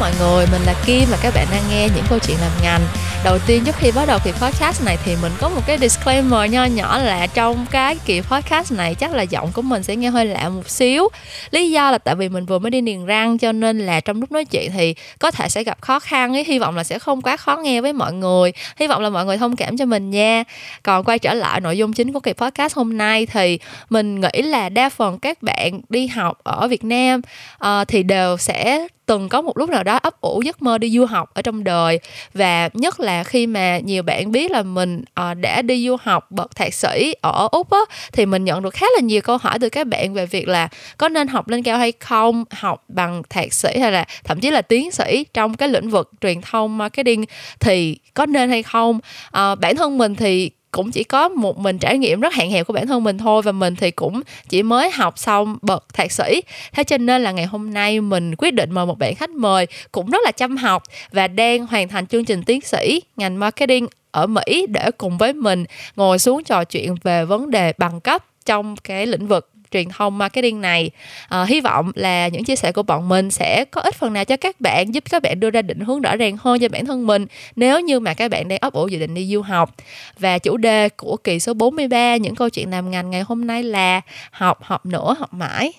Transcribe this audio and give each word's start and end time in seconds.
mọi 0.00 0.12
người, 0.20 0.46
mình 0.52 0.62
là 0.66 0.74
Kim 0.86 1.04
và 1.10 1.18
các 1.22 1.34
bạn 1.34 1.46
đang 1.50 1.62
nghe 1.70 1.88
những 1.94 2.04
câu 2.08 2.18
chuyện 2.18 2.36
làm 2.40 2.50
ngành. 2.62 2.80
Đầu 3.24 3.38
tiên 3.46 3.62
trước 3.64 3.76
khi 3.78 3.90
bắt 3.92 4.06
đầu 4.06 4.18
kỳ 4.24 4.32
podcast 4.32 4.84
này 4.84 4.98
thì 5.04 5.16
mình 5.22 5.32
có 5.40 5.48
một 5.48 5.60
cái 5.66 5.78
disclaimer 5.78 6.50
nho 6.50 6.64
nhỏ 6.64 6.98
là 6.98 7.26
trong 7.26 7.66
cái 7.70 7.96
kỳ 8.04 8.20
podcast 8.20 8.72
này 8.72 8.94
chắc 8.94 9.14
là 9.14 9.22
giọng 9.22 9.52
của 9.52 9.62
mình 9.62 9.82
sẽ 9.82 9.96
nghe 9.96 10.10
hơi 10.10 10.26
lạ 10.26 10.48
một 10.48 10.70
xíu. 10.70 11.08
Lý 11.50 11.70
do 11.70 11.90
là 11.90 11.98
tại 11.98 12.14
vì 12.14 12.28
mình 12.28 12.46
vừa 12.46 12.58
mới 12.58 12.70
đi 12.70 12.80
niềng 12.80 13.06
răng 13.06 13.38
cho 13.38 13.52
nên 13.52 13.78
là 13.78 14.00
trong 14.00 14.20
lúc 14.20 14.32
nói 14.32 14.44
chuyện 14.44 14.72
thì 14.72 14.94
có 15.18 15.30
thể 15.30 15.48
sẽ 15.48 15.64
gặp 15.64 15.78
khó 15.80 15.98
khăn 15.98 16.32
ấy 16.32 16.44
Hy 16.44 16.58
vọng 16.58 16.76
là 16.76 16.84
sẽ 16.84 16.98
không 16.98 17.22
quá 17.22 17.36
khó 17.36 17.56
nghe 17.56 17.80
với 17.80 17.92
mọi 17.92 18.12
người. 18.12 18.52
Hy 18.76 18.86
vọng 18.86 19.02
là 19.02 19.10
mọi 19.10 19.24
người 19.24 19.38
thông 19.38 19.56
cảm 19.56 19.76
cho 19.76 19.84
mình 19.84 20.10
nha. 20.10 20.44
Còn 20.82 21.04
quay 21.04 21.18
trở 21.18 21.34
lại 21.34 21.60
nội 21.60 21.78
dung 21.78 21.92
chính 21.92 22.12
của 22.12 22.20
kỳ 22.20 22.32
podcast 22.32 22.76
hôm 22.76 22.98
nay 22.98 23.26
thì 23.26 23.58
mình 23.90 24.20
nghĩ 24.20 24.42
là 24.42 24.68
đa 24.68 24.88
phần 24.88 25.18
các 25.18 25.42
bạn 25.42 25.80
đi 25.88 26.06
học 26.06 26.38
ở 26.42 26.68
Việt 26.68 26.84
Nam 26.84 27.20
uh, 27.64 27.88
thì 27.88 28.02
đều 28.02 28.36
sẽ 28.36 28.86
từng 29.06 29.28
có 29.28 29.42
một 29.42 29.58
lúc 29.58 29.70
nào 29.70 29.84
đó 29.84 29.98
ấp 30.02 30.20
ủ 30.20 30.42
giấc 30.42 30.62
mơ 30.62 30.78
đi 30.78 30.90
du 30.90 31.04
học 31.04 31.30
ở 31.34 31.42
trong 31.42 31.64
đời. 31.64 32.00
Và 32.34 32.68
nhất 32.72 33.00
là 33.00 33.24
khi 33.24 33.46
mà 33.46 33.78
nhiều 33.78 34.02
bạn 34.02 34.32
biết 34.32 34.50
là 34.50 34.62
mình 34.62 35.04
uh, 35.20 35.36
đã 35.36 35.62
đi 35.62 35.86
du 35.86 35.96
học 36.02 36.30
bậc 36.30 36.56
thạc 36.56 36.74
sĩ 36.74 37.14
ở 37.20 37.48
úc 37.52 37.70
á 37.70 37.78
thì 38.12 38.26
mình 38.26 38.44
nhận 38.44 38.62
được 38.62 38.74
khá 38.74 38.86
là 38.96 39.00
nhiều 39.00 39.20
câu 39.20 39.36
hỏi 39.36 39.58
từ 39.58 39.68
các 39.68 39.86
bạn 39.86 40.14
về 40.14 40.26
việc 40.26 40.48
là 40.48 40.68
có 40.98 41.08
nên 41.08 41.28
học 41.28 41.48
lên 41.48 41.62
cao 41.62 41.78
hay 41.78 41.92
không 42.00 42.44
học 42.50 42.84
bằng 42.88 43.22
thạc 43.30 43.52
sĩ 43.52 43.78
hay 43.78 43.92
là 43.92 44.04
thậm 44.24 44.40
chí 44.40 44.50
là 44.50 44.62
tiến 44.62 44.90
sĩ 44.90 45.24
trong 45.34 45.54
cái 45.54 45.68
lĩnh 45.68 45.90
vực 45.90 46.10
truyền 46.20 46.40
thông 46.40 46.78
marketing 46.78 47.24
thì 47.60 47.98
có 48.14 48.26
nên 48.26 48.50
hay 48.50 48.62
không. 48.62 48.98
Uh, 49.28 49.58
bản 49.60 49.76
thân 49.76 49.98
mình 49.98 50.14
thì 50.14 50.50
cũng 50.76 50.90
chỉ 50.90 51.04
có 51.04 51.28
một 51.28 51.58
mình 51.58 51.78
trải 51.78 51.98
nghiệm 51.98 52.20
rất 52.20 52.34
hạn 52.34 52.50
hẹp 52.50 52.66
của 52.66 52.72
bản 52.72 52.86
thân 52.86 53.04
mình 53.04 53.18
thôi 53.18 53.42
và 53.42 53.52
mình 53.52 53.76
thì 53.76 53.90
cũng 53.90 54.20
chỉ 54.48 54.62
mới 54.62 54.90
học 54.90 55.18
xong 55.18 55.58
bậc 55.62 55.94
thạc 55.94 56.12
sĩ. 56.12 56.42
Thế 56.72 56.84
cho 56.84 56.98
nên 56.98 57.22
là 57.22 57.32
ngày 57.32 57.46
hôm 57.46 57.74
nay 57.74 58.00
mình 58.00 58.34
quyết 58.38 58.50
định 58.54 58.72
mời 58.72 58.86
một 58.86 58.98
bạn 58.98 59.14
khách 59.14 59.30
mời 59.30 59.66
cũng 59.92 60.10
rất 60.10 60.18
là 60.24 60.30
chăm 60.30 60.56
học 60.56 60.82
và 61.12 61.28
đang 61.28 61.66
hoàn 61.66 61.88
thành 61.88 62.06
chương 62.06 62.24
trình 62.24 62.42
tiến 62.42 62.60
sĩ 62.60 63.00
ngành 63.16 63.40
marketing 63.40 63.86
ở 64.10 64.26
Mỹ 64.26 64.66
để 64.68 64.90
cùng 64.98 65.18
với 65.18 65.32
mình 65.32 65.64
ngồi 65.96 66.18
xuống 66.18 66.44
trò 66.44 66.64
chuyện 66.64 66.94
về 67.02 67.24
vấn 67.24 67.50
đề 67.50 67.72
bằng 67.78 68.00
cấp 68.00 68.24
trong 68.44 68.76
cái 68.76 69.06
lĩnh 69.06 69.26
vực 69.26 69.50
truyền 69.70 69.88
thông 69.88 70.18
marketing 70.18 70.60
này 70.60 70.90
à, 71.28 71.44
hy 71.44 71.60
vọng 71.60 71.92
là 71.94 72.28
những 72.28 72.44
chia 72.44 72.56
sẻ 72.56 72.72
của 72.72 72.82
bọn 72.82 73.08
mình 73.08 73.30
sẽ 73.30 73.64
có 73.70 73.80
ích 73.80 73.94
phần 73.94 74.12
nào 74.12 74.24
cho 74.24 74.36
các 74.36 74.60
bạn 74.60 74.94
giúp 74.94 75.04
các 75.10 75.22
bạn 75.22 75.40
đưa 75.40 75.50
ra 75.50 75.62
định 75.62 75.80
hướng 75.80 76.00
rõ 76.00 76.16
ràng 76.16 76.36
hơn 76.40 76.58
cho 76.60 76.68
bản 76.68 76.86
thân 76.86 77.06
mình 77.06 77.26
nếu 77.56 77.80
như 77.80 78.00
mà 78.00 78.14
các 78.14 78.30
bạn 78.30 78.48
đang 78.48 78.58
ấp 78.58 78.72
ủ 78.72 78.88
dự 78.88 78.98
định 78.98 79.14
đi 79.14 79.26
du 79.32 79.42
học 79.42 79.74
và 80.18 80.38
chủ 80.38 80.56
đề 80.56 80.88
của 80.88 81.16
kỳ 81.16 81.40
số 81.40 81.54
43 81.54 82.16
những 82.16 82.34
câu 82.34 82.50
chuyện 82.50 82.70
làm 82.70 82.90
ngành 82.90 83.10
ngày 83.10 83.22
hôm 83.22 83.46
nay 83.46 83.62
là 83.62 84.00
học 84.30 84.58
học 84.62 84.86
nữa 84.86 85.16
học 85.18 85.34
mãi 85.34 85.72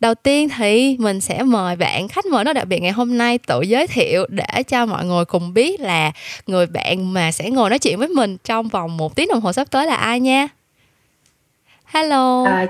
Đầu 0.00 0.14
tiên 0.14 0.48
thì 0.56 0.96
mình 0.98 1.20
sẽ 1.20 1.42
mời 1.42 1.76
bạn 1.76 2.08
khách 2.08 2.26
mời 2.26 2.44
nó 2.44 2.52
đặc 2.52 2.68
biệt 2.68 2.80
ngày 2.80 2.92
hôm 2.92 3.18
nay 3.18 3.38
tự 3.38 3.60
giới 3.60 3.86
thiệu 3.86 4.26
để 4.28 4.62
cho 4.68 4.86
mọi 4.86 5.04
người 5.04 5.24
cùng 5.24 5.54
biết 5.54 5.80
là 5.80 6.12
người 6.46 6.66
bạn 6.66 7.12
mà 7.12 7.32
sẽ 7.32 7.50
ngồi 7.50 7.70
nói 7.70 7.78
chuyện 7.78 7.98
với 7.98 8.08
mình 8.08 8.36
trong 8.44 8.68
vòng 8.68 8.96
một 8.96 9.16
tiếng 9.16 9.28
đồng 9.28 9.40
hồ 9.40 9.52
sắp 9.52 9.70
tới 9.70 9.86
là 9.86 9.94
ai 9.94 10.20
nha. 10.20 10.48
Hello. 11.84 12.44
À, 12.44 12.66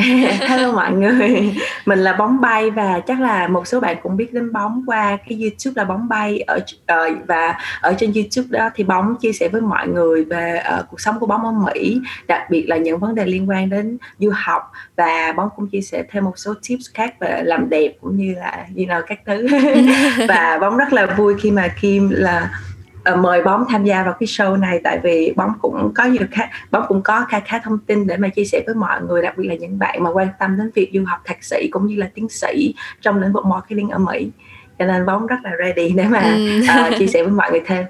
Hello 0.48 0.72
mọi 0.72 0.92
người, 0.92 1.54
mình 1.86 1.98
là 1.98 2.12
bóng 2.12 2.40
bay 2.40 2.70
và 2.70 3.00
chắc 3.06 3.20
là 3.20 3.48
một 3.48 3.66
số 3.66 3.80
bạn 3.80 3.96
cũng 4.02 4.16
biết 4.16 4.32
đến 4.32 4.52
bóng 4.52 4.82
qua 4.86 5.18
cái 5.28 5.40
YouTube 5.40 5.82
là 5.82 5.84
bóng 5.84 6.08
bay. 6.08 6.44
Ở 6.46 6.58
uh, 6.92 7.26
và 7.26 7.54
ở 7.80 7.94
trên 7.98 8.12
YouTube 8.12 8.58
đó 8.58 8.70
thì 8.74 8.84
bóng 8.84 9.16
chia 9.20 9.32
sẻ 9.32 9.48
với 9.48 9.60
mọi 9.60 9.88
người 9.88 10.24
về 10.24 10.62
uh, 10.78 10.86
cuộc 10.90 11.00
sống 11.00 11.18
của 11.20 11.26
bóng 11.26 11.44
ở 11.44 11.52
Mỹ, 11.52 12.00
đặc 12.28 12.42
biệt 12.50 12.66
là 12.68 12.76
những 12.76 12.98
vấn 12.98 13.14
đề 13.14 13.26
liên 13.26 13.48
quan 13.48 13.70
đến 13.70 13.98
du 14.18 14.30
học. 14.34 14.72
Và 14.96 15.32
bóng 15.36 15.48
cũng 15.56 15.68
chia 15.68 15.80
sẻ 15.80 16.04
thêm 16.10 16.24
một 16.24 16.38
số 16.38 16.54
tips 16.68 16.84
khác 16.94 17.14
về 17.20 17.42
làm 17.44 17.70
đẹp 17.70 17.92
cũng 18.00 18.16
như 18.16 18.34
là 18.34 18.66
you 18.76 18.84
know 18.84 19.02
các 19.06 19.20
thứ. 19.26 19.46
Và 20.28 20.58
bóng 20.60 20.76
rất 20.76 20.92
là 20.92 21.06
vui 21.06 21.34
khi 21.40 21.50
mà 21.50 21.68
Kim 21.80 22.10
là 22.10 22.50
uh, 22.54 22.69
mời 23.18 23.42
bóng 23.42 23.64
tham 23.68 23.84
gia 23.84 24.04
vào 24.04 24.14
cái 24.20 24.26
show 24.26 24.60
này 24.60 24.80
tại 24.84 24.98
vì 25.02 25.32
bóng 25.36 25.52
cũng 25.62 25.92
có 25.94 26.04
nhiều 26.04 26.22
khá 26.30 26.48
bóng 26.70 26.84
cũng 26.88 27.02
có 27.02 27.26
khá 27.28 27.40
khá 27.40 27.58
thông 27.58 27.78
tin 27.78 28.06
để 28.06 28.16
mà 28.16 28.28
chia 28.28 28.44
sẻ 28.44 28.62
với 28.66 28.74
mọi 28.74 29.02
người 29.02 29.22
đặc 29.22 29.38
biệt 29.38 29.48
là 29.48 29.54
những 29.54 29.78
bạn 29.78 30.02
mà 30.02 30.10
quan 30.10 30.28
tâm 30.38 30.56
đến 30.58 30.70
việc 30.74 30.90
du 30.94 31.04
học 31.06 31.20
thạc 31.24 31.44
sĩ 31.44 31.68
cũng 31.70 31.86
như 31.86 31.96
là 31.96 32.10
tiến 32.14 32.28
sĩ 32.28 32.74
trong 33.00 33.20
lĩnh 33.20 33.32
vực 33.32 33.44
marketing 33.46 33.88
ở 33.88 33.98
Mỹ 33.98 34.30
cho 34.78 34.86
nên 34.86 35.06
bóng 35.06 35.26
rất 35.26 35.36
là 35.44 35.50
ready 35.58 35.92
để 35.92 36.04
mà 36.04 36.20
ừ. 36.20 36.60
uh, 36.88 36.98
chia 36.98 37.06
sẻ 37.06 37.22
với 37.22 37.32
mọi 37.32 37.50
người 37.50 37.60
thêm 37.66 37.84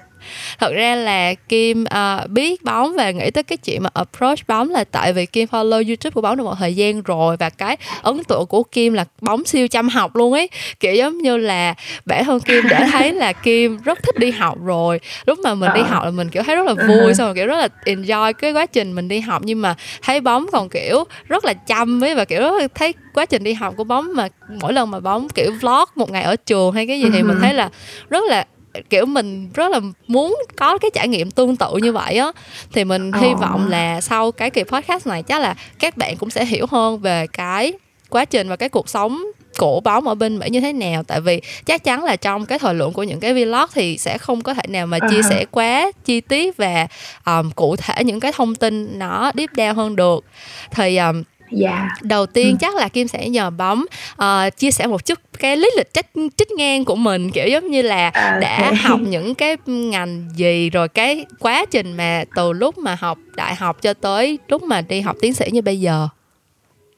thật 0.59 0.73
ra 0.73 0.95
là 0.95 1.33
kim 1.33 1.83
uh, 1.83 2.29
biết 2.29 2.63
bóng 2.63 2.95
và 2.97 3.11
nghĩ 3.11 3.31
tới 3.31 3.43
cái 3.43 3.57
chuyện 3.57 3.83
mà 3.83 3.89
approach 3.93 4.47
bóng 4.47 4.69
là 4.69 4.83
tại 4.83 5.13
vì 5.13 5.25
kim 5.25 5.47
follow 5.51 5.87
youtube 5.87 6.11
của 6.13 6.21
bóng 6.21 6.37
được 6.37 6.43
một 6.43 6.55
thời 6.59 6.75
gian 6.75 7.01
rồi 7.01 7.37
và 7.37 7.49
cái 7.49 7.77
ấn 8.01 8.23
tượng 8.23 8.45
của 8.47 8.63
kim 8.63 8.93
là 8.93 9.05
bóng 9.21 9.45
siêu 9.45 9.67
chăm 9.67 9.89
học 9.89 10.15
luôn 10.15 10.33
ấy 10.33 10.49
kiểu 10.79 10.93
giống 10.95 11.17
như 11.17 11.37
là 11.37 11.73
bản 12.05 12.25
thân 12.25 12.39
kim 12.39 12.67
đã 12.69 12.87
thấy 12.91 13.13
là 13.13 13.33
kim 13.33 13.77
rất 13.77 14.03
thích 14.03 14.17
đi 14.17 14.31
học 14.31 14.57
rồi 14.63 14.99
lúc 15.25 15.39
mà 15.39 15.53
mình 15.53 15.69
đi 15.75 15.81
ờ. 15.81 15.87
học 15.87 16.03
là 16.05 16.11
mình 16.11 16.29
kiểu 16.29 16.43
thấy 16.43 16.55
rất 16.55 16.65
là 16.65 16.73
vui 16.73 16.97
uh-huh. 16.97 17.13
xong 17.13 17.27
rồi 17.27 17.35
kiểu 17.35 17.47
rất 17.47 17.57
là 17.57 17.67
enjoy 17.85 18.33
cái 18.33 18.51
quá 18.51 18.65
trình 18.65 18.95
mình 18.95 19.07
đi 19.07 19.19
học 19.19 19.41
nhưng 19.45 19.61
mà 19.61 19.75
thấy 20.01 20.21
bóng 20.21 20.45
còn 20.51 20.69
kiểu 20.69 21.03
rất 21.27 21.45
là 21.45 21.53
chăm 21.53 22.03
ấy 22.03 22.15
và 22.15 22.25
kiểu 22.25 22.41
rất 22.41 22.61
là 22.61 22.67
thấy 22.75 22.93
quá 23.13 23.25
trình 23.25 23.43
đi 23.43 23.53
học 23.53 23.73
của 23.77 23.83
bóng 23.83 24.15
mà 24.15 24.27
mỗi 24.61 24.73
lần 24.73 24.91
mà 24.91 24.99
bóng 24.99 25.29
kiểu 25.29 25.51
vlog 25.61 25.83
một 25.95 26.11
ngày 26.11 26.23
ở 26.23 26.35
trường 26.35 26.71
hay 26.71 26.87
cái 26.87 26.99
gì 26.99 27.09
thì 27.13 27.23
mình 27.23 27.37
uh-huh. 27.37 27.41
thấy 27.41 27.53
là 27.53 27.69
rất 28.09 28.23
là 28.29 28.45
kiểu 28.89 29.05
mình 29.05 29.49
rất 29.53 29.71
là 29.71 29.79
muốn 30.07 30.37
có 30.57 30.77
cái 30.77 30.91
trải 30.93 31.07
nghiệm 31.07 31.31
tương 31.31 31.55
tự 31.55 31.77
như 31.81 31.91
vậy 31.91 32.17
á. 32.17 32.31
Thì 32.73 32.83
mình 32.83 33.11
hy 33.13 33.33
vọng 33.33 33.69
là 33.69 34.01
sau 34.01 34.31
cái 34.31 34.49
kỳ 34.49 34.63
podcast 34.63 35.07
này 35.07 35.23
chắc 35.23 35.41
là 35.41 35.55
các 35.79 35.97
bạn 35.97 36.17
cũng 36.17 36.29
sẽ 36.29 36.45
hiểu 36.45 36.65
hơn 36.69 36.99
về 36.99 37.27
cái 37.27 37.73
quá 38.09 38.25
trình 38.25 38.49
và 38.49 38.55
cái 38.55 38.69
cuộc 38.69 38.89
sống 38.89 39.23
của 39.57 39.79
bóng 39.79 40.07
ở 40.07 40.15
bên 40.15 40.39
Mỹ 40.39 40.49
như 40.49 40.59
thế 40.59 40.73
nào. 40.73 41.03
Tại 41.03 41.21
vì 41.21 41.41
chắc 41.65 41.83
chắn 41.83 42.03
là 42.03 42.15
trong 42.15 42.45
cái 42.45 42.59
thời 42.59 42.73
lượng 42.73 42.93
của 42.93 43.03
những 43.03 43.19
cái 43.19 43.33
vlog 43.33 43.65
thì 43.73 43.97
sẽ 43.97 44.17
không 44.17 44.41
có 44.41 44.53
thể 44.53 44.63
nào 44.67 44.87
mà 44.87 44.99
chia 45.09 45.21
sẻ 45.29 45.45
quá 45.51 45.91
chi 46.05 46.21
tiết 46.21 46.57
và 46.57 46.87
um, 47.25 47.51
cụ 47.51 47.75
thể 47.75 48.03
những 48.03 48.19
cái 48.19 48.31
thông 48.31 48.55
tin 48.55 48.99
nó 48.99 49.31
deep 49.35 49.49
down 49.49 49.73
hơn 49.73 49.95
được. 49.95 50.25
Thì 50.71 50.97
um, 50.97 51.23
dạ. 51.51 51.87
Đầu 52.01 52.25
tiên 52.25 52.49
ừ. 52.51 52.57
chắc 52.59 52.75
là 52.75 52.87
kim 52.87 53.07
sẽ 53.07 53.29
nhờ 53.29 53.49
bấm 53.49 53.85
uh, 54.21 54.57
chia 54.57 54.71
sẻ 54.71 54.87
một 54.87 55.05
chút 55.05 55.19
cái 55.39 55.57
lý 55.57 55.69
lịch 55.77 55.93
trích 55.93 56.05
trích 56.37 56.51
ngang 56.51 56.85
của 56.85 56.95
mình 56.95 57.31
kiểu 57.31 57.47
giống 57.47 57.67
như 57.67 57.81
là 57.81 58.09
à, 58.09 58.39
đã 58.41 58.71
học 58.83 58.99
những 58.99 59.35
cái 59.35 59.57
ngành 59.65 60.29
gì 60.35 60.69
rồi 60.69 60.87
cái 60.87 61.25
quá 61.39 61.65
trình 61.71 61.97
mà 61.97 62.23
từ 62.35 62.53
lúc 62.53 62.77
mà 62.77 62.97
học 62.99 63.17
đại 63.35 63.55
học 63.55 63.77
cho 63.81 63.93
tới 63.93 64.39
lúc 64.47 64.63
mà 64.63 64.81
đi 64.81 65.01
học 65.01 65.15
tiến 65.21 65.33
sĩ 65.33 65.45
như 65.51 65.61
bây 65.61 65.79
giờ? 65.79 66.07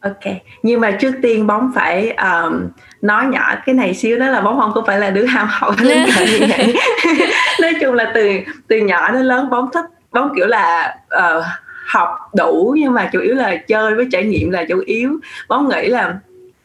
Ok. 0.03 0.33
Nhưng 0.63 0.81
mà 0.81 0.91
trước 0.91 1.13
tiên 1.21 1.47
bóng 1.47 1.71
phải 1.75 2.11
um, 2.11 2.67
nói 3.01 3.25
nhỏ 3.25 3.55
cái 3.65 3.75
này 3.75 3.93
xíu 3.93 4.19
đó 4.19 4.27
là 4.27 4.41
bóng 4.41 4.59
không 4.59 4.71
có 4.75 4.83
phải 4.87 4.99
là 4.99 5.09
đứa 5.09 5.25
ham 5.25 5.47
học 5.51 5.75
lên 5.81 6.05
như 6.05 6.47
vậy. 6.49 6.75
Nói 7.61 7.73
chung 7.81 7.93
là 7.93 8.11
từ 8.15 8.29
từ 8.67 8.77
nhỏ 8.77 9.11
đến 9.11 9.21
lớn 9.21 9.49
bóng 9.49 9.69
thích 9.73 9.85
bóng 10.11 10.31
kiểu 10.35 10.47
là 10.47 10.95
uh, 11.17 11.43
học 11.85 12.09
đủ 12.37 12.75
nhưng 12.77 12.93
mà 12.93 13.09
chủ 13.13 13.19
yếu 13.19 13.35
là 13.35 13.55
chơi 13.55 13.95
với 13.95 14.07
trải 14.11 14.23
nghiệm 14.23 14.49
là 14.49 14.65
chủ 14.69 14.83
yếu. 14.85 15.19
Bóng 15.47 15.69
nghĩ 15.69 15.87
là 15.87 16.19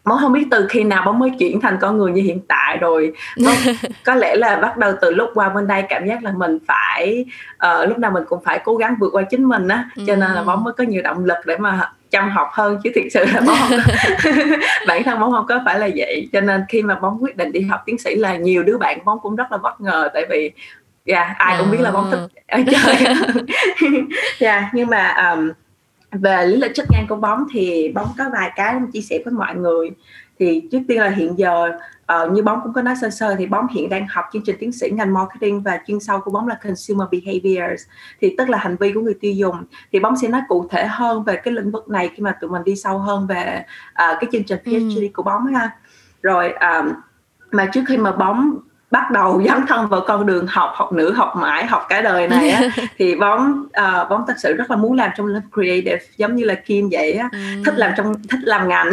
bóng 0.09 0.19
không 0.21 0.33
biết 0.33 0.47
từ 0.51 0.67
khi 0.69 0.85
nào 0.85 1.03
bóng 1.07 1.19
mới 1.19 1.31
chuyển 1.39 1.61
thành 1.61 1.79
con 1.81 1.99
người 1.99 2.13
như 2.13 2.23
hiện 2.23 2.41
tại 2.49 2.77
rồi. 2.77 3.13
Bóng, 3.45 3.75
có 4.05 4.15
lẽ 4.15 4.37
là 4.37 4.57
bắt 4.57 4.77
đầu 4.77 4.93
từ 5.01 5.11
lúc 5.11 5.31
qua 5.35 5.49
bên 5.49 5.67
đây 5.67 5.83
cảm 5.89 6.07
giác 6.07 6.23
là 6.23 6.33
mình 6.33 6.59
phải 6.67 7.25
uh, 7.55 7.89
lúc 7.89 7.99
nào 7.99 8.11
mình 8.11 8.25
cũng 8.29 8.45
phải 8.45 8.61
cố 8.65 8.77
gắng 8.77 8.97
vượt 9.01 9.11
qua 9.13 9.23
chính 9.23 9.45
mình 9.45 9.69
á. 9.69 9.85
Cho 9.97 10.17
nên 10.17 10.31
là 10.33 10.43
bóng 10.43 10.65
mới 10.65 10.73
có 10.73 10.85
nhiều 10.85 11.03
động 11.03 11.25
lực 11.25 11.39
để 11.47 11.57
mà 11.57 11.93
chăm 12.11 12.31
học 12.31 12.49
hơn. 12.53 12.81
Chứ 12.85 12.91
thực 12.95 13.09
sự 13.11 13.25
là 13.35 13.41
bóng 13.41 13.57
không 13.61 13.79
có, 14.25 14.31
bản 14.89 15.05
thân 15.05 15.21
bóng 15.21 15.33
không 15.33 15.47
có 15.47 15.61
phải 15.65 15.79
là 15.79 15.89
vậy. 15.97 16.29
Cho 16.33 16.41
nên 16.41 16.65
khi 16.69 16.83
mà 16.83 16.95
bóng 16.95 17.19
quyết 17.21 17.37
định 17.37 17.53
đi 17.53 17.61
học 17.61 17.81
tiến 17.87 17.99
sĩ 17.99 18.15
là 18.15 18.37
nhiều 18.37 18.63
đứa 18.63 18.79
bạn 18.79 19.05
bóng 19.05 19.19
cũng 19.23 19.37
rất 19.37 19.53
là 19.53 19.59
bất 19.59 19.81
ngờ. 19.81 20.09
Tại 20.15 20.27
vì 20.31 20.51
dạ 21.09 21.23
yeah, 21.23 21.39
ai 21.39 21.57
cũng 21.59 21.71
biết 21.71 21.81
là 21.81 21.91
bóng 21.91 22.11
thích 22.11 22.43
ở 22.49 22.61
chơi 22.71 23.15
dạ 24.39 24.59
yeah, 24.59 24.75
nhưng 24.75 24.89
mà 24.89 25.33
um, 25.33 25.51
về 26.13 26.47
lý 26.47 26.57
lịch 26.57 26.75
chức 26.75 26.87
năng 26.93 27.07
của 27.09 27.17
bóng 27.17 27.45
thì 27.53 27.93
bóng 27.95 28.09
có 28.19 28.25
vài 28.33 28.53
cái 28.57 28.81
chia 28.93 29.01
sẻ 29.01 29.19
với 29.25 29.35
mọi 29.35 29.55
người. 29.55 29.91
Thì 30.39 30.69
trước 30.73 30.79
tiên 30.89 30.99
là 30.99 31.09
hiện 31.09 31.39
giờ 31.39 31.71
uh, 32.13 32.33
như 32.33 32.43
bóng 32.43 32.61
cũng 32.63 32.73
có 32.73 32.83
nói 32.83 32.95
sơ 33.01 33.11
sơ 33.11 33.35
thì 33.35 33.47
bóng 33.47 33.67
hiện 33.71 33.89
đang 33.89 34.07
học 34.09 34.25
chương 34.33 34.43
trình 34.43 34.57
tiến 34.61 34.73
sĩ 34.73 34.91
ngành 34.91 35.15
marketing 35.15 35.63
và 35.63 35.81
chuyên 35.87 36.01
sâu 36.01 36.21
của 36.21 36.31
bóng 36.31 36.49
là 36.49 36.55
consumer 36.65 37.09
behaviors 37.11 37.83
thì 38.21 38.35
tức 38.39 38.49
là 38.49 38.59
hành 38.59 38.77
vi 38.77 38.93
của 38.93 39.01
người 39.01 39.15
tiêu 39.21 39.33
dùng. 39.33 39.65
Thì 39.93 40.01
bóng 40.01 40.17
sẽ 40.17 40.29
nói 40.29 40.41
cụ 40.49 40.69
thể 40.71 40.87
hơn 40.87 41.25
về 41.25 41.37
cái 41.37 41.55
lĩnh 41.55 41.71
vực 41.71 41.89
này 41.89 42.11
khi 42.15 42.23
mà 42.23 42.33
tụi 42.41 42.51
mình 42.51 42.65
đi 42.65 42.77
sâu 42.77 42.99
hơn 42.99 43.27
về 43.27 43.65
uh, 43.91 44.17
cái 44.21 44.29
chương 44.33 44.45
trình 44.45 44.59
PhD 44.65 45.01
ừ. 45.01 45.09
của 45.15 45.23
bóng 45.23 45.47
ha. 45.47 45.71
Rồi 46.23 46.53
um, 46.53 46.93
mà 47.51 47.67
trước 47.73 47.83
khi 47.89 47.97
mà 47.97 48.13
bóng 48.13 48.59
bắt 48.91 49.11
đầu 49.11 49.43
dấn 49.49 49.67
thân 49.67 49.89
vào 49.89 50.01
con 50.07 50.27
đường 50.27 50.47
học 50.49 50.73
học 50.75 50.93
nữ 50.93 51.13
học 51.13 51.37
mãi 51.37 51.67
học 51.67 51.87
cả 51.89 52.03
đời 52.03 52.29
này 52.29 52.51
á 52.51 52.63
thì 52.99 53.15
bóng 53.15 53.67
uh, 53.67 54.09
bóng 54.11 54.25
thật 54.27 54.35
sự 54.39 54.57
rất 54.57 54.71
là 54.71 54.77
muốn 54.77 54.93
làm 54.93 55.11
trong 55.17 55.27
lĩnh 55.27 55.43
creative 55.53 55.99
giống 56.17 56.35
như 56.35 56.45
là 56.45 56.55
kim 56.55 56.89
vậy 56.93 57.13
á 57.13 57.29
ừ. 57.33 57.39
thích 57.65 57.75
làm 57.77 57.93
trong 57.97 58.15
thích 58.31 58.41
làm 58.43 58.69
ngành 58.69 58.93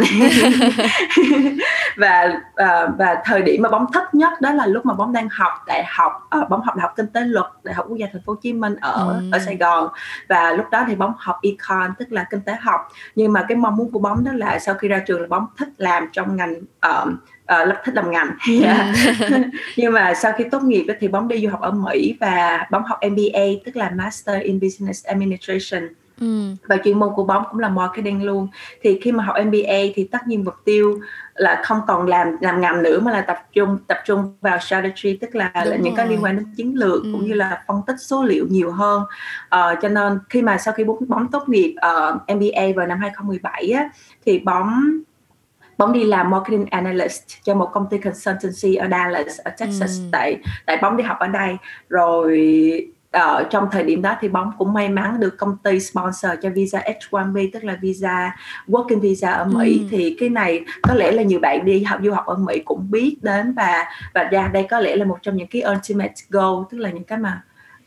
và 1.96 2.40
uh, 2.62 2.98
và 2.98 3.16
thời 3.24 3.42
điểm 3.42 3.62
mà 3.62 3.68
bóng 3.68 3.86
thích 3.92 4.14
nhất 4.14 4.40
đó 4.40 4.52
là 4.52 4.66
lúc 4.66 4.86
mà 4.86 4.94
bóng 4.94 5.12
đang 5.12 5.28
học 5.28 5.52
đại 5.66 5.84
học 5.88 6.12
uh, 6.42 6.48
bóng 6.48 6.62
học 6.62 6.76
đại 6.76 6.82
học 6.82 6.92
kinh 6.96 7.06
tế 7.06 7.20
luật 7.20 7.46
đại 7.64 7.74
học 7.74 7.86
quốc 7.88 7.96
gia 7.96 8.06
thành 8.12 8.22
phố 8.26 8.32
hồ 8.32 8.38
chí 8.42 8.52
minh 8.52 8.76
ở 8.80 8.92
ừ. 8.92 9.30
ở 9.32 9.38
sài 9.38 9.56
gòn 9.56 9.88
và 10.28 10.52
lúc 10.52 10.66
đó 10.70 10.84
thì 10.88 10.94
bóng 10.94 11.12
học 11.18 11.38
econ 11.42 11.90
tức 11.98 12.12
là 12.12 12.26
kinh 12.30 12.40
tế 12.40 12.56
học 12.60 12.88
nhưng 13.14 13.32
mà 13.32 13.44
cái 13.48 13.56
mong 13.56 13.76
muốn 13.76 13.92
của 13.92 13.98
bóng 13.98 14.24
đó 14.24 14.32
là 14.34 14.58
sau 14.58 14.74
khi 14.74 14.88
ra 14.88 14.98
trường 14.98 15.20
là 15.20 15.26
bóng 15.28 15.46
thích 15.58 15.68
làm 15.76 16.08
trong 16.12 16.36
ngành 16.36 16.54
uh, 16.86 17.08
uh, 17.52 17.76
thích 17.84 17.94
làm 17.94 18.10
ngành 18.10 18.30
yeah. 18.62 18.86
Ừ. 19.30 19.42
nhưng 19.76 19.92
mà 19.92 20.14
sau 20.14 20.32
khi 20.38 20.44
tốt 20.50 20.62
nghiệp 20.62 20.86
thì 21.00 21.08
bóng 21.08 21.28
đi 21.28 21.42
du 21.42 21.48
học 21.48 21.60
ở 21.60 21.70
Mỹ 21.70 22.16
và 22.20 22.66
bóng 22.70 22.84
học 22.84 22.98
MBA 23.10 23.44
tức 23.64 23.76
là 23.76 23.90
Master 23.90 24.42
in 24.42 24.60
Business 24.60 25.06
Administration 25.06 25.88
Ừ. 26.20 26.54
và 26.68 26.76
chuyên 26.84 26.98
môn 26.98 27.08
của 27.16 27.24
bóng 27.24 27.44
cũng 27.50 27.60
là 27.60 27.68
marketing 27.68 28.24
luôn 28.24 28.48
thì 28.82 28.98
khi 29.02 29.12
mà 29.12 29.24
học 29.24 29.36
MBA 29.46 29.78
thì 29.94 30.08
tất 30.12 30.18
nhiên 30.26 30.44
mục 30.44 30.54
tiêu 30.64 31.00
là 31.34 31.62
không 31.64 31.80
còn 31.86 32.06
làm 32.06 32.36
làm 32.40 32.60
ngành 32.60 32.82
nữa 32.82 33.00
mà 33.00 33.12
là 33.12 33.20
tập 33.20 33.38
trung 33.52 33.78
tập 33.86 33.98
trung 34.04 34.36
vào 34.40 34.58
strategy 34.60 35.16
tức 35.16 35.34
là, 35.34 35.50
là 35.54 35.76
những 35.76 35.94
cái 35.94 36.08
liên 36.08 36.24
quan 36.24 36.36
đến 36.36 36.46
chiến 36.56 36.74
lược 36.78 37.02
ừ. 37.02 37.08
cũng 37.12 37.26
như 37.26 37.34
là 37.34 37.62
phân 37.66 37.80
tích 37.86 37.96
số 38.00 38.24
liệu 38.24 38.46
nhiều 38.50 38.70
hơn 38.70 39.02
uh, 39.54 39.78
cho 39.82 39.88
nên 39.88 40.18
khi 40.28 40.42
mà 40.42 40.58
sau 40.58 40.74
khi 40.74 40.84
bóng, 40.84 40.98
bóng 41.08 41.28
tốt 41.28 41.48
nghiệp 41.48 41.74
uh, 41.76 41.80
ờ, 41.80 42.18
MBA 42.34 42.62
vào 42.76 42.86
năm 42.86 42.98
2017 43.00 43.70
á, 43.70 43.88
thì 44.26 44.38
bóng 44.38 45.00
bóng 45.78 45.92
đi 45.92 46.04
làm 46.04 46.30
marketing 46.30 46.66
analyst 46.70 47.22
cho 47.42 47.54
một 47.54 47.70
công 47.72 47.86
ty 47.90 47.98
consultancy 47.98 48.74
ở 48.74 48.88
Dallas 48.90 49.40
ở 49.40 49.50
Texas 49.50 50.00
ừ. 50.00 50.04
tại 50.12 50.36
tại 50.66 50.78
bóng 50.82 50.96
đi 50.96 51.04
học 51.04 51.18
ở 51.18 51.26
đây 51.26 51.56
rồi 51.88 52.86
ở 53.10 53.42
uh, 53.42 53.50
trong 53.50 53.68
thời 53.72 53.82
điểm 53.82 54.02
đó 54.02 54.16
thì 54.20 54.28
bóng 54.28 54.52
cũng 54.58 54.72
may 54.72 54.88
mắn 54.88 55.20
được 55.20 55.38
công 55.38 55.56
ty 55.62 55.80
sponsor 55.80 56.30
cho 56.42 56.50
visa 56.50 56.80
H1B 56.80 57.48
tức 57.52 57.64
là 57.64 57.78
visa 57.80 58.36
working 58.68 59.00
visa 59.00 59.32
ở 59.32 59.44
Mỹ 59.44 59.78
ừ. 59.78 59.86
thì 59.90 60.16
cái 60.20 60.28
này 60.28 60.64
có 60.82 60.94
lẽ 60.94 61.12
là 61.12 61.22
nhiều 61.22 61.40
bạn 61.40 61.64
đi 61.64 61.82
học 61.82 62.00
du 62.04 62.12
học 62.12 62.26
ở 62.26 62.36
Mỹ 62.36 62.62
cũng 62.64 62.90
biết 62.90 63.16
đến 63.22 63.52
và 63.52 63.84
và 64.14 64.22
ra 64.24 64.48
đây 64.48 64.66
có 64.70 64.80
lẽ 64.80 64.96
là 64.96 65.04
một 65.04 65.18
trong 65.22 65.36
những 65.36 65.48
cái 65.48 65.62
ultimate 65.72 66.14
goal 66.28 66.64
tức 66.70 66.78
là 66.78 66.90
những 66.90 67.04
cái 67.04 67.18
mà 67.18 67.42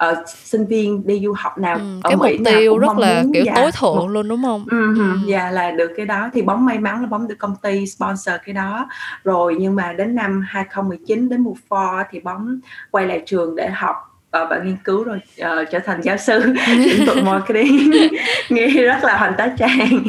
uh, 0.06 0.18
sinh 0.44 0.66
viên 0.66 1.08
đi 1.08 1.22
du 1.24 1.34
học 1.38 1.58
nào 1.58 1.76
ừ, 1.76 2.00
ở 2.04 2.10
cái 2.10 2.18
Mỹ 2.18 2.38
mục 2.38 2.48
tiêu 2.48 2.78
rất 2.78 2.98
là 2.98 3.24
kiểu 3.34 3.44
dạ, 3.46 3.54
tối 3.56 3.72
thượng 3.72 3.96
một, 3.96 4.08
luôn 4.08 4.30
đúng 4.30 4.44
không? 4.44 4.66
Ừ, 4.72 4.96
ừ. 4.98 5.20
Dạ 5.26 5.52
là 5.52 5.72
được 5.72 5.92
cái 5.98 6.06
đó 6.06 6.30
thì 6.34 6.42
bóng 6.42 6.66
may 6.66 6.80
mắn 6.80 7.02
là 7.02 7.08
bóng 7.08 7.28
được 7.28 7.38
công 7.40 7.56
ty 7.62 7.86
sponsor 7.86 8.36
cái 8.46 8.54
đó 8.54 8.90
rồi 9.24 9.56
nhưng 9.60 9.76
mà 9.76 9.94
đến 9.94 10.16
năm 10.16 10.46
2019 10.48 11.30
đến 11.30 11.42
mùa 11.42 11.54
4 11.70 11.80
thì 12.12 12.20
bóng 12.20 12.60
quay 12.92 13.08
lại 13.08 13.24
trường 13.26 13.56
để 13.56 13.70
học 13.70 13.96
uh, 14.38 14.50
và 14.50 14.62
nghiên 14.64 14.78
cứu 14.84 15.04
rồi 15.04 15.20
uh, 15.42 15.68
trở 15.72 15.80
thành 15.80 16.02
giáo 16.02 16.18
sư 16.18 16.40
lĩnh 16.68 17.06
vực 17.06 17.18
marketing 17.24 17.92
nghe 18.50 18.68
rất 18.68 19.04
là 19.04 19.18
hoành 19.18 19.34
tá 19.38 19.52
trang 19.58 20.04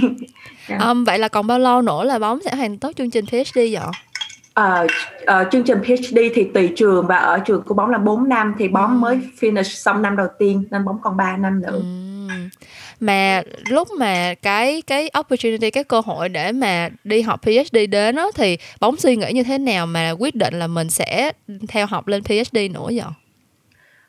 yeah. 0.69 0.83
um, 0.83 1.05
vậy 1.05 1.19
là 1.19 1.29
còn 1.29 1.47
bao 1.47 1.59
lâu 1.59 1.83
nữa 1.83 2.05
là 2.05 2.19
bóng 2.19 2.39
sẽ 2.45 2.55
hoàn 2.57 2.79
tất 2.79 2.97
chương 2.97 3.11
trình 3.11 3.27
PhD 3.27 3.55
vậy? 3.55 3.77
Uh, 4.61 4.91
uh, 5.23 5.53
chương 5.53 5.63
trình 5.63 5.79
PhD 5.83 6.19
thì 6.35 6.45
tùy 6.55 6.73
trường 6.77 7.07
và 7.07 7.17
ở 7.17 7.39
trường 7.39 7.63
của 7.63 7.75
bóng 7.75 7.91
là 7.91 7.99
4 7.99 8.29
năm 8.29 8.55
thì 8.59 8.69
bóng 8.69 8.91
ừ. 8.91 8.99
mới 8.99 9.21
finish 9.41 9.63
xong 9.63 10.03
năm 10.03 10.17
đầu 10.17 10.27
tiên 10.39 10.65
nên 10.71 10.85
bóng 10.85 10.99
còn 11.03 11.17
3 11.17 11.37
năm 11.37 11.61
nữa. 11.61 11.71
Ừ. 11.73 11.81
Mà 13.01 13.43
lúc 13.69 13.89
mà 13.99 14.35
cái 14.43 14.83
cái 14.83 15.11
opportunity 15.19 15.71
cái 15.71 15.85
cơ 15.85 16.01
hội 16.01 16.29
để 16.29 16.53
mà 16.53 16.89
đi 17.05 17.23
học 17.23 17.41
PhD 17.43 17.77
đến 17.91 18.17
đó 18.17 18.31
thì 18.35 18.59
bóng 18.81 18.97
suy 18.97 19.17
nghĩ 19.17 19.33
như 19.33 19.43
thế 19.43 19.59
nào 19.59 19.87
mà 19.87 20.11
quyết 20.19 20.35
định 20.35 20.59
là 20.59 20.67
mình 20.67 20.91
sẽ 20.91 21.33
theo 21.69 21.87
học 21.87 22.07
lên 22.07 22.23
PhD 22.23 22.57
nữa 22.71 22.87
vậy? 22.87 23.05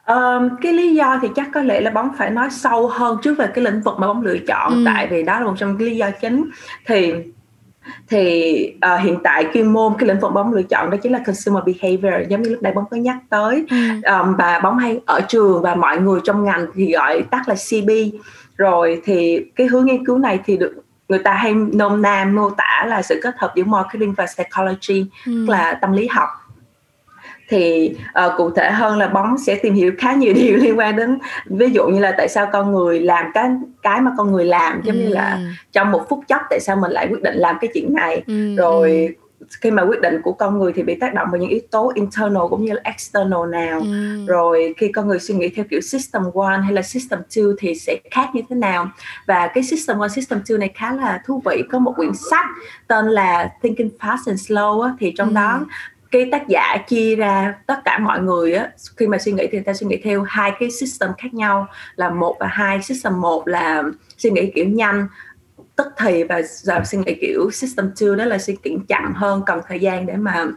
Um, 0.08 0.50
cái 0.62 0.74
lý 0.74 0.96
do 0.96 1.20
thì 1.22 1.28
chắc 1.36 1.50
có 1.54 1.62
lẽ 1.62 1.82
là 1.82 1.92
bóng 1.92 2.10
phải 2.18 2.30
nói 2.30 2.48
sâu 2.52 2.88
hơn 2.88 3.18
trước 3.24 3.38
về 3.38 3.48
cái 3.56 3.64
lĩnh 3.64 3.82
vực 3.82 4.00
mà 4.00 4.08
bóng 4.08 4.22
lựa 4.22 4.38
chọn 4.48 4.74
ừ. 4.74 4.84
tại 4.86 5.08
vì 5.08 5.24
đó 5.24 5.40
là 5.40 5.46
một 5.46 5.56
trong 5.58 5.78
cái 5.78 5.88
lý 5.88 5.96
do 5.96 6.12
chính 6.22 6.50
thì 6.86 7.14
thì 8.08 8.74
uh, 8.94 9.02
hiện 9.02 9.18
tại 9.24 9.46
chuyên 9.54 9.74
môn 9.74 9.94
cái 10.00 10.10
lĩnh 10.10 10.20
vực 10.20 10.34
bóng 10.34 10.54
lựa 10.54 10.64
chọn 10.64 10.90
đó 10.90 10.98
chính 10.98 11.12
là 11.12 11.20
consumer 11.26 11.64
behavior 11.66 12.30
giống 12.30 12.42
như 12.42 12.50
lúc 12.50 12.64
nãy 12.64 12.74
bóng 12.74 12.86
có 12.92 12.98
nhắc 12.98 13.18
tới. 13.30 13.66
Um, 14.04 14.36
và 14.38 14.60
bóng 14.60 14.78
hay 14.78 15.00
ở 15.06 15.22
trường 15.22 15.62
và 15.62 15.76
mọi 15.76 15.98
người 15.98 16.20
trong 16.24 16.44
ngành 16.44 16.66
thì 16.76 16.92
gọi 16.94 17.24
tắt 17.32 17.50
là 17.50 17.56
CB 17.56 17.90
rồi 18.58 19.02
thì 19.06 19.46
cái 19.56 19.68
hướng 19.68 19.86
nghiên 19.86 20.06
cứu 20.06 20.18
này 20.18 20.40
thì 20.46 20.58
được 20.58 20.74
người 21.10 21.20
ta 21.20 21.34
hay 21.34 21.54
nôm 21.54 22.02
na 22.02 22.26
mô 22.26 22.50
tả 22.50 22.86
là 22.88 23.02
sự 23.02 23.20
kết 23.24 23.36
hợp 23.38 23.54
giữa 23.56 23.64
marketing 23.64 24.14
và 24.14 24.26
psychology 24.26 25.06
ừ. 25.26 25.32
tức 25.48 25.52
là 25.52 25.74
tâm 25.82 25.92
lý 25.92 26.08
học 26.08 26.30
thì 27.52 27.94
uh, 28.26 28.34
cụ 28.38 28.50
thể 28.52 28.72
hơn 28.72 28.98
là 28.98 29.08
bóng 29.08 29.38
sẽ 29.38 29.56
tìm 29.56 29.74
hiểu 29.74 29.92
khá 29.98 30.14
nhiều 30.14 30.34
điều 30.36 30.58
liên 30.58 30.80
quan 30.80 30.96
đến 30.96 31.20
ví 31.46 31.70
dụ 31.70 31.88
như 31.88 32.00
là 32.00 32.14
tại 32.18 32.28
sao 32.28 32.50
con 32.54 32.72
người 32.72 33.00
làm 33.00 33.26
cái 33.34 33.50
cái 33.82 34.02
mà 34.02 34.12
con 34.18 34.32
người 34.32 34.46
làm 34.46 34.82
giống 34.84 34.96
ừ. 34.96 35.02
như 35.02 35.10
là 35.10 35.40
trong 35.72 35.92
một 35.92 36.10
phút 36.10 36.20
chốc 36.28 36.42
tại 36.50 36.60
sao 36.60 36.76
mình 36.76 36.92
lại 36.92 37.08
quyết 37.10 37.22
định 37.22 37.36
làm 37.38 37.58
cái 37.62 37.70
chuyện 37.74 37.94
này 37.94 38.24
ừ. 38.28 38.56
rồi 38.56 39.16
khi 39.62 39.72
mà 39.72 39.84
quyết 39.84 40.02
định 40.02 40.22
của 40.24 40.32
con 40.32 40.60
người 40.60 40.74
thì 40.74 40.84
bị 40.84 40.96
tác 40.96 41.14
động 41.14 41.28
bởi 41.32 41.42
những 41.42 41.50
yếu 41.50 41.60
tố 41.72 41.92
internal 41.96 42.44
cũng 42.50 42.66
như 42.66 42.74
là 42.74 42.82
external 42.84 43.50
nào 43.50 43.80
ừ. 43.80 44.26
rồi 44.26 44.74
khi 44.78 44.92
con 44.92 45.08
người 45.08 45.20
suy 45.20 45.36
nghĩ 45.36 45.50
theo 45.50 45.66
kiểu 45.70 45.82
system 45.82 46.22
one 46.36 46.58
hay 46.58 46.74
là 46.74 46.82
system 46.82 47.20
two 47.30 47.56
thì 47.60 47.76
sẽ 47.76 47.98
khác 48.12 48.30
như 48.34 48.42
thế 48.50 48.56
nào 48.56 48.90
và 49.28 49.48
cái 49.48 49.64
system 49.64 50.00
one 50.00 50.10
system 50.10 50.40
two 50.40 50.60
này 50.60 50.72
khá 50.76 50.94
là 50.94 51.22
thú 51.26 51.42
vị 51.46 51.64
có 51.72 51.80
một 51.80 51.94
quyển 51.96 52.12
sách 52.32 52.46
tên 52.88 53.06
là 53.06 53.52
thinking 53.62 53.90
fast 54.00 54.18
and 54.26 54.52
slow 54.52 54.82
á, 54.82 54.94
thì 55.00 55.14
trong 55.18 55.30
ừ. 55.30 55.34
đó 55.34 55.66
cái 56.12 56.30
tác 56.32 56.48
giả 56.48 56.78
chia 56.88 57.16
ra 57.16 57.56
tất 57.68 57.80
cả 57.86 58.00
mọi 58.00 58.22
người 58.22 58.54
á, 58.54 58.70
khi 58.98 59.08
mà 59.08 59.18
suy 59.18 59.32
nghĩ 59.32 59.48
thì 59.52 59.58
người 59.58 59.64
ta 59.64 59.74
suy 59.74 59.88
nghĩ 59.88 60.02
theo 60.04 60.24
hai 60.24 60.52
cái 60.60 60.72
system 60.72 61.10
khác 61.18 61.34
nhau, 61.34 61.68
là 61.96 62.10
một 62.10 62.36
và 62.40 62.48
hai. 62.48 62.82
System 62.82 63.22
một 63.22 63.48
là 63.48 63.84
suy 64.18 64.32
nghĩ 64.32 64.52
kiểu 64.56 64.66
nhanh, 64.66 65.08
tức 65.76 65.88
thì 65.98 66.24
và 66.24 66.42
giờ 66.42 66.82
suy 66.86 66.98
nghĩ 66.98 67.18
kiểu 67.22 67.52
system 67.52 67.92
2 68.02 68.16
đó 68.16 68.26
là 68.26 68.38
suy 68.38 68.58
nghĩ 68.64 68.78
chậm 68.88 69.14
hơn, 69.16 69.42
cần 69.46 69.62
thời 69.68 69.80
gian 69.80 70.06
để 70.06 70.16
mà 70.16 70.48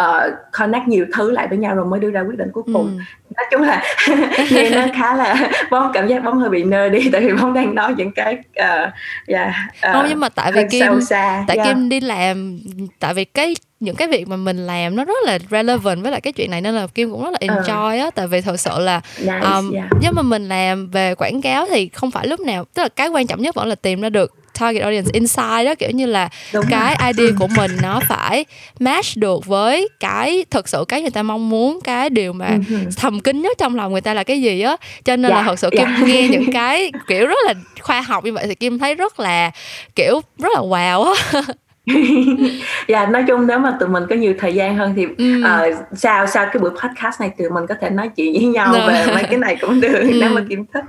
uh, 0.00 0.32
connect 0.52 0.88
nhiều 0.88 1.06
thứ 1.14 1.30
lại 1.30 1.48
với 1.48 1.58
nhau 1.58 1.74
rồi 1.74 1.86
mới 1.86 2.00
đưa 2.00 2.10
ra 2.10 2.20
quyết 2.20 2.38
định 2.38 2.48
cuối 2.52 2.64
cùng 2.66 2.98
ừ. 2.98 3.02
nói 3.36 3.46
chung 3.50 3.62
là 3.62 3.82
nghe 4.50 4.70
nó 4.70 4.86
khá 4.94 5.16
là 5.16 5.50
bóng 5.70 5.90
cảm 5.94 6.08
giác 6.08 6.24
bóng 6.24 6.38
hơi 6.38 6.50
bị 6.50 6.64
nơ 6.64 6.88
đi 6.88 7.10
tại 7.12 7.20
vì 7.20 7.32
bóng 7.32 7.54
đang 7.54 7.74
nói 7.74 7.94
những 7.96 8.12
cái 8.12 8.34
uh, 8.34 8.92
yeah, 9.26 9.48
uh, 9.88 9.92
không 9.92 10.06
nhưng 10.08 10.20
mà 10.20 10.28
tại 10.28 10.52
vì 10.52 10.62
kim 10.70 11.00
xa. 11.00 11.44
tại 11.46 11.56
yeah. 11.56 11.68
kim 11.68 11.88
đi 11.88 12.00
làm 12.00 12.58
tại 12.98 13.14
vì 13.14 13.24
cái 13.24 13.54
những 13.80 13.96
cái 13.96 14.08
việc 14.08 14.28
mà 14.28 14.36
mình 14.36 14.66
làm 14.66 14.96
nó 14.96 15.04
rất 15.04 15.18
là 15.24 15.38
relevant 15.50 16.02
với 16.02 16.12
lại 16.12 16.20
cái 16.20 16.32
chuyện 16.32 16.50
này 16.50 16.60
nên 16.60 16.74
là 16.74 16.86
kim 16.86 17.10
cũng 17.10 17.24
rất 17.24 17.30
là 17.32 17.38
ờ. 17.54 17.62
enjoy 17.62 18.04
á 18.04 18.10
tại 18.14 18.26
vì 18.26 18.40
thật 18.40 18.60
sự 18.60 18.78
là 18.78 19.00
nice, 19.20 19.40
um, 19.40 19.72
yeah. 19.72 19.86
nếu 20.02 20.12
mà 20.12 20.22
mình 20.22 20.48
làm 20.48 20.90
về 20.90 21.14
quảng 21.14 21.42
cáo 21.42 21.66
thì 21.70 21.88
không 21.88 22.10
phải 22.10 22.26
lúc 22.26 22.40
nào 22.40 22.64
tức 22.74 22.82
là 22.82 22.88
cái 22.88 23.08
quan 23.08 23.26
trọng 23.26 23.42
nhất 23.42 23.54
vẫn 23.54 23.68
là 23.68 23.74
tìm 23.74 24.00
ra 24.00 24.08
được 24.08 24.34
target 24.58 24.82
audience 24.82 25.10
inside 25.12 25.64
đó 25.64 25.74
kiểu 25.78 25.90
như 25.90 26.06
là 26.06 26.28
Đúng 26.52 26.64
cái 26.70 26.96
rồi. 27.00 27.12
idea 27.12 27.36
của 27.38 27.46
mình 27.56 27.70
nó 27.82 28.00
phải 28.08 28.44
match 28.80 29.16
được 29.16 29.46
với 29.46 29.88
cái 30.00 30.44
thực 30.50 30.68
sự 30.68 30.84
cái 30.88 31.02
người 31.02 31.10
ta 31.10 31.22
mong 31.22 31.48
muốn 31.48 31.80
cái 31.84 32.10
điều 32.10 32.32
mà 32.32 32.48
uh-huh. 32.48 32.90
thầm 32.96 33.20
kín 33.20 33.42
nhất 33.42 33.58
trong 33.58 33.76
lòng 33.76 33.92
người 33.92 34.00
ta 34.00 34.14
là 34.14 34.22
cái 34.22 34.42
gì 34.42 34.60
á 34.60 34.76
cho 35.04 35.16
nên 35.16 35.30
yeah, 35.30 35.32
là 35.32 35.42
dạ, 35.42 35.46
thật 35.46 35.58
sự 35.58 35.70
kim 35.70 35.86
yeah. 35.86 36.00
Dạ. 36.00 36.06
nghe 36.06 36.28
những 36.28 36.52
cái 36.52 36.92
kiểu 37.08 37.26
rất 37.26 37.38
là 37.46 37.54
khoa 37.80 38.00
học 38.00 38.24
như 38.24 38.32
vậy 38.32 38.44
thì 38.48 38.54
kim 38.54 38.78
thấy 38.78 38.94
rất 38.94 39.20
là 39.20 39.50
kiểu 39.94 40.20
rất 40.38 40.52
là 40.54 40.60
wow 40.60 41.14
á 41.32 41.42
dạ 42.88 43.06
nói 43.06 43.24
chung 43.28 43.46
nếu 43.46 43.58
mà 43.58 43.76
tụi 43.80 43.88
mình 43.88 44.04
có 44.08 44.16
nhiều 44.16 44.34
thời 44.38 44.54
gian 44.54 44.76
hơn 44.76 44.92
thì 44.96 45.06
ừ. 45.18 45.42
uh, 45.70 45.76
sau 45.92 46.26
sau 46.26 46.46
cái 46.52 46.60
buổi 46.62 46.70
podcast 46.70 47.20
này 47.20 47.30
tụi 47.38 47.50
mình 47.50 47.66
có 47.66 47.74
thể 47.80 47.90
nói 47.90 48.08
chuyện 48.08 48.32
với 48.32 48.44
nhau 48.44 48.72
Rồi. 48.72 48.88
về 48.88 49.06
mấy 49.14 49.22
cái 49.22 49.38
này 49.38 49.56
cũng 49.60 49.80
được 49.80 49.98
ừ. 50.00 50.10
nếu 50.20 50.30
mà 50.30 50.44
kim 50.48 50.66
thích 50.74 50.84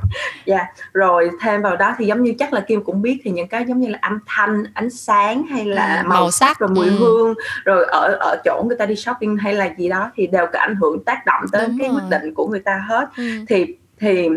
dạ 0.46 0.66
rồi 0.94 1.30
thêm 1.42 1.62
vào 1.62 1.76
đó 1.76 1.96
thì 1.98 2.06
giống 2.06 2.24
như 2.24 2.34
chắc 2.40 2.54
là 2.54 2.60
kim 2.60 2.84
cũng 2.84 3.02
biết 3.02 3.22
thì 3.24 3.32
những 3.32 3.48
cái 3.48 3.66
giống 3.68 3.80
như 3.80 3.90
là 3.90 3.98
âm 4.02 4.20
thanh 4.26 4.64
ánh 4.74 4.90
sáng 4.90 5.44
hay 5.44 5.66
là 5.66 6.02
ừ, 6.04 6.08
màu, 6.08 6.20
màu 6.20 6.32
sắc 6.32 6.60
rồi 6.60 6.70
mùi 6.70 6.86
ừ. 6.86 6.92
hương 7.00 7.34
rồi 7.66 7.86
ở 7.86 8.18
ở 8.20 8.42
chỗ 8.46 8.64
người 8.68 8.78
ta 8.78 8.86
đi 8.86 8.96
shopping 8.96 9.38
hay 9.38 9.54
là 9.54 9.70
gì 9.78 9.90
đó 9.90 10.12
thì 10.16 10.28
đều 10.28 10.46
có 10.54 10.60
ảnh 10.60 10.76
hưởng 10.76 11.04
tác 11.04 11.26
động 11.26 11.44
tới 11.52 11.68
Đúng 11.68 11.78
cái 11.80 11.90
rồi. 11.90 11.98
quyết 11.98 12.08
định 12.10 12.34
của 12.34 12.48
người 12.48 12.60
ta 12.60 12.84
hết 12.88 13.10
ừ. 13.18 13.24
thì 13.48 13.66
thì 14.00 14.30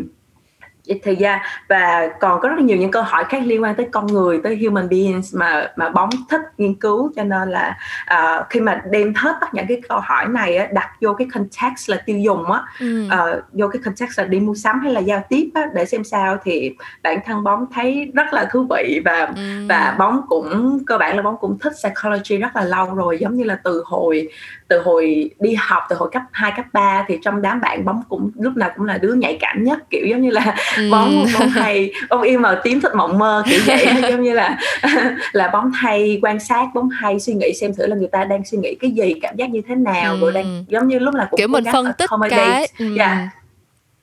thời 1.02 1.16
gian 1.16 1.38
và 1.68 2.08
còn 2.20 2.40
có 2.40 2.48
rất 2.48 2.54
là 2.56 2.62
nhiều 2.62 2.76
những 2.76 2.90
câu 2.90 3.02
hỏi 3.02 3.24
khác 3.28 3.42
liên 3.44 3.62
quan 3.62 3.74
tới 3.74 3.88
con 3.92 4.06
người 4.06 4.40
tới 4.44 4.58
human 4.64 4.88
beings 4.88 5.34
mà 5.34 5.72
mà 5.76 5.88
bóng 5.88 6.10
thích 6.30 6.40
nghiên 6.58 6.74
cứu 6.74 7.12
cho 7.16 7.24
nên 7.24 7.50
là 7.50 7.78
uh, 8.14 8.46
khi 8.50 8.60
mà 8.60 8.82
đem 8.90 9.14
hết 9.16 9.36
tất 9.40 9.46
những 9.54 9.66
cái 9.68 9.80
câu 9.88 10.00
hỏi 10.00 10.26
này 10.28 10.56
á, 10.56 10.68
đặt 10.72 10.90
vô 11.00 11.14
cái 11.14 11.28
context 11.34 11.90
là 11.90 11.96
tiêu 12.06 12.18
dùng 12.18 12.52
á 12.52 12.62
ừ. 12.80 13.06
uh, 13.06 13.44
vô 13.52 13.68
cái 13.68 13.82
context 13.84 14.18
là 14.18 14.24
đi 14.24 14.40
mua 14.40 14.54
sắm 14.54 14.80
hay 14.80 14.92
là 14.92 15.00
giao 15.00 15.22
tiếp 15.28 15.50
á, 15.54 15.66
để 15.74 15.84
xem 15.84 16.04
sao 16.04 16.36
thì 16.44 16.74
bản 17.02 17.18
thân 17.26 17.44
bóng 17.44 17.66
thấy 17.74 18.10
rất 18.14 18.32
là 18.32 18.48
thú 18.52 18.66
vị 18.70 19.00
và 19.04 19.32
ừ. 19.36 19.66
và 19.68 19.96
bóng 19.98 20.20
cũng 20.28 20.78
cơ 20.86 20.98
bản 20.98 21.16
là 21.16 21.22
bóng 21.22 21.36
cũng 21.40 21.58
thích 21.58 21.72
psychology 21.82 22.36
rất 22.36 22.56
là 22.56 22.64
lâu 22.64 22.94
rồi 22.94 23.18
giống 23.20 23.36
như 23.36 23.44
là 23.44 23.58
từ 23.64 23.82
hồi 23.86 24.28
từ 24.70 24.80
hồi 24.82 25.30
đi 25.40 25.54
học 25.54 25.82
từ 25.88 25.96
hồi 25.96 26.08
cấp 26.12 26.22
2, 26.32 26.52
cấp 26.56 26.64
3 26.72 27.04
thì 27.08 27.18
trong 27.22 27.42
đám 27.42 27.60
bạn 27.60 27.84
bóng 27.84 28.02
cũng 28.08 28.30
lúc 28.38 28.56
nào 28.56 28.70
cũng 28.76 28.86
là 28.86 28.98
đứa 28.98 29.14
nhạy 29.14 29.38
cảm 29.40 29.64
nhất 29.64 29.78
kiểu 29.90 30.06
giống 30.06 30.22
như 30.22 30.30
là 30.30 30.56
ừ. 30.76 30.88
bóng 30.90 31.26
bóng 31.38 31.48
hay 31.48 31.92
bóng 32.10 32.22
yêu 32.22 32.38
màu 32.38 32.54
tím 32.62 32.80
thích 32.80 32.92
mộng 32.94 33.18
mơ 33.18 33.42
kiểu 33.50 33.60
vậy 33.66 33.86
giống 34.10 34.22
như 34.22 34.34
là 34.34 34.58
là 35.32 35.48
bóng 35.48 35.70
hay 35.70 36.18
quan 36.22 36.40
sát 36.40 36.66
bóng 36.74 36.88
hay 36.88 37.20
suy 37.20 37.34
nghĩ 37.34 37.52
xem 37.60 37.74
thử 37.74 37.86
là 37.86 37.96
người 37.96 38.08
ta 38.08 38.24
đang 38.24 38.44
suy 38.44 38.58
nghĩ 38.58 38.74
cái 38.74 38.90
gì 38.90 39.14
cảm 39.22 39.36
giác 39.36 39.50
như 39.50 39.60
thế 39.68 39.74
nào 39.74 40.12
ừ. 40.12 40.20
rồi 40.20 40.32
đang 40.32 40.64
giống 40.68 40.88
như 40.88 40.98
lúc 40.98 41.14
nào 41.14 41.26
cũng 41.30 41.38
kiểu 41.38 41.48
mình 41.48 41.64
phân 41.72 41.92
tích 41.98 42.10
cái 42.30 42.68
ừ. 42.78 42.96
yeah 42.98 43.39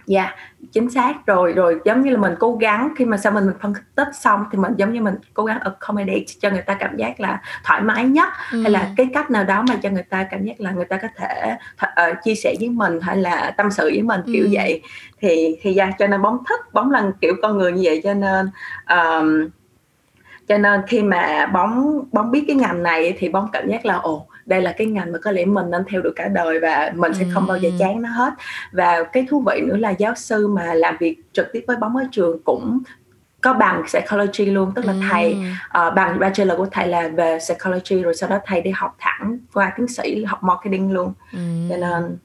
dạ 0.07 0.23
yeah, 0.23 0.35
chính 0.71 0.89
xác 0.89 1.25
rồi 1.25 1.53
rồi 1.53 1.79
giống 1.85 2.01
như 2.01 2.11
là 2.11 2.17
mình 2.17 2.33
cố 2.39 2.55
gắng 2.55 2.93
khi 2.97 3.05
mà 3.05 3.17
sau 3.17 3.31
mình 3.31 3.45
mình 3.45 3.55
phân 3.61 3.73
tích 3.95 4.07
xong 4.13 4.45
thì 4.51 4.57
mình 4.57 4.73
giống 4.77 4.93
như 4.93 5.01
mình 5.01 5.15
cố 5.33 5.45
gắng 5.45 5.59
accommodate 5.59 6.25
cho 6.39 6.49
người 6.49 6.61
ta 6.61 6.73
cảm 6.73 6.97
giác 6.97 7.19
là 7.19 7.41
thoải 7.63 7.81
mái 7.81 8.05
nhất 8.05 8.29
ừ. 8.51 8.61
hay 8.61 8.71
là 8.71 8.91
cái 8.97 9.09
cách 9.13 9.31
nào 9.31 9.43
đó 9.43 9.63
mà 9.69 9.75
cho 9.83 9.89
người 9.89 10.03
ta 10.03 10.23
cảm 10.23 10.43
giác 10.43 10.61
là 10.61 10.71
người 10.71 10.85
ta 10.85 10.97
có 10.97 11.07
thể 11.15 11.57
uh, 11.85 12.17
chia 12.23 12.35
sẻ 12.35 12.55
với 12.59 12.69
mình 12.69 12.99
hay 13.01 13.17
là 13.17 13.53
tâm 13.57 13.71
sự 13.71 13.83
với 13.83 14.01
mình 14.01 14.21
kiểu 14.25 14.43
ừ. 14.43 14.49
vậy 14.51 14.81
thì 15.19 15.57
thì 15.61 15.73
ra 15.73 15.91
cho 15.99 16.07
nên 16.07 16.21
bóng 16.21 16.37
thích 16.49 16.73
bóng 16.73 16.91
là 16.91 17.11
kiểu 17.21 17.33
con 17.41 17.57
người 17.57 17.71
như 17.71 17.81
vậy 17.83 18.01
cho 18.03 18.13
nên 18.13 18.49
um, 18.89 19.49
cho 20.47 20.57
nên 20.57 20.81
khi 20.87 21.03
mà 21.03 21.45
bóng 21.45 22.03
bóng 22.11 22.31
biết 22.31 22.43
cái 22.47 22.55
ngành 22.55 22.83
này 22.83 23.15
thì 23.17 23.29
bóng 23.29 23.47
cảm 23.53 23.69
giác 23.69 23.85
là 23.85 23.95
ồ 23.95 24.27
đây 24.47 24.61
là 24.61 24.71
cái 24.71 24.87
ngành 24.87 25.11
mà 25.11 25.19
có 25.23 25.31
lẽ 25.31 25.45
mình 25.45 25.69
nên 25.69 25.83
theo 25.89 26.01
được 26.01 26.13
cả 26.15 26.27
đời 26.27 26.59
và 26.59 26.91
mình 26.95 27.13
sẽ 27.13 27.25
không 27.33 27.47
bao 27.47 27.57
giờ 27.57 27.69
chán 27.79 28.01
nó 28.01 28.09
hết. 28.09 28.33
Và 28.71 29.03
cái 29.03 29.25
thú 29.29 29.43
vị 29.47 29.61
nữa 29.61 29.77
là 29.77 29.89
giáo 29.89 30.15
sư 30.15 30.47
mà 30.47 30.73
làm 30.73 30.97
việc 30.99 31.17
trực 31.33 31.47
tiếp 31.53 31.63
với 31.67 31.77
bóng 31.77 31.95
ở 31.95 32.03
trường 32.11 32.43
cũng 32.43 32.79
có 33.41 33.53
bằng 33.53 33.83
psychology 33.87 34.45
luôn 34.45 34.71
tức 34.75 34.85
là 34.85 34.93
thầy 35.09 35.35
uh, 35.87 35.93
bằng 35.95 36.19
bachelor 36.19 36.57
của 36.57 36.67
thầy 36.71 36.87
là 36.87 37.07
về 37.07 37.37
psychology 37.39 38.03
rồi 38.03 38.13
sau 38.13 38.29
đó 38.29 38.39
thầy 38.45 38.61
đi 38.61 38.71
học 38.71 38.95
thẳng 38.99 39.37
qua 39.53 39.73
tiến 39.77 39.87
sĩ 39.87 40.23
học 40.23 40.43
marketing 40.43 40.91
luôn. 40.91 41.13
Ừ. 41.33 41.39
cho 41.69 41.77
nên 41.77 42.17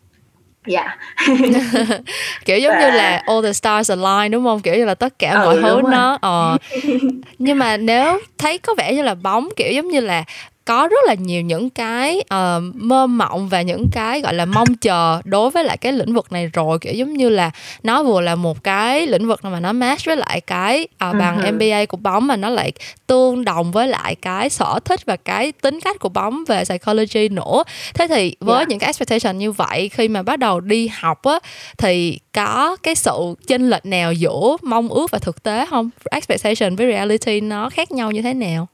dạ. 0.67 0.97
Yeah. 1.29 2.01
kiểu 2.45 2.59
giống 2.59 2.73
Và... 2.73 2.81
như 2.81 2.97
là 2.97 3.23
all 3.27 3.45
the 3.45 3.53
stars 3.53 3.91
align 3.91 4.33
đúng 4.33 4.45
không? 4.45 4.61
Kiểu 4.61 4.75
như 4.75 4.85
là 4.85 4.95
tất 4.95 5.19
cả 5.19 5.31
ừ, 5.31 5.45
mọi 5.45 5.57
thứ 5.63 5.81
nó 5.91 6.19
ờ. 6.21 6.59
Nhưng 7.39 7.59
mà 7.59 7.77
nếu 7.77 8.21
thấy 8.39 8.59
có 8.59 8.75
vẻ 8.79 8.95
như 8.95 9.03
là 9.03 9.15
bóng 9.15 9.49
kiểu 9.57 9.73
giống 9.73 9.89
như 9.89 10.01
là 10.01 10.25
có 10.65 10.89
rất 10.89 11.01
là 11.07 11.15
nhiều 11.15 11.43
những 11.43 11.71
cái 11.71 12.17
uh, 12.19 12.63
mơ 12.75 13.07
mộng 13.07 13.49
và 13.49 13.63
những 13.63 13.87
cái 13.93 14.21
gọi 14.21 14.35
là 14.35 14.45
mong 14.45 14.75
chờ 14.75 15.21
đối 15.25 15.51
với 15.51 15.65
lại 15.65 15.77
cái 15.77 15.93
lĩnh 15.93 16.15
vực 16.15 16.33
này 16.33 16.47
rồi 16.47 16.79
kiểu 16.79 16.95
giống 16.95 17.13
như 17.13 17.29
là 17.29 17.51
nó 17.83 18.03
vừa 18.03 18.21
là 18.21 18.35
một 18.35 18.65
cái 18.65 19.07
lĩnh 19.07 19.29
vực 19.29 19.45
mà 19.45 19.61
nó 19.61 19.73
match 19.73 20.05
với 20.05 20.17
lại 20.17 20.41
cái 20.41 20.83
uh, 20.83 20.99
bằng 20.99 21.41
uh-huh. 21.41 21.55
MBA 21.55 21.87
của 21.87 21.97
bóng 21.97 22.27
mà 22.27 22.37
nó 22.37 22.49
lại 22.49 22.73
tương 23.07 23.45
đồng 23.45 23.73
với 23.73 23.89
lại 23.89 24.15
cái 24.15 24.51
sở 24.51 24.79
thích 24.85 25.01
và 25.07 25.17
cái 25.17 25.53
tính 25.53 25.81
cách 25.81 25.97
của 26.01 26.09
bóng 26.09 26.45
về 26.49 26.65
psychology 26.65 27.29
nữa 27.29 27.65
thế 27.95 28.07
thì 28.09 28.37
với 28.41 28.57
yeah. 28.57 28.69
những 28.69 28.79
cái 28.79 28.89
expectation 28.89 29.39
như 29.39 29.53
vậy 29.53 29.89
khi 29.89 30.09
mà 30.09 30.23
bắt 30.23 30.39
đầu 30.39 30.61
đi 30.61 30.91
học 30.93 31.23
á 31.23 31.39
thì 31.79 32.19
có 32.33 32.77
cái 32.83 32.95
sự 32.95 33.35
chênh 33.47 33.71
lệch 33.71 33.87
nào 33.87 34.13
giữa 34.13 34.57
mong 34.63 34.89
ước 34.89 35.11
và 35.11 35.19
thực 35.19 35.43
tế 35.43 35.67
không 35.71 35.91
expectation 36.11 36.77
với 36.77 36.93
reality 36.93 37.41
nó 37.41 37.71
khác 37.71 37.93
nhau 37.93 38.11
như 38.11 38.23
thế 38.23 38.35
nào 38.35 38.69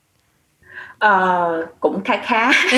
Ờ, 0.99 1.67
cũng 1.81 2.01
khá 2.05 2.17
khá. 2.17 2.51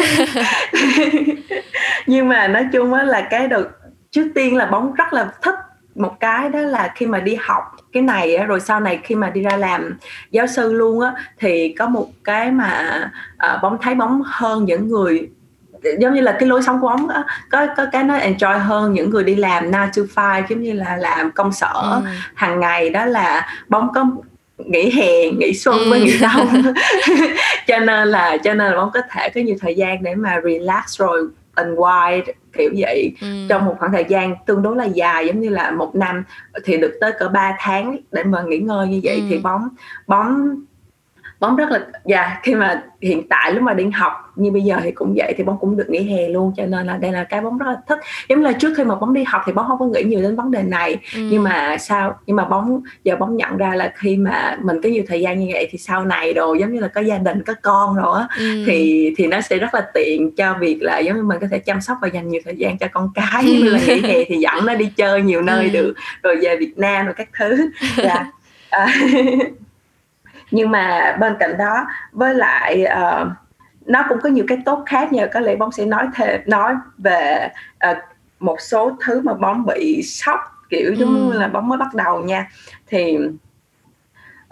Nhưng 2.06 2.28
mà 2.28 2.48
nói 2.48 2.66
chung 2.72 2.92
á 2.92 3.02
là 3.02 3.20
cái 3.30 3.48
đầu 3.48 3.62
trước 4.10 4.28
tiên 4.34 4.56
là 4.56 4.66
bóng 4.66 4.94
rất 4.94 5.12
là 5.12 5.32
thích 5.42 5.54
một 5.94 6.20
cái 6.20 6.48
đó 6.48 6.58
là 6.58 6.92
khi 6.94 7.06
mà 7.06 7.20
đi 7.20 7.36
học 7.40 7.64
cái 7.92 8.02
này 8.02 8.36
á, 8.36 8.44
rồi 8.44 8.60
sau 8.60 8.80
này 8.80 9.00
khi 9.04 9.14
mà 9.14 9.30
đi 9.30 9.42
ra 9.42 9.56
làm 9.56 9.98
giáo 10.30 10.46
sư 10.46 10.72
luôn 10.72 11.00
á 11.00 11.12
thì 11.38 11.74
có 11.78 11.86
một 11.86 12.06
cái 12.24 12.50
mà 12.50 13.00
uh, 13.34 13.62
bóng 13.62 13.78
thấy 13.82 13.94
bóng 13.94 14.22
hơn 14.24 14.64
những 14.64 14.88
người 14.88 15.28
giống 16.00 16.14
như 16.14 16.20
là 16.20 16.32
cái 16.32 16.48
lối 16.48 16.62
sống 16.62 16.80
của 16.80 16.88
bóng 16.88 17.08
á, 17.08 17.24
có 17.50 17.66
có 17.76 17.86
cái 17.92 18.04
nó 18.04 18.18
enjoy 18.18 18.58
hơn 18.58 18.92
những 18.92 19.10
người 19.10 19.24
đi 19.24 19.34
làm 19.34 19.72
9 19.92 20.06
to 20.14 20.22
5 20.22 20.44
giống 20.48 20.62
như 20.62 20.72
là 20.72 20.96
làm 20.96 21.30
công 21.30 21.52
sở 21.52 21.72
ừ. 21.74 22.00
hàng 22.34 22.60
ngày 22.60 22.90
đó 22.90 23.04
là 23.04 23.46
bóng 23.68 23.92
có 23.94 24.06
nghỉ 24.66 24.90
hè 24.90 25.30
nghỉ 25.30 25.54
xuân 25.54 25.78
ừ. 25.78 25.90
với 25.90 26.00
nghỉ 26.00 26.18
đông 26.20 26.62
cho 27.66 27.78
nên 27.78 28.08
là 28.08 28.36
cho 28.36 28.54
nên 28.54 28.72
là 28.72 28.76
bóng 28.76 28.90
có 28.94 29.00
thể 29.10 29.28
có 29.34 29.40
nhiều 29.40 29.56
thời 29.60 29.74
gian 29.74 30.02
để 30.02 30.14
mà 30.14 30.40
relax 30.44 30.98
rồi 30.98 31.28
unwind 31.56 32.22
kiểu 32.52 32.70
vậy 32.76 33.12
ừ. 33.20 33.26
trong 33.48 33.64
một 33.64 33.74
khoảng 33.78 33.92
thời 33.92 34.04
gian 34.08 34.34
tương 34.46 34.62
đối 34.62 34.76
là 34.76 34.84
dài 34.84 35.26
giống 35.26 35.40
như 35.40 35.48
là 35.48 35.70
một 35.70 35.94
năm 35.94 36.24
thì 36.64 36.76
được 36.76 36.98
tới 37.00 37.12
cỡ 37.18 37.28
3 37.28 37.56
tháng 37.58 37.96
để 38.12 38.24
mà 38.24 38.42
nghỉ 38.42 38.58
ngơi 38.58 38.88
như 38.88 39.00
vậy 39.02 39.16
ừ. 39.16 39.22
thì 39.30 39.38
bóng 39.38 39.68
bóng 40.06 40.60
bóng 41.40 41.56
rất 41.56 41.70
là 41.70 41.80
dạ 42.04 42.40
khi 42.42 42.54
mà 42.54 42.82
hiện 43.02 43.28
tại 43.28 43.52
lúc 43.52 43.62
mà 43.62 43.74
đi 43.74 43.84
học 43.94 44.12
như 44.36 44.50
bây 44.50 44.62
giờ 44.62 44.76
thì 44.82 44.90
cũng 44.90 45.14
vậy 45.16 45.34
thì 45.36 45.44
bóng 45.44 45.58
cũng 45.60 45.76
được 45.76 45.90
nghỉ 45.90 46.02
hè 46.02 46.28
luôn 46.28 46.52
cho 46.56 46.66
nên 46.66 46.86
là 46.86 46.96
đây 46.96 47.12
là 47.12 47.24
cái 47.24 47.40
bóng 47.40 47.58
rất 47.58 47.66
là 47.66 47.76
thích 47.88 47.98
giống 48.28 48.42
là 48.42 48.52
trước 48.52 48.74
khi 48.76 48.84
mà 48.84 48.94
bóng 48.94 49.14
đi 49.14 49.24
học 49.24 49.42
thì 49.46 49.52
bóng 49.52 49.66
không 49.68 49.78
có 49.78 49.86
nghĩ 49.86 50.02
nhiều 50.02 50.22
đến 50.22 50.36
vấn 50.36 50.50
đề 50.50 50.62
này 50.62 50.96
ừ. 51.14 51.20
nhưng 51.30 51.42
mà 51.42 51.76
sao 51.78 52.18
nhưng 52.26 52.36
mà 52.36 52.44
bóng 52.44 52.80
giờ 53.04 53.16
bóng 53.16 53.36
nhận 53.36 53.56
ra 53.56 53.74
là 53.74 53.92
khi 53.94 54.16
mà 54.16 54.58
mình 54.62 54.82
có 54.82 54.88
nhiều 54.88 55.04
thời 55.08 55.20
gian 55.20 55.40
như 55.40 55.48
vậy 55.52 55.68
thì 55.70 55.78
sau 55.78 56.04
này 56.04 56.32
đồ 56.32 56.54
giống 56.54 56.72
như 56.72 56.80
là 56.80 56.88
có 56.88 57.00
gia 57.00 57.18
đình 57.18 57.42
có 57.42 57.54
con 57.62 57.96
rồi 57.96 58.20
á 58.20 58.28
ừ. 58.38 58.64
thì 58.66 59.10
thì 59.16 59.26
nó 59.26 59.40
sẽ 59.40 59.58
rất 59.58 59.74
là 59.74 59.86
tiện 59.94 60.36
cho 60.36 60.54
việc 60.60 60.78
là 60.80 60.98
giống 60.98 61.16
như 61.16 61.22
mình 61.22 61.38
có 61.40 61.46
thể 61.50 61.58
chăm 61.58 61.80
sóc 61.80 61.96
và 62.02 62.08
dành 62.08 62.28
nhiều 62.28 62.40
thời 62.44 62.56
gian 62.56 62.78
cho 62.78 62.86
con 62.92 63.10
cái 63.14 63.44
như 63.62 63.70
là 63.70 63.78
nghỉ 63.86 64.00
hè 64.00 64.24
thì 64.24 64.36
dẫn 64.36 64.66
nó 64.66 64.74
đi 64.74 64.90
chơi 64.96 65.22
nhiều 65.22 65.42
nơi 65.42 65.64
ừ. 65.64 65.70
được 65.70 65.94
rồi 66.22 66.36
về 66.42 66.56
Việt 66.56 66.72
Nam 66.76 67.06
rồi 67.06 67.14
các 67.18 67.28
thứ 67.38 67.70
dạ 67.96 68.26
à, 68.70 68.86
nhưng 70.50 70.70
mà 70.70 71.16
bên 71.20 71.36
cạnh 71.40 71.58
đó 71.58 71.86
với 72.12 72.34
lại 72.34 72.84
uh, 72.84 73.28
nó 73.86 74.04
cũng 74.08 74.18
có 74.22 74.28
nhiều 74.28 74.44
cái 74.48 74.58
tốt 74.64 74.82
khác 74.86 75.12
nhờ 75.12 75.28
có 75.32 75.40
lẽ 75.40 75.56
bóng 75.56 75.72
sẽ 75.72 75.84
nói 75.84 76.06
thêm 76.14 76.40
nói 76.46 76.74
về 76.98 77.48
uh, 77.90 77.96
một 78.40 78.60
số 78.60 78.96
thứ 79.04 79.20
mà 79.20 79.34
bóng 79.34 79.66
bị 79.66 80.02
sốc 80.02 80.40
kiểu 80.70 80.94
giống 80.94 81.14
như 81.14 81.32
là 81.32 81.48
bóng 81.48 81.68
mới 81.68 81.78
bắt 81.78 81.94
đầu 81.94 82.22
nha. 82.22 82.48
Thì 82.86 83.18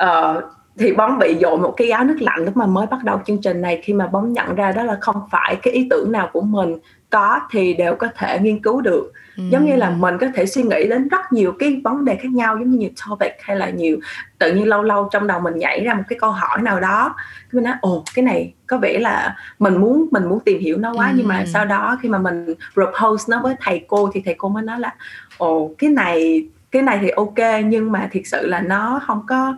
uh, 0.03 0.45
thì 0.79 0.93
bóng 0.93 1.19
bị 1.19 1.39
dội 1.41 1.59
một 1.59 1.75
cái 1.77 1.91
áo 1.91 2.05
nước 2.05 2.17
lạnh 2.21 2.45
lúc 2.45 2.57
mà 2.57 2.67
mới 2.67 2.87
bắt 2.87 3.05
đầu 3.05 3.21
chương 3.27 3.43
trình 3.43 3.61
này. 3.61 3.81
Khi 3.85 3.93
mà 3.93 4.07
bóng 4.07 4.33
nhận 4.33 4.55
ra 4.55 4.73
đó 4.73 4.83
là 4.83 4.99
không 5.01 5.23
phải 5.31 5.57
cái 5.63 5.75
ý 5.75 5.87
tưởng 5.91 6.13
nào 6.13 6.31
của 6.33 6.41
mình 6.41 6.79
có 7.11 7.41
thì 7.51 7.75
đều 7.75 7.95
có 7.97 8.09
thể 8.17 8.39
nghiên 8.39 8.63
cứu 8.63 8.81
được 8.81 9.13
ừ. 9.39 9.45
giống 9.51 9.65
như 9.65 9.77
là 9.77 9.91
mình 9.91 10.19
có 10.21 10.27
thể 10.35 10.47
suy 10.47 10.63
nghĩ 10.63 10.89
đến 10.89 11.09
rất 11.09 11.33
nhiều 11.33 11.53
cái 11.59 11.81
vấn 11.85 12.05
đề 12.05 12.17
khác 12.17 12.33
nhau 12.33 12.57
giống 12.59 12.71
như 12.71 12.79
nhiều 12.79 12.91
topic 13.07 13.33
hay 13.43 13.57
là 13.57 13.71
nhiều 13.71 13.99
tự 14.39 14.55
nhiên 14.55 14.69
lâu 14.69 14.83
lâu 14.83 15.09
trong 15.13 15.27
đầu 15.27 15.41
mình 15.41 15.57
nhảy 15.57 15.85
ra 15.85 15.95
một 15.95 16.03
cái 16.09 16.19
câu 16.19 16.31
hỏi 16.31 16.63
nào 16.63 16.81
đó 16.81 17.15
mình 17.53 17.65
nói 17.65 17.75
ồ 17.81 18.05
cái 18.15 18.25
này 18.25 18.55
có 18.67 18.79
vẻ 18.79 18.99
là 18.99 19.37
mình 19.59 19.77
muốn 19.77 20.09
mình 20.11 20.29
muốn 20.29 20.41
tìm 20.41 20.59
hiểu 20.61 20.77
nó 20.77 20.95
quá 20.95 21.09
ừ. 21.09 21.15
nhưng 21.17 21.29
mà 21.29 21.45
sau 21.47 21.65
đó 21.65 21.99
khi 22.03 22.09
mà 22.09 22.19
mình 22.19 22.55
propose 22.75 23.25
nó 23.29 23.43
với 23.43 23.55
thầy 23.61 23.85
cô 23.89 24.11
thì 24.15 24.23
thầy 24.25 24.35
cô 24.39 24.49
mới 24.49 24.63
nói 24.63 24.81
là 24.81 24.95
ồ 25.39 25.75
cái 25.79 25.91
này 25.91 26.49
cái 26.71 26.83
này 26.83 26.99
thì 27.03 27.09
ok 27.09 27.65
nhưng 27.65 27.93
mà 27.93 28.09
thiệt 28.13 28.23
sự 28.27 28.47
là 28.47 28.61
nó 28.61 29.01
không 29.07 29.23
có 29.27 29.57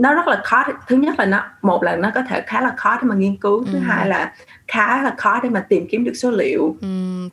nó 0.00 0.14
rất 0.14 0.28
là 0.28 0.40
khó 0.44 0.64
thứ 0.88 0.96
nhất 0.96 1.14
là 1.18 1.24
nó 1.24 1.42
một 1.62 1.82
là 1.82 1.96
nó 1.96 2.10
có 2.14 2.22
thể 2.28 2.40
khá 2.46 2.60
là 2.60 2.72
khó 2.76 2.96
để 2.96 3.02
mà 3.02 3.14
nghiên 3.14 3.36
cứu 3.36 3.64
thứ 3.64 3.78
ừ. 3.78 3.78
hai 3.78 4.08
là 4.08 4.32
khá 4.68 5.02
là 5.02 5.14
khó 5.18 5.40
để 5.42 5.48
mà 5.48 5.60
tìm 5.60 5.86
kiếm 5.90 6.04
được 6.04 6.12
số 6.14 6.30
liệu 6.30 6.76
ừ, 6.80 6.88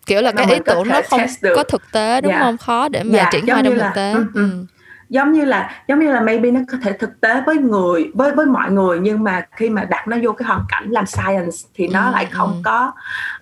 kiểu 0.05 0.21
là 0.21 0.31
cái 0.31 0.45
ý 0.49 0.57
tưởng 0.65 0.87
nó 0.87 1.01
không 1.09 1.21
có 1.55 1.63
thực 1.63 1.91
tế 1.91 2.21
đúng 2.21 2.31
yeah. 2.31 2.41
Dạ. 2.41 2.45
không 2.45 2.57
khó 2.57 2.89
để 2.89 3.03
mà 3.03 3.17
yeah, 3.17 3.25
dạ, 3.25 3.29
triển 3.31 3.45
khai 3.47 3.61
trong 3.63 3.75
thực 3.75 3.93
tế 3.95 4.13
là, 4.13 4.19
ừ. 4.33 4.65
giống 5.09 5.31
như 5.31 5.45
là 5.45 5.83
giống 5.87 5.99
như 5.99 6.11
là 6.11 6.21
maybe 6.21 6.51
nó 6.51 6.59
có 6.71 6.77
thể 6.83 6.93
thực 6.93 7.21
tế 7.21 7.41
với 7.45 7.57
người 7.57 8.11
với 8.13 8.31
với 8.31 8.45
mọi 8.45 8.71
người 8.71 8.99
nhưng 8.99 9.23
mà 9.23 9.45
khi 9.51 9.69
mà 9.69 9.83
đặt 9.83 10.07
nó 10.07 10.17
vô 10.23 10.31
cái 10.31 10.47
hoàn 10.47 10.61
cảnh 10.69 10.89
làm 10.89 11.05
science 11.05 11.57
thì 11.75 11.87
nó 11.87 12.05
ừ, 12.05 12.11
lại 12.11 12.25
không 12.31 12.51
ừ. 12.51 12.61
có 12.63 12.91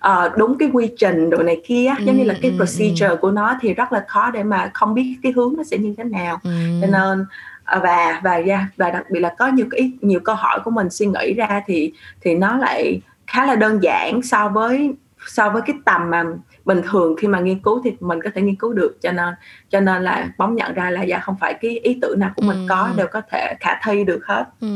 uh, 0.08 0.36
đúng 0.36 0.58
cái 0.58 0.70
quy 0.72 0.90
trình 0.98 1.30
đồ 1.30 1.38
này 1.38 1.62
kia 1.66 1.92
ừ, 1.98 2.04
giống 2.04 2.16
như 2.16 2.24
là 2.24 2.34
cái 2.42 2.50
ừ, 2.50 2.56
procedure 2.56 3.08
ừ. 3.08 3.16
của 3.16 3.30
nó 3.30 3.56
thì 3.60 3.74
rất 3.74 3.92
là 3.92 4.04
khó 4.08 4.30
để 4.30 4.42
mà 4.42 4.70
không 4.74 4.94
biết 4.94 5.16
cái 5.22 5.32
hướng 5.36 5.54
nó 5.56 5.64
sẽ 5.64 5.78
như 5.78 5.94
thế 5.98 6.04
nào 6.04 6.40
ừ. 6.44 6.50
cho 6.80 6.86
nên 6.86 7.26
và 7.66 8.20
và 8.24 8.34
yeah, 8.34 8.62
và 8.76 8.90
đặc 8.90 9.04
biệt 9.10 9.20
là 9.20 9.34
có 9.38 9.46
nhiều 9.46 9.66
cái 9.70 9.92
nhiều 10.00 10.20
câu 10.20 10.34
hỏi 10.34 10.60
của 10.64 10.70
mình 10.70 10.90
suy 10.90 11.06
nghĩ 11.06 11.34
ra 11.34 11.62
thì 11.66 11.92
thì 12.20 12.34
nó 12.34 12.56
lại 12.56 13.00
khá 13.26 13.46
là 13.46 13.56
đơn 13.56 13.82
giản 13.82 14.22
so 14.22 14.48
với 14.48 14.94
so 15.26 15.50
với 15.50 15.62
cái 15.66 15.76
tầm 15.84 16.10
mà 16.10 16.24
bình 16.64 16.80
thường 16.90 17.16
khi 17.16 17.28
mà 17.28 17.40
nghiên 17.40 17.58
cứu 17.58 17.82
thì 17.84 17.96
mình 18.00 18.22
có 18.22 18.30
thể 18.34 18.42
nghiên 18.42 18.56
cứu 18.56 18.72
được 18.72 18.96
cho 19.02 19.12
nên 19.12 19.34
cho 19.70 19.80
nên 19.80 20.02
là 20.02 20.28
bóng 20.38 20.54
nhận 20.54 20.74
ra 20.74 20.90
là 20.90 21.02
dạ 21.02 21.18
không 21.18 21.36
phải 21.40 21.54
cái 21.54 21.78
ý 21.78 21.98
tưởng 22.02 22.20
nào 22.20 22.32
của 22.36 22.42
mình 22.42 22.56
ừ. 22.56 22.66
có 22.68 22.90
đều 22.96 23.06
có 23.06 23.22
thể 23.30 23.54
khả 23.60 23.80
thi 23.84 24.04
được 24.04 24.26
hết 24.26 24.44
ừ. 24.60 24.68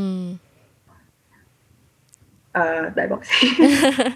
à, 2.53 2.91
đợi 2.95 3.07
bác 3.11 3.25
sĩ 3.25 3.49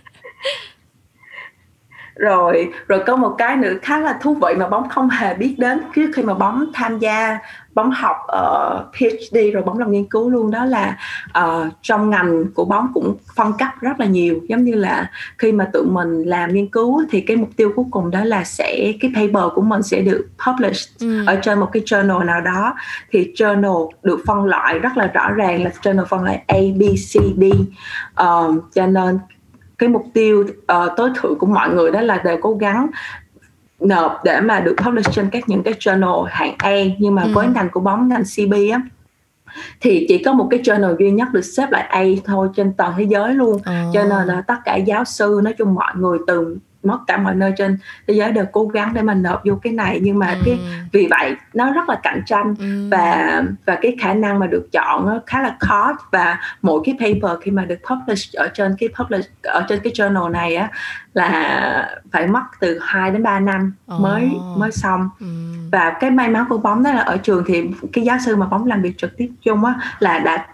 rồi 2.14 2.72
rồi 2.88 3.02
có 3.06 3.16
một 3.16 3.34
cái 3.38 3.56
nữa 3.56 3.72
khá 3.82 4.00
là 4.00 4.18
thú 4.20 4.34
vị 4.34 4.54
mà 4.56 4.68
bóng 4.68 4.88
không 4.88 5.10
hề 5.10 5.34
biết 5.34 5.54
đến 5.58 5.80
trước 5.94 6.10
khi 6.14 6.22
mà 6.22 6.34
bóng 6.34 6.66
tham 6.74 6.98
gia 6.98 7.38
bóng 7.74 7.90
học 7.90 8.16
ở 8.28 8.84
uh, 8.88 8.96
PhD 8.96 9.36
rồi 9.54 9.62
bóng 9.62 9.78
làm 9.78 9.90
nghiên 9.90 10.04
cứu 10.04 10.30
luôn. 10.30 10.50
Đó 10.50 10.64
là 10.64 10.98
uh, 11.38 11.72
trong 11.82 12.10
ngành 12.10 12.44
của 12.54 12.64
bóng 12.64 12.90
cũng 12.94 13.16
phân 13.36 13.52
cấp 13.58 13.68
rất 13.80 14.00
là 14.00 14.06
nhiều. 14.06 14.40
Giống 14.48 14.64
như 14.64 14.74
là 14.74 15.10
khi 15.38 15.52
mà 15.52 15.70
tụi 15.72 15.84
mình 15.86 16.22
làm 16.22 16.54
nghiên 16.54 16.66
cứu 16.66 17.02
thì 17.10 17.20
cái 17.20 17.36
mục 17.36 17.50
tiêu 17.56 17.72
cuối 17.76 17.84
cùng 17.90 18.10
đó 18.10 18.24
là 18.24 18.44
sẽ 18.44 18.92
cái 19.00 19.12
paper 19.14 19.44
của 19.54 19.62
mình 19.62 19.82
sẽ 19.82 20.00
được 20.00 20.28
published 20.46 21.00
ừ. 21.00 21.26
ở 21.26 21.36
trên 21.42 21.60
một 21.60 21.68
cái 21.72 21.82
journal 21.82 22.24
nào 22.24 22.40
đó. 22.40 22.74
Thì 23.10 23.32
journal 23.36 23.88
được 24.02 24.20
phân 24.26 24.44
loại 24.44 24.78
rất 24.78 24.96
là 24.96 25.06
rõ 25.06 25.30
ràng 25.30 25.64
là 25.64 25.70
journal 25.82 26.04
phân 26.04 26.24
loại 26.24 26.44
A 26.46 26.58
B 26.78 26.82
C 26.82 27.12
D. 27.36 27.44
Um, 28.20 28.60
cho 28.74 28.86
nên 28.86 29.18
cái 29.78 29.88
mục 29.88 30.04
tiêu 30.14 30.40
uh, 30.40 30.92
tối 30.96 31.10
thượng 31.14 31.38
của 31.38 31.46
mọi 31.46 31.70
người 31.70 31.90
đó 31.90 32.00
là 32.00 32.20
đều 32.24 32.38
cố 32.42 32.54
gắng 32.54 32.86
nộp 33.80 34.20
để 34.24 34.40
mà 34.40 34.60
được 34.60 34.74
publish 34.84 35.12
trên 35.12 35.30
các 35.30 35.48
những 35.48 35.62
cái 35.62 35.74
journal 35.74 36.22
hạng 36.22 36.54
A 36.58 36.76
nhưng 36.98 37.14
mà 37.14 37.22
ừ. 37.22 37.30
với 37.34 37.46
ngành 37.46 37.70
của 37.70 37.80
bóng 37.80 38.08
ngành 38.08 38.22
CB 38.22 38.54
á 38.72 38.80
thì 39.80 40.04
chỉ 40.08 40.22
có 40.24 40.32
một 40.32 40.48
cái 40.50 40.60
journal 40.60 40.96
duy 40.98 41.10
nhất 41.10 41.28
được 41.32 41.42
xếp 41.42 41.70
lại 41.70 41.82
A 41.82 42.04
thôi 42.24 42.48
trên 42.56 42.72
toàn 42.72 42.92
thế 42.96 43.04
giới 43.04 43.34
luôn 43.34 43.60
à. 43.64 43.84
cho 43.94 44.02
nên 44.02 44.26
là 44.26 44.42
tất 44.46 44.56
cả 44.64 44.76
giáo 44.76 45.04
sư 45.04 45.40
nói 45.44 45.54
chung 45.58 45.74
mọi 45.74 45.92
người 45.96 46.18
từ 46.26 46.58
mất 46.84 46.98
cả 47.06 47.16
mọi 47.16 47.34
nơi 47.34 47.52
trên 47.56 47.78
thế 48.06 48.14
giới 48.14 48.32
đều 48.32 48.44
cố 48.52 48.66
gắng 48.66 48.94
để 48.94 49.02
mà 49.02 49.14
nộp 49.14 49.42
vô 49.44 49.54
cái 49.62 49.72
này 49.72 50.00
nhưng 50.02 50.18
mà 50.18 50.30
ừ. 50.30 50.40
cái 50.44 50.58
vì 50.92 51.06
vậy 51.10 51.34
nó 51.54 51.72
rất 51.72 51.88
là 51.88 52.00
cạnh 52.02 52.22
tranh 52.26 52.54
ừ. 52.58 52.88
và 52.90 53.42
và 53.66 53.78
cái 53.82 53.96
khả 54.00 54.14
năng 54.14 54.38
mà 54.38 54.46
được 54.46 54.68
chọn 54.72 55.06
nó 55.06 55.20
khá 55.26 55.42
là 55.42 55.56
khó 55.60 55.96
và 56.10 56.38
mỗi 56.62 56.80
cái 56.84 56.94
paper 57.00 57.38
khi 57.42 57.50
mà 57.50 57.64
được 57.64 57.78
publish 57.90 58.32
ở 58.32 58.48
trên 58.54 58.74
cái 58.78 58.88
publish 58.98 59.30
ở 59.42 59.64
trên 59.68 59.80
cái 59.84 59.92
journal 59.92 60.30
này 60.30 60.56
á 60.56 60.70
là 61.14 61.98
phải 62.12 62.26
mất 62.26 62.42
từ 62.60 62.78
2 62.82 63.10
đến 63.10 63.22
3 63.22 63.40
năm 63.40 63.72
mới 63.86 64.30
oh. 64.36 64.58
mới 64.58 64.72
xong 64.72 65.10
ừ. 65.20 65.26
và 65.72 65.96
cái 66.00 66.10
may 66.10 66.28
mắn 66.28 66.44
của 66.48 66.58
bóng 66.58 66.82
đó 66.82 66.92
là 66.92 67.00
ở 67.00 67.16
trường 67.16 67.44
thì 67.46 67.70
cái 67.92 68.04
giáo 68.04 68.18
sư 68.26 68.36
mà 68.36 68.46
bóng 68.46 68.66
làm 68.66 68.82
việc 68.82 68.98
trực 68.98 69.16
tiếp 69.16 69.30
chung 69.42 69.64
á 69.64 69.74
là 69.98 70.18
đã 70.18 70.46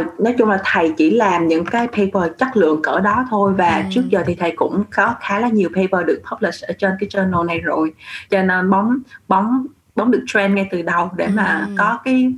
uh, 0.00 0.20
nói 0.20 0.34
chung 0.38 0.48
là 0.48 0.60
thầy 0.64 0.94
chỉ 0.96 1.10
làm 1.10 1.48
những 1.48 1.64
cái 1.64 1.88
paper 1.88 2.32
chất 2.38 2.56
lượng 2.56 2.82
cỡ 2.82 3.00
đó 3.00 3.26
thôi 3.30 3.54
và 3.54 3.76
ừ. 3.76 3.82
trước 3.90 4.02
giờ 4.08 4.22
thì 4.26 4.34
thầy 4.34 4.52
cũng 4.56 4.84
có 4.96 5.14
khá 5.20 5.40
là 5.40 5.48
nhiều 5.48 5.68
paper 5.68 6.06
được 6.06 6.22
publish 6.30 6.62
ở 6.62 6.74
trên 6.78 6.92
cái 7.00 7.08
journal 7.08 7.46
này 7.46 7.60
rồi 7.60 7.92
cho 8.30 8.42
nên 8.42 8.70
bóng 8.70 8.98
bóng 9.28 9.66
bóng 9.96 10.10
được 10.10 10.24
train 10.26 10.54
ngay 10.54 10.68
từ 10.70 10.82
đầu 10.82 11.10
để 11.16 11.28
mà 11.28 11.66
ừ. 11.68 11.74
có 11.78 11.98
cái 12.04 12.32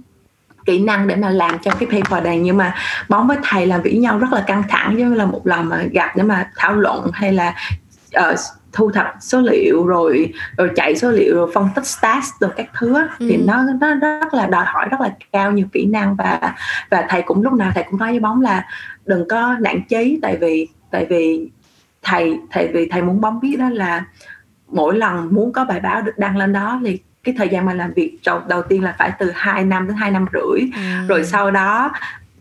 kỹ 0.68 0.78
năng 0.78 1.08
để 1.08 1.16
mà 1.16 1.30
làm 1.30 1.58
cho 1.58 1.70
cái 1.70 1.88
paper 1.92 2.24
này 2.24 2.38
nhưng 2.38 2.56
mà 2.56 2.74
bóng 3.08 3.28
với 3.28 3.36
thầy 3.42 3.66
làm 3.66 3.82
việc 3.82 3.90
với 3.90 4.00
nhau 4.00 4.18
rất 4.18 4.32
là 4.32 4.44
căng 4.46 4.62
thẳng 4.68 4.98
giống 4.98 5.08
như 5.08 5.14
là 5.14 5.26
một 5.26 5.46
lần 5.46 5.68
mà 5.68 5.82
gặp 5.92 6.16
để 6.16 6.22
mà 6.22 6.50
thảo 6.56 6.74
luận 6.74 7.10
hay 7.12 7.32
là 7.32 7.54
uh, 8.16 8.38
thu 8.72 8.90
thập 8.90 9.06
số 9.20 9.40
liệu 9.40 9.86
rồi 9.86 10.32
rồi 10.56 10.70
chạy 10.76 10.96
số 10.96 11.10
liệu 11.10 11.34
rồi 11.34 11.50
phân 11.54 11.68
tích 11.74 11.86
stats 11.86 12.28
rồi 12.40 12.50
các 12.56 12.66
thứ 12.78 12.94
ừ. 12.94 13.08
thì 13.18 13.36
nó 13.36 13.62
nó 13.80 13.94
rất 13.94 14.34
là 14.34 14.46
đòi 14.46 14.64
hỏi 14.66 14.86
rất 14.90 15.00
là 15.00 15.14
cao 15.32 15.52
nhiều 15.52 15.66
kỹ 15.72 15.86
năng 15.86 16.16
và 16.16 16.54
và 16.90 17.06
thầy 17.08 17.22
cũng 17.22 17.42
lúc 17.42 17.52
nào 17.52 17.70
thầy 17.74 17.84
cũng 17.90 18.00
nói 18.00 18.10
với 18.10 18.20
bóng 18.20 18.42
là 18.42 18.66
đừng 19.06 19.28
có 19.28 19.56
nản 19.60 19.80
chí 19.88 20.18
tại 20.22 20.36
vì 20.40 20.68
tại 20.90 21.06
vì 21.10 21.50
thầy 22.02 22.38
thầy 22.50 22.68
vì 22.68 22.88
thầy 22.90 23.02
muốn 23.02 23.20
bóng 23.20 23.40
biết 23.40 23.56
đó 23.58 23.68
là 23.68 24.04
mỗi 24.66 24.98
lần 24.98 25.34
muốn 25.34 25.52
có 25.52 25.64
bài 25.64 25.80
báo 25.80 26.02
được 26.02 26.18
đăng 26.18 26.36
lên 26.36 26.52
đó 26.52 26.80
thì 26.84 26.98
cái 27.24 27.34
thời 27.38 27.48
gian 27.48 27.66
mà 27.66 27.74
làm 27.74 27.92
việc 27.92 28.18
đầu, 28.26 28.40
đầu 28.48 28.62
tiên 28.62 28.82
là 28.82 28.94
phải 28.98 29.12
từ 29.18 29.30
2 29.34 29.64
năm 29.64 29.88
đến 29.88 29.96
2 29.96 30.10
năm 30.10 30.26
rưỡi 30.32 30.60
ừ. 30.74 31.06
rồi 31.08 31.24
sau 31.24 31.50
đó 31.50 31.90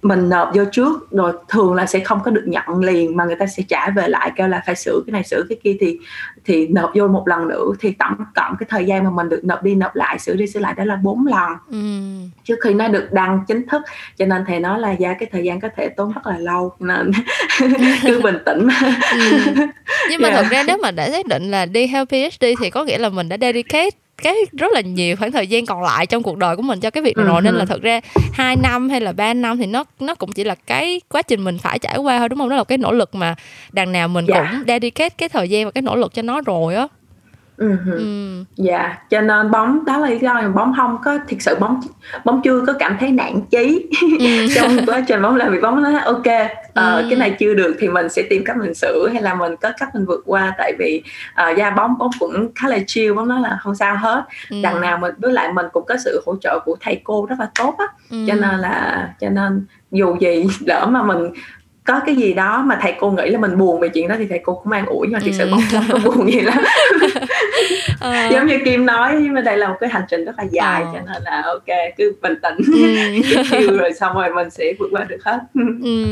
mình 0.02 0.30
nộp 0.30 0.52
vô 0.56 0.64
trước 0.72 1.12
rồi 1.12 1.34
thường 1.50 1.74
là 1.74 1.86
sẽ 1.86 2.00
không 2.00 2.20
có 2.24 2.32
được 2.32 2.44
nhận 2.48 2.80
liền 2.80 3.18
mà 3.18 3.26
người 3.26 3.36
ta 3.36 3.46
sẽ 3.46 3.64
trả 3.68 3.90
về 3.90 4.08
lại 4.08 4.32
kêu 4.36 4.48
là 4.48 4.62
phải 4.66 4.76
sửa 4.76 5.02
cái 5.08 5.12
này 5.12 5.24
sửa 5.24 5.44
cái 5.50 5.58
kia 5.64 5.78
thì 5.80 6.00
thì 6.46 6.68
nộp 6.68 6.92
vô 6.96 7.08
một 7.08 7.28
lần 7.28 7.48
nữa 7.48 7.66
thì 7.80 7.92
tổng 7.92 8.16
cộng 8.36 8.56
cái 8.60 8.68
thời 8.70 8.86
gian 8.86 9.04
mà 9.04 9.10
mình 9.10 9.30
được 9.30 9.44
nộp 9.44 9.64
đi 9.64 9.76
nộp 9.76 9.96
lại 9.96 10.20
sửa 10.20 10.34
đi 10.34 10.48
sửa 10.48 10.60
lại 10.60 10.74
đó 10.78 10.84
là 10.84 10.96
bốn 10.96 11.28
lần 11.28 11.52
ừ. 11.72 11.78
trước 12.44 12.56
khi 12.64 12.74
nó 12.74 12.88
được 12.88 13.14
đăng 13.14 13.40
chính 13.48 13.68
thức 13.68 13.82
cho 14.18 14.26
nên 14.26 14.44
thầy 14.48 14.60
nói 14.60 14.80
là 14.80 14.92
giá 14.92 15.14
cái 15.14 15.30
thời 15.32 15.44
gian 15.44 15.60
có 15.60 15.70
thể 15.78 15.90
tốn 15.90 16.12
rất 16.12 16.28
là 16.28 16.38
lâu 16.38 16.74
nên 16.80 17.12
cứ 18.02 18.22
bình 18.24 18.38
tĩnh 18.46 18.68
ừ. 19.12 19.20
nhưng 20.10 20.22
mà 20.22 20.30
yeah. 20.30 20.42
thật 20.42 20.48
ra 20.52 20.64
nếu 20.68 20.78
mà 20.78 20.92
đã 20.92 21.10
xác 21.10 21.26
định 21.26 21.52
là 21.52 21.66
đi 21.66 21.88
theo 21.88 22.06
PhD 22.06 22.46
thì 22.60 22.70
có 22.70 22.84
nghĩa 22.84 22.98
là 22.98 23.10
mình 23.10 23.30
đã 23.30 23.38
dedicate 23.42 23.90
cái 24.24 24.36
rất 24.58 24.72
là 24.72 24.82
nhiều 24.82 25.16
khoảng 25.16 25.32
thời 25.32 25.48
gian 25.48 25.66
còn 25.66 25.82
lại 25.82 26.06
trong 26.06 26.24
cuộc 26.24 26.38
đời 26.38 26.56
của 26.56 26.62
mình 26.62 26.80
cho 26.80 26.90
cái 26.90 27.04
việc 27.04 27.18
này 27.18 27.26
rồi. 27.26 27.42
Nên 27.42 27.56
là 27.56 27.66
thật 27.66 27.82
ra 27.82 28.00
hai 28.34 28.56
năm 28.56 28.90
hay 28.90 29.02
là 29.02 29.12
ba 29.12 29.34
năm 29.34 29.58
thì 29.58 29.66
nó 29.66 29.84
nó 30.00 30.16
cũng 30.16 30.32
chỉ 30.32 30.44
là 30.44 30.56
cái 30.56 31.02
quá 31.10 31.22
trình 31.22 31.44
mình 31.44 31.58
phải 31.58 31.80
trải 31.80 31.98
qua 31.98 32.20
thôi 32.20 32.30
đúng 32.30 32.40
không? 32.40 32.50
Đó 32.50 32.56
là 32.56 32.64
cái 32.64 32.78
nỗ 32.78 32.92
lực 32.92 33.16
mà 33.16 33.36
đằng 33.72 33.92
nào 33.92 34.08
mình 34.08 34.26
yeah. 34.28 34.48
cũng 34.52 34.64
dedicate 34.68 35.16
cái 35.18 35.30
thời 35.30 35.50
gian 35.50 35.66
và 35.66 35.72
cái 35.72 35.82
nỗ 35.82 35.96
lực 35.96 36.14
cho 36.14 36.22
nó 36.22 36.42
rồi 36.42 36.76
á 36.76 36.88
ừ 37.58 37.76
dạ 38.56 38.98
cho 39.10 39.22
nên 39.22 39.52
bóng 39.52 39.86
đó 39.86 39.98
là 39.98 40.10
lý 40.10 40.20
do 40.20 40.34
mà 40.34 40.48
bóng 40.48 40.74
không 40.78 40.98
có 41.04 41.18
thực 41.28 41.42
sự 41.42 41.56
bóng 41.60 41.82
bóng 42.26 42.42
chưa 42.44 42.64
có 42.68 42.74
cảm 42.80 42.98
thấy 43.00 43.12
nản 43.12 43.42
chí 43.50 43.90
ừ. 44.20 44.48
trong 44.56 44.78
quá 44.86 45.04
trình 45.08 45.22
bóng 45.22 45.36
làm 45.36 45.52
việc 45.52 45.62
bóng 45.62 45.84
nói 45.84 45.94
ok 45.94 46.18
uh, 46.20 46.26
ừ. 46.74 47.06
cái 47.10 47.16
này 47.16 47.36
chưa 47.40 47.54
được 47.54 47.76
thì 47.80 47.88
mình 47.88 48.10
sẽ 48.10 48.24
tìm 48.30 48.44
cách 48.46 48.58
mình 48.58 48.74
sửa 48.74 49.10
hay 49.14 49.22
là 49.22 49.36
mình 49.36 49.56
có 49.62 49.72
cách 49.80 49.96
mình 49.96 50.06
vượt 50.06 50.22
qua 50.26 50.54
tại 50.58 50.74
vì 50.80 51.04
uh, 51.52 51.58
da 51.58 51.70
bóng 51.70 51.98
bóng 51.98 52.12
cũng 52.20 52.52
khá 52.56 52.68
là 52.68 52.78
chill 52.88 53.14
bóng 53.14 53.28
nói 53.28 53.42
là 53.42 53.58
không 53.62 53.76
sao 53.76 53.98
hết 53.98 54.24
ừ. 54.50 54.58
đằng 54.64 54.82
nào 54.82 54.98
mình 54.98 55.14
với 55.18 55.34
lại 55.34 55.54
mình 55.54 55.66
cũng 55.74 55.86
có 55.88 55.96
sự 56.06 56.22
hỗ 56.26 56.36
trợ 56.42 56.60
của 56.66 56.76
thầy 56.82 57.02
cô 57.04 57.26
rất 57.26 57.40
là 57.40 57.50
tốt 57.60 57.76
á 57.78 57.86
ừ. 58.10 58.18
cho 58.28 58.34
nên 58.34 58.60
là 58.60 59.10
cho 59.20 59.30
nên 59.30 59.66
dù 59.92 60.16
gì 60.20 60.48
lỡ 60.66 60.86
mà 60.90 61.04
mình 61.04 61.32
có 61.88 62.00
cái 62.06 62.16
gì 62.16 62.34
đó 62.34 62.64
mà 62.66 62.80
thầy 62.82 62.94
cô 63.00 63.12
nghĩ 63.12 63.30
là 63.30 63.40
mình 63.40 63.58
buồn 63.58 63.80
về 63.80 63.90
chuyện 63.90 64.08
đó 64.08 64.16
thì 64.20 64.26
thầy 64.30 64.40
cô 64.44 64.54
cũng 64.64 64.72
an 64.72 64.86
ủi 64.86 65.08
nhưng 65.08 65.14
mà 65.14 65.20
thực 65.20 65.32
sự 65.38 65.52
bóng 65.52 65.62
không 65.72 65.84
có 65.92 66.00
buồn 66.00 66.32
gì 66.32 66.40
lắm 66.40 66.58
à. 68.00 68.30
giống 68.34 68.48
như 68.48 68.60
kim 68.66 68.86
nói 68.86 69.16
nhưng 69.22 69.34
mà 69.34 69.42
đây 69.42 69.58
là 69.58 69.68
một 69.68 69.76
cái 69.80 69.90
hành 69.90 70.04
trình 70.10 70.26
rất 70.26 70.32
là 70.38 70.44
dài 70.52 70.82
à. 70.82 70.92
cho 70.94 71.00
nên 71.14 71.24
là 71.24 71.44
ok 71.46 71.78
cứ 71.98 72.16
bình 72.22 72.34
tĩnh 72.42 72.58
ừ. 73.52 73.78
rồi 73.78 73.94
xong 73.94 74.16
rồi 74.16 74.34
mình 74.36 74.50
sẽ 74.50 74.74
vượt 74.80 74.88
qua 74.92 75.04
được 75.04 75.24
hết 75.26 75.40
ừ. 75.84 76.06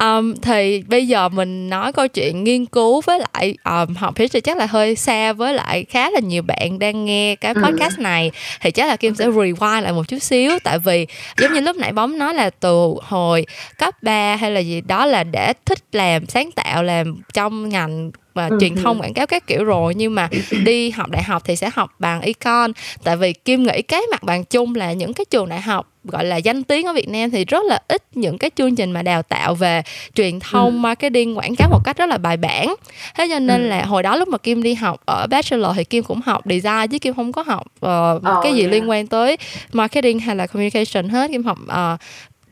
um, 0.00 0.34
thì 0.42 0.84
bây 0.88 1.08
giờ 1.08 1.28
mình 1.28 1.70
nói 1.70 1.92
câu 1.92 2.08
chuyện 2.08 2.44
nghiên 2.44 2.66
cứu 2.66 3.00
với 3.00 3.18
lại 3.18 3.56
um, 3.64 3.94
học 3.94 4.14
PhD 4.16 4.36
chắc 4.44 4.56
là 4.56 4.66
hơi 4.66 4.96
xa 4.96 5.32
với 5.32 5.54
lại 5.54 5.84
khá 5.88 6.10
là 6.10 6.20
nhiều 6.20 6.42
bạn 6.42 6.78
đang 6.78 7.04
nghe 7.04 7.36
cái 7.36 7.54
ừ. 7.54 7.62
podcast 7.62 7.98
ừ. 7.98 8.02
này 8.02 8.30
thì 8.60 8.70
chắc 8.70 8.86
là 8.86 8.96
kim 8.96 9.14
sẽ 9.14 9.26
rewind 9.26 9.82
lại 9.82 9.92
một 9.92 10.08
chút 10.08 10.18
xíu 10.18 10.50
tại 10.64 10.78
vì 10.78 11.06
giống 11.38 11.52
như 11.52 11.60
lúc 11.60 11.76
nãy 11.76 11.92
bóng 11.92 12.18
nói 12.18 12.34
là 12.34 12.50
từ 12.50 12.94
hồi 13.02 13.46
cấp 13.78 14.02
3 14.02 14.36
hay 14.36 14.50
là 14.50 14.60
gì 14.60 14.80
đó 14.80 14.97
đó 14.98 15.06
là 15.06 15.24
để 15.24 15.52
thích 15.64 15.78
làm 15.92 16.26
sáng 16.26 16.50
tạo 16.52 16.82
làm 16.82 17.22
trong 17.34 17.68
ngành 17.68 18.10
và 18.34 18.48
ừ, 18.48 18.58
truyền 18.60 18.74
ừ. 18.74 18.80
thông 18.82 19.00
quảng 19.00 19.14
cáo 19.14 19.26
các 19.26 19.46
kiểu 19.46 19.64
rồi 19.64 19.94
nhưng 19.94 20.14
mà 20.14 20.28
đi 20.64 20.90
học 20.90 21.10
đại 21.10 21.22
học 21.22 21.42
thì 21.44 21.56
sẽ 21.56 21.70
học 21.74 21.90
bằng 21.98 22.20
econ 22.20 22.72
tại 23.04 23.16
vì 23.16 23.32
kim 23.32 23.62
nghĩ 23.62 23.82
cái 23.82 24.02
mặt 24.10 24.22
bằng 24.22 24.44
chung 24.44 24.74
là 24.74 24.92
những 24.92 25.14
cái 25.14 25.24
trường 25.30 25.48
đại 25.48 25.60
học 25.60 25.90
gọi 26.04 26.24
là 26.24 26.36
danh 26.36 26.62
tiếng 26.62 26.86
ở 26.86 26.92
Việt 26.92 27.08
Nam 27.08 27.30
thì 27.30 27.44
rất 27.44 27.64
là 27.64 27.78
ít 27.88 28.02
những 28.14 28.38
cái 28.38 28.50
chương 28.56 28.76
trình 28.76 28.92
mà 28.92 29.02
đào 29.02 29.22
tạo 29.22 29.54
về 29.54 29.82
truyền 30.14 30.40
thông 30.40 30.72
ừ. 30.72 30.78
marketing 30.78 31.38
quảng 31.38 31.56
cáo 31.56 31.68
một 31.70 31.80
cách 31.84 31.96
rất 31.96 32.06
là 32.06 32.18
bài 32.18 32.36
bản 32.36 32.74
thế 33.14 33.26
cho 33.30 33.38
nên 33.38 33.62
ừ. 33.62 33.68
là 33.68 33.84
hồi 33.84 34.02
đó 34.02 34.16
lúc 34.16 34.28
mà 34.28 34.38
kim 34.38 34.62
đi 34.62 34.74
học 34.74 35.00
ở 35.06 35.26
bachelor 35.26 35.76
thì 35.76 35.84
kim 35.84 36.04
cũng 36.04 36.20
học 36.24 36.42
design 36.44 36.88
chứ 36.90 36.98
kim 36.98 37.14
không 37.14 37.32
có 37.32 37.42
học 37.42 37.66
uh, 37.86 38.16
oh, 38.16 38.42
cái 38.42 38.54
gì 38.54 38.60
yeah. 38.60 38.72
liên 38.72 38.90
quan 38.90 39.06
tới 39.06 39.36
marketing 39.72 40.18
hay 40.18 40.36
là 40.36 40.46
communication 40.46 41.08
hết 41.08 41.30
kim 41.30 41.44
học 41.44 41.58
uh, 41.64 42.00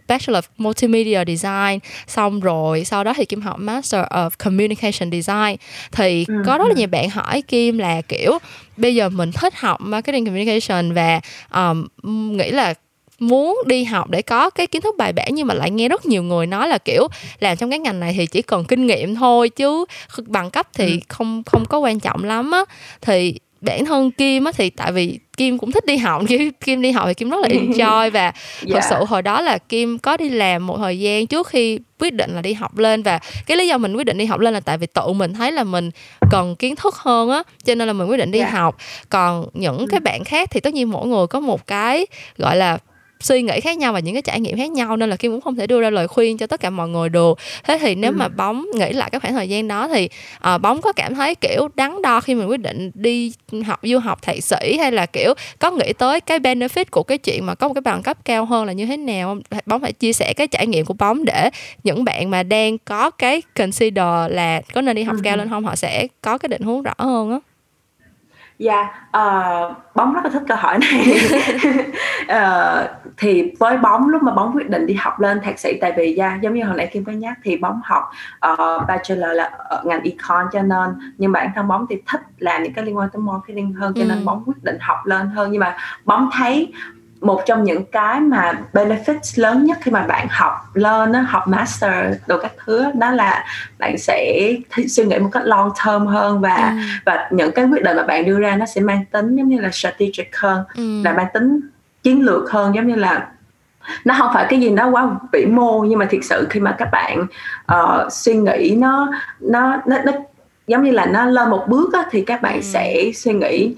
Bachelor 0.09 0.45
of 0.45 0.49
Multimedia 0.59 1.25
Design 1.27 1.79
xong 2.07 2.40
rồi 2.40 2.85
sau 2.85 3.05
đó 3.05 3.12
thì 3.16 3.25
Kim 3.25 3.40
học 3.40 3.59
Master 3.59 4.05
of 4.05 4.31
Communication 4.45 5.11
Design 5.11 5.57
thì 5.92 6.25
ừ. 6.29 6.35
có 6.47 6.59
rất 6.59 6.64
là 6.64 6.75
ừ. 6.75 6.77
nhiều 6.77 6.88
bạn 6.88 7.11
hỏi 7.11 7.42
Kim 7.42 7.79
là 7.79 8.03
kiểu 8.03 8.38
bây 8.77 8.95
giờ 8.95 9.09
mình 9.09 9.33
thích 9.33 9.55
học 9.57 9.81
Marketing 9.81 10.27
Communication 10.27 10.92
và 10.92 11.21
um, 11.55 11.87
nghĩ 12.37 12.51
là 12.51 12.75
muốn 13.19 13.62
đi 13.66 13.85
học 13.85 14.11
để 14.11 14.23
có 14.23 14.51
cái 14.51 14.66
kiến 14.66 14.83
thức 14.83 14.95
bài 14.99 15.12
bản 15.12 15.29
nhưng 15.33 15.47
mà 15.47 15.55
lại 15.55 15.71
nghe 15.71 15.88
rất 15.88 16.07
nhiều 16.07 16.23
người 16.23 16.47
nói 16.47 16.69
là 16.69 16.79
kiểu 16.79 17.09
làm 17.40 17.57
trong 17.57 17.71
cái 17.71 17.79
ngành 17.79 18.01
này 18.01 18.14
thì 18.19 18.27
chỉ 18.27 18.42
cần 18.42 18.64
kinh 18.64 18.87
nghiệm 18.87 19.14
thôi 19.14 19.49
chứ 19.49 19.85
bằng 20.27 20.51
cấp 20.51 20.69
thì 20.75 20.90
ừ. 20.90 20.99
không 21.09 21.42
không 21.47 21.64
có 21.64 21.79
quan 21.79 22.01
trọng 22.01 22.25
lắm 22.25 22.51
á 22.51 22.64
thì 23.01 23.35
bản 23.61 23.85
thân 23.85 24.11
Kim 24.11 24.45
á 24.45 24.53
thì 24.53 24.71
tại 24.71 24.92
vì 24.92 25.19
Kim 25.37 25.59
cũng 25.59 25.73
thích 25.73 25.87
đi 25.87 25.97
học 25.97 26.23
chứ 26.29 26.51
Kim 26.61 26.83
đi 26.83 26.90
học 26.90 27.05
thì 27.07 27.14
Kim 27.14 27.31
rất 27.31 27.37
là 27.42 27.49
enjoy 27.55 28.11
và 28.11 28.33
thật 28.61 28.69
yeah. 28.73 28.85
sự 28.90 29.05
hồi 29.05 29.23
đó 29.23 29.40
là 29.40 29.59
Kim 29.59 29.99
có 29.99 30.16
đi 30.16 30.29
làm 30.29 30.66
một 30.66 30.77
thời 30.79 30.99
gian 30.99 31.27
trước 31.27 31.49
khi 31.49 31.79
quyết 31.99 32.14
định 32.14 32.35
là 32.35 32.42
đi 32.42 32.53
học 32.53 32.79
lên 32.79 33.03
và 33.03 33.21
cái 33.47 33.57
lý 33.57 33.69
do 33.69 33.79
mình 33.79 33.97
quyết 33.97 34.05
định 34.05 34.19
đi 34.19 34.25
học 34.25 34.40
lên 34.40 34.55
là 34.55 34.61
tại 34.61 34.79
vì 34.79 34.87
tự 34.87 35.12
mình 35.12 35.35
thấy 35.35 35.53
là 35.53 35.64
mình 35.64 35.90
cần 36.31 36.57
kiến 36.57 36.77
thức 36.77 36.95
hơn 36.95 37.31
á 37.31 37.42
cho 37.64 37.75
nên 37.75 37.87
là 37.88 37.92
mình 37.92 38.09
quyết 38.09 38.16
định 38.16 38.31
đi 38.31 38.38
yeah. 38.38 38.53
học 38.53 38.77
còn 39.09 39.49
những 39.55 39.79
ừ. 39.79 39.87
cái 39.90 40.01
bạn 40.01 40.25
khác 40.25 40.51
thì 40.53 40.61
tất 40.61 40.75
nhiên 40.75 40.90
mỗi 40.90 41.07
người 41.07 41.27
có 41.27 41.40
một 41.40 41.66
cái 41.66 42.07
gọi 42.38 42.57
là 42.57 42.79
suy 43.20 43.42
nghĩ 43.42 43.61
khác 43.61 43.79
nhau 43.79 43.92
và 43.92 44.00
những 44.00 44.14
cái 44.14 44.22
trải 44.22 44.40
nghiệm 44.40 44.57
khác 44.57 44.70
nhau 44.70 44.96
nên 44.96 45.11
là 45.11 45.16
kim 45.16 45.33
cũng 45.33 45.40
không 45.40 45.57
thể 45.57 45.66
đưa 45.66 45.81
ra 45.81 45.90
lời 45.90 46.09
khuyên 46.09 46.38
cho 46.38 46.46
tất 46.46 46.61
cả 46.61 46.70
mọi 46.70 46.88
người 46.88 47.09
được 47.09 47.38
thế 47.64 47.79
thì 47.79 47.94
nếu 47.94 48.11
ừ. 48.11 48.16
mà 48.16 48.29
bóng 48.29 48.66
nghĩ 48.74 48.92
lại 48.92 49.11
cái 49.11 49.20
khoảng 49.20 49.35
thời 49.35 49.48
gian 49.48 49.68
đó 49.68 49.88
thì 49.88 50.09
uh, 50.55 50.61
bóng 50.61 50.81
có 50.81 50.92
cảm 50.92 51.14
thấy 51.14 51.35
kiểu 51.35 51.68
đắn 51.74 52.02
đo 52.02 52.20
khi 52.20 52.35
mình 52.35 52.48
quyết 52.48 52.61
định 52.61 52.90
đi 52.94 53.33
học 53.66 53.81
du 53.83 53.98
học 53.98 54.22
thạc 54.22 54.44
sĩ 54.44 54.76
hay 54.79 54.92
là 54.92 55.07
kiểu 55.07 55.35
có 55.59 55.70
nghĩ 55.70 55.92
tới 55.92 56.20
cái 56.20 56.38
benefit 56.38 56.85
của 56.90 57.02
cái 57.02 57.18
chuyện 57.18 57.46
mà 57.46 57.55
có 57.55 57.68
một 57.68 57.74
cái 57.74 57.83
bằng 57.83 58.02
cấp 58.02 58.16
cao 58.24 58.44
hơn 58.44 58.64
là 58.64 58.72
như 58.72 58.87
thế 58.87 58.96
nào 58.96 59.38
bóng 59.66 59.81
phải 59.81 59.92
chia 59.92 60.12
sẻ 60.12 60.33
cái 60.37 60.46
trải 60.46 60.66
nghiệm 60.66 60.85
của 60.85 60.94
bóng 60.94 61.24
để 61.24 61.50
những 61.85 62.05
bạn 62.05 62.31
mà 62.31 62.42
đang 62.42 62.79
có 62.79 63.11
cái 63.11 63.42
consider 63.55 64.31
là 64.31 64.62
có 64.74 64.81
nên 64.81 64.96
đi 64.96 65.02
học 65.02 65.16
ừ. 65.16 65.20
cao 65.24 65.37
lên 65.37 65.48
không 65.48 65.64
họ 65.64 65.76
sẽ 65.76 66.07
có 66.20 66.38
cái 66.38 66.48
định 66.48 66.62
hướng 66.62 66.83
rõ 66.83 66.94
hơn 66.98 67.31
á 67.31 67.38
Dạ, 68.59 69.09
uh, 69.09 69.77
bóng 69.95 70.14
rất 70.14 70.25
là 70.25 70.31
thích 70.31 70.42
câu 70.49 70.57
hỏi 70.61 70.79
này. 70.79 71.19
uh, 72.23 72.90
thì 73.16 73.53
với 73.59 73.79
bóng 73.79 74.09
lúc 74.09 74.23
mà 74.23 74.33
bóng 74.33 74.57
quyết 74.57 74.71
định 74.71 74.87
đi 74.87 74.95
học 74.95 75.21
lên 75.21 75.40
thạc 75.45 75.59
sĩ 75.59 75.79
tại 75.81 75.92
vì 75.97 76.16
yeah, 76.16 76.40
giống 76.40 76.55
như 76.55 76.64
hồi 76.64 76.77
nãy 76.77 76.90
Kim 76.92 77.05
có 77.05 77.12
nhắc 77.12 77.38
thì 77.42 77.57
bóng 77.57 77.81
học 77.85 78.11
uh, 78.53 78.88
bachelor 78.88 79.31
là 79.37 79.45
ở 79.45 79.83
ngành 79.85 80.03
econ 80.03 80.47
cho 80.53 80.62
nên 80.62 80.90
nhưng 81.19 81.33
bản 81.33 81.51
thân 81.55 81.69
bóng 81.69 81.87
thì 81.90 81.97
thích 82.12 82.21
làm 82.38 82.62
những 82.62 82.73
cái 82.73 82.85
liên 82.85 82.97
quan 82.97 83.09
tới 83.12 83.23
marketing 83.23 83.73
hơn 83.73 83.92
cho 83.97 84.05
nên 84.05 84.19
ừ. 84.19 84.25
bóng 84.25 84.42
quyết 84.47 84.62
định 84.62 84.79
học 84.81 84.99
lên 85.07 85.27
hơn 85.27 85.53
nhưng 85.53 85.61
mà 85.61 85.77
bóng 86.05 86.31
thấy 86.33 86.73
một 87.20 87.42
trong 87.46 87.64
những 87.64 87.85
cái 87.85 88.20
mà 88.20 88.52
benefits 88.72 89.42
lớn 89.42 89.64
nhất 89.64 89.79
khi 89.83 89.90
mà 89.90 90.02
bạn 90.02 90.26
học 90.31 90.52
lên 90.74 91.12
đó, 91.12 91.20
học 91.29 91.48
master 91.48 92.16
đồ 92.26 92.38
các 92.42 92.52
thứ 92.64 92.85
đó 92.94 93.11
là 93.11 93.44
bạn 93.79 93.98
sẽ 93.98 94.52
suy 94.88 95.05
nghĩ 95.05 95.18
một 95.18 95.29
cách 95.33 95.42
long 95.46 95.70
term 95.85 96.07
hơn 96.07 96.40
và 96.40 96.57
ừ. 96.57 96.76
và 97.05 97.29
những 97.31 97.52
cái 97.52 97.64
quyết 97.64 97.83
định 97.83 97.96
mà 97.96 98.02
bạn 98.02 98.24
đưa 98.24 98.38
ra 98.38 98.57
nó 98.57 98.66
sẽ 98.66 98.81
mang 98.81 99.05
tính 99.05 99.37
giống 99.37 99.48
như 99.48 99.61
là 99.61 99.70
strategic 99.70 100.37
hơn 100.37 100.64
ừ. 100.76 101.02
là 101.05 101.12
mang 101.12 101.26
tính 101.35 101.61
chiến 102.02 102.24
lược 102.24 102.50
hơn 102.50 102.74
giống 102.74 102.87
như 102.87 102.94
là 102.94 103.26
nó 104.05 104.14
không 104.18 104.31
phải 104.35 104.46
cái 104.50 104.61
gì 104.61 104.70
đó 104.70 104.88
quá 104.90 105.09
vĩ 105.33 105.46
mô 105.46 105.81
nhưng 105.81 105.98
mà 105.98 106.07
thực 106.11 106.24
sự 106.24 106.46
khi 106.50 106.61
mà 106.61 106.74
các 106.79 106.88
bạn 106.92 107.26
uh, 107.72 108.12
suy 108.12 108.35
nghĩ 108.35 108.76
nó 108.79 109.09
nó 109.40 109.76
nó, 109.87 109.96
nó 110.05 110.12
giống 110.66 110.83
như 110.83 110.90
là 110.90 111.07
nó 111.07 111.24
lên 111.24 111.50
một 111.50 111.64
bước 111.68 111.92
á, 111.92 112.05
thì 112.11 112.20
các 112.20 112.42
bạn 112.42 112.55
ừ. 112.55 112.62
sẽ 112.62 113.11
suy 113.14 113.33
nghĩ 113.33 113.74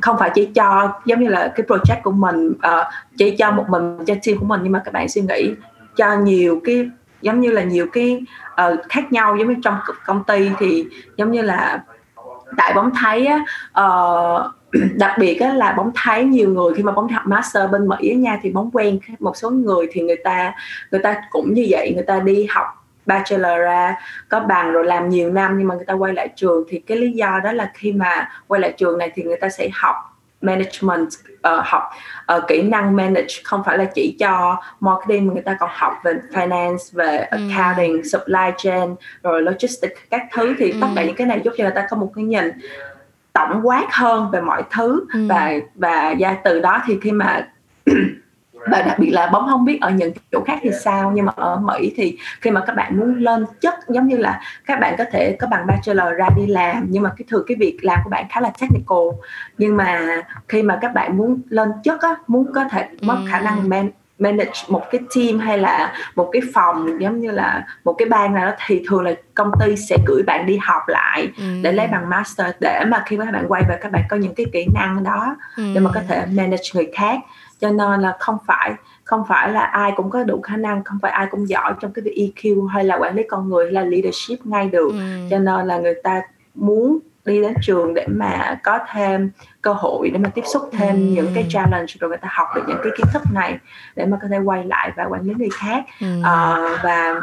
không 0.00 0.16
phải 0.18 0.30
chỉ 0.34 0.46
cho 0.46 0.92
giống 1.04 1.20
như 1.20 1.28
là 1.28 1.52
cái 1.56 1.66
project 1.66 2.02
của 2.02 2.10
mình 2.10 2.48
uh, 2.50 2.86
chỉ 3.18 3.36
cho 3.36 3.50
một 3.50 3.64
mình 3.68 3.98
cho 4.06 4.14
team 4.26 4.38
của 4.38 4.46
mình 4.46 4.60
nhưng 4.62 4.72
mà 4.72 4.82
các 4.84 4.94
bạn 4.94 5.08
suy 5.08 5.22
nghĩ 5.22 5.54
cho 5.96 6.16
nhiều 6.16 6.60
cái 6.64 6.90
giống 7.22 7.40
như 7.40 7.50
là 7.50 7.62
nhiều 7.62 7.86
cái 7.92 8.20
uh, 8.52 8.78
khác 8.88 9.12
nhau. 9.12 9.36
Giống 9.36 9.48
như 9.48 9.54
trong 9.62 9.76
công 10.06 10.24
ty 10.24 10.50
thì 10.58 10.86
giống 11.16 11.32
như 11.32 11.42
là 11.42 11.84
tại 12.56 12.72
bóng 12.74 12.90
thấy 13.00 13.26
á, 13.26 13.44
uh, 13.80 14.42
đặc 14.96 15.16
biệt 15.18 15.34
á, 15.34 15.54
là 15.54 15.72
bóng 15.72 15.90
thấy 15.94 16.24
nhiều 16.24 16.50
người 16.50 16.74
khi 16.74 16.82
mà 16.82 16.92
bóng 16.92 17.08
học 17.08 17.22
master 17.26 17.70
bên 17.70 17.88
mỹ 17.88 18.14
nha 18.18 18.38
thì 18.42 18.50
bóng 18.50 18.70
quen 18.72 18.98
một 19.18 19.36
số 19.36 19.50
người 19.50 19.86
thì 19.92 20.00
người 20.00 20.18
ta 20.24 20.54
người 20.90 21.00
ta 21.02 21.22
cũng 21.30 21.54
như 21.54 21.66
vậy 21.70 21.92
người 21.94 22.04
ta 22.04 22.20
đi 22.20 22.46
học 22.50 22.66
bachelor 23.08 23.58
ra 23.58 23.96
có 24.28 24.40
bằng 24.40 24.72
rồi 24.72 24.84
làm 24.84 25.08
nhiều 25.08 25.32
năm 25.32 25.58
nhưng 25.58 25.68
mà 25.68 25.74
người 25.74 25.84
ta 25.84 25.94
quay 25.94 26.14
lại 26.14 26.28
trường 26.36 26.64
thì 26.68 26.78
cái 26.78 26.98
lý 26.98 27.10
do 27.10 27.40
đó 27.44 27.52
là 27.52 27.70
khi 27.74 27.92
mà 27.92 28.28
quay 28.46 28.60
lại 28.60 28.72
trường 28.76 28.98
này 28.98 29.12
thì 29.14 29.22
người 29.22 29.36
ta 29.40 29.48
sẽ 29.48 29.68
học 29.72 29.96
management 30.40 31.08
uh, 31.32 31.64
học 31.64 31.82
uh, 32.36 32.42
kỹ 32.48 32.62
năng 32.62 32.96
manage 32.96 33.34
không 33.44 33.62
phải 33.66 33.78
là 33.78 33.84
chỉ 33.84 34.16
cho 34.18 34.62
marketing 34.80 35.26
mà 35.26 35.32
người 35.32 35.42
ta 35.42 35.56
còn 35.60 35.70
học 35.72 35.92
về 36.04 36.12
finance 36.32 36.78
về 36.92 37.16
ừ. 37.16 37.38
accounting 37.50 38.04
supply 38.04 38.50
chain 38.56 38.94
rồi 39.22 39.42
logistics 39.42 40.00
các 40.10 40.22
thứ 40.32 40.54
thì 40.58 40.70
ừ. 40.70 40.78
tất 40.80 40.86
cả 40.96 41.04
những 41.04 41.14
cái 41.14 41.26
này 41.26 41.40
giúp 41.44 41.54
cho 41.58 41.64
người 41.64 41.72
ta 41.74 41.86
có 41.90 41.96
một 41.96 42.12
cái 42.14 42.24
nhìn 42.24 42.50
tổng 43.32 43.60
quát 43.64 43.86
hơn 43.90 44.30
về 44.30 44.40
mọi 44.40 44.62
thứ 44.70 45.06
ừ. 45.12 45.26
và 45.28 45.52
và 45.74 46.14
ra 46.20 46.36
từ 46.44 46.60
đó 46.60 46.82
thì 46.86 46.98
khi 47.02 47.12
mà 47.12 47.48
và 48.66 48.82
đặc 48.82 48.98
biệt 48.98 49.10
là 49.10 49.26
bóng 49.26 49.46
không 49.48 49.64
biết 49.64 49.78
ở 49.80 49.90
những 49.90 50.12
chỗ 50.32 50.44
khác 50.46 50.58
thì 50.62 50.70
sao. 50.84 51.12
Nhưng 51.14 51.26
mà 51.26 51.32
ở 51.36 51.56
Mỹ 51.56 51.92
thì 51.96 52.18
khi 52.40 52.50
mà 52.50 52.64
các 52.66 52.76
bạn 52.76 52.98
muốn 52.98 53.14
lên 53.14 53.44
chất 53.60 53.74
giống 53.88 54.06
như 54.06 54.16
là 54.16 54.40
các 54.66 54.80
bạn 54.80 54.94
có 54.98 55.04
thể 55.12 55.36
có 55.40 55.46
bằng 55.46 55.66
bachelor 55.66 56.08
ra 56.18 56.28
đi 56.36 56.46
làm. 56.46 56.86
Nhưng 56.88 57.02
mà 57.02 57.10
cái 57.16 57.24
thường 57.28 57.44
cái 57.46 57.56
việc 57.60 57.78
làm 57.82 57.98
của 58.04 58.10
bạn 58.10 58.26
khá 58.30 58.40
là 58.40 58.50
technical. 58.60 59.08
Nhưng 59.58 59.76
mà 59.76 60.22
khi 60.48 60.62
mà 60.62 60.78
các 60.80 60.94
bạn 60.94 61.16
muốn 61.16 61.40
lên 61.48 61.68
chất 61.84 62.00
á 62.00 62.14
muốn 62.26 62.52
có 62.54 62.64
thể 62.70 62.88
mất 63.00 63.18
khả 63.30 63.40
năng 63.40 63.68
man 63.68 63.90
manage 64.18 64.52
một 64.68 64.82
cái 64.90 65.00
team 65.14 65.38
hay 65.38 65.58
là 65.58 65.92
một 66.14 66.28
cái 66.32 66.42
phòng 66.54 67.00
giống 67.00 67.20
như 67.20 67.30
là 67.30 67.66
một 67.84 67.92
cái 67.92 68.08
ban 68.08 68.34
nào 68.34 68.46
đó 68.46 68.52
thì 68.66 68.82
thường 68.88 69.02
là 69.02 69.14
công 69.34 69.50
ty 69.60 69.76
sẽ 69.76 69.96
gửi 70.06 70.22
bạn 70.22 70.46
đi 70.46 70.58
học 70.62 70.82
lại 70.86 71.28
ừ. 71.36 71.44
để 71.62 71.72
lấy 71.72 71.86
bằng 71.86 72.08
master. 72.08 72.46
Để 72.60 72.84
mà 72.88 73.02
khi 73.06 73.16
mà 73.16 73.24
các 73.24 73.32
bạn 73.32 73.44
quay 73.48 73.62
về 73.68 73.78
các 73.80 73.92
bạn 73.92 74.02
có 74.08 74.16
những 74.16 74.34
cái 74.34 74.46
kỹ 74.52 74.66
năng 74.74 75.04
đó 75.04 75.36
ừ. 75.56 75.62
để 75.74 75.80
mà 75.80 75.90
có 75.94 76.00
thể 76.08 76.26
manage 76.26 76.62
người 76.74 76.90
khác 76.94 77.18
cho 77.60 77.70
nên 77.70 78.00
là 78.00 78.16
không 78.20 78.38
phải 78.46 78.74
không 79.04 79.22
phải 79.28 79.52
là 79.52 79.60
ai 79.60 79.92
cũng 79.96 80.10
có 80.10 80.24
đủ 80.24 80.40
khả 80.40 80.56
năng 80.56 80.84
không 80.84 80.98
phải 81.02 81.12
ai 81.12 81.26
cũng 81.30 81.48
giỏi 81.48 81.74
trong 81.80 81.92
cái 81.92 82.02
việc 82.02 82.32
EQ 82.34 82.66
hay 82.66 82.84
là 82.84 82.96
quản 82.96 83.16
lý 83.16 83.22
con 83.28 83.48
người 83.48 83.64
hay 83.64 83.72
là 83.72 83.84
leadership 83.84 84.46
ngay 84.46 84.68
được 84.68 84.90
ừ. 84.92 84.98
cho 85.30 85.38
nên 85.38 85.66
là 85.66 85.78
người 85.78 85.94
ta 86.02 86.22
muốn 86.54 86.98
đi 87.24 87.42
đến 87.42 87.54
trường 87.62 87.94
để 87.94 88.06
mà 88.06 88.60
có 88.62 88.78
thêm 88.92 89.30
cơ 89.62 89.72
hội 89.72 90.10
để 90.10 90.18
mà 90.18 90.28
tiếp 90.28 90.44
xúc 90.52 90.62
thêm 90.72 90.94
ừ. 90.94 91.00
những 91.00 91.28
cái 91.34 91.46
challenge 91.48 91.92
rồi 92.00 92.08
người 92.08 92.18
ta 92.18 92.28
học 92.30 92.48
được 92.54 92.62
những 92.68 92.78
cái 92.82 92.92
kiến 92.96 93.06
thức 93.12 93.22
này 93.34 93.58
để 93.96 94.06
mà 94.06 94.18
có 94.22 94.28
thể 94.28 94.38
quay 94.38 94.64
lại 94.64 94.92
và 94.96 95.04
quản 95.04 95.22
lý 95.22 95.34
người 95.38 95.50
khác 95.52 95.84
ừ. 96.00 96.06
uh, 96.20 96.78
và 96.82 97.14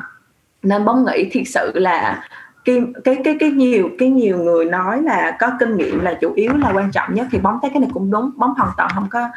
nên 0.63 0.85
bóng 0.85 1.05
nghĩ 1.05 1.29
thiệt 1.31 1.43
sự 1.45 1.71
là 1.75 2.27
cái 2.65 2.81
cái 3.03 3.17
cái 3.23 3.37
cái 3.39 3.49
nhiều 3.49 3.89
cái 3.99 4.09
nhiều 4.09 4.37
người 4.37 4.65
nói 4.65 5.01
là 5.01 5.37
có 5.39 5.51
kinh 5.59 5.77
nghiệm 5.77 5.99
là 5.99 6.13
chủ 6.21 6.33
yếu 6.33 6.53
là 6.53 6.71
quan 6.73 6.91
trọng 6.91 7.13
nhất 7.13 7.27
thì 7.31 7.39
bóng 7.39 7.59
thấy 7.61 7.71
cái 7.73 7.79
này 7.79 7.89
cũng 7.93 8.11
đúng 8.11 8.31
bóng 8.37 8.53
hoàn 8.57 8.71
toàn 8.77 8.89
không 8.93 9.07
có 9.11 9.29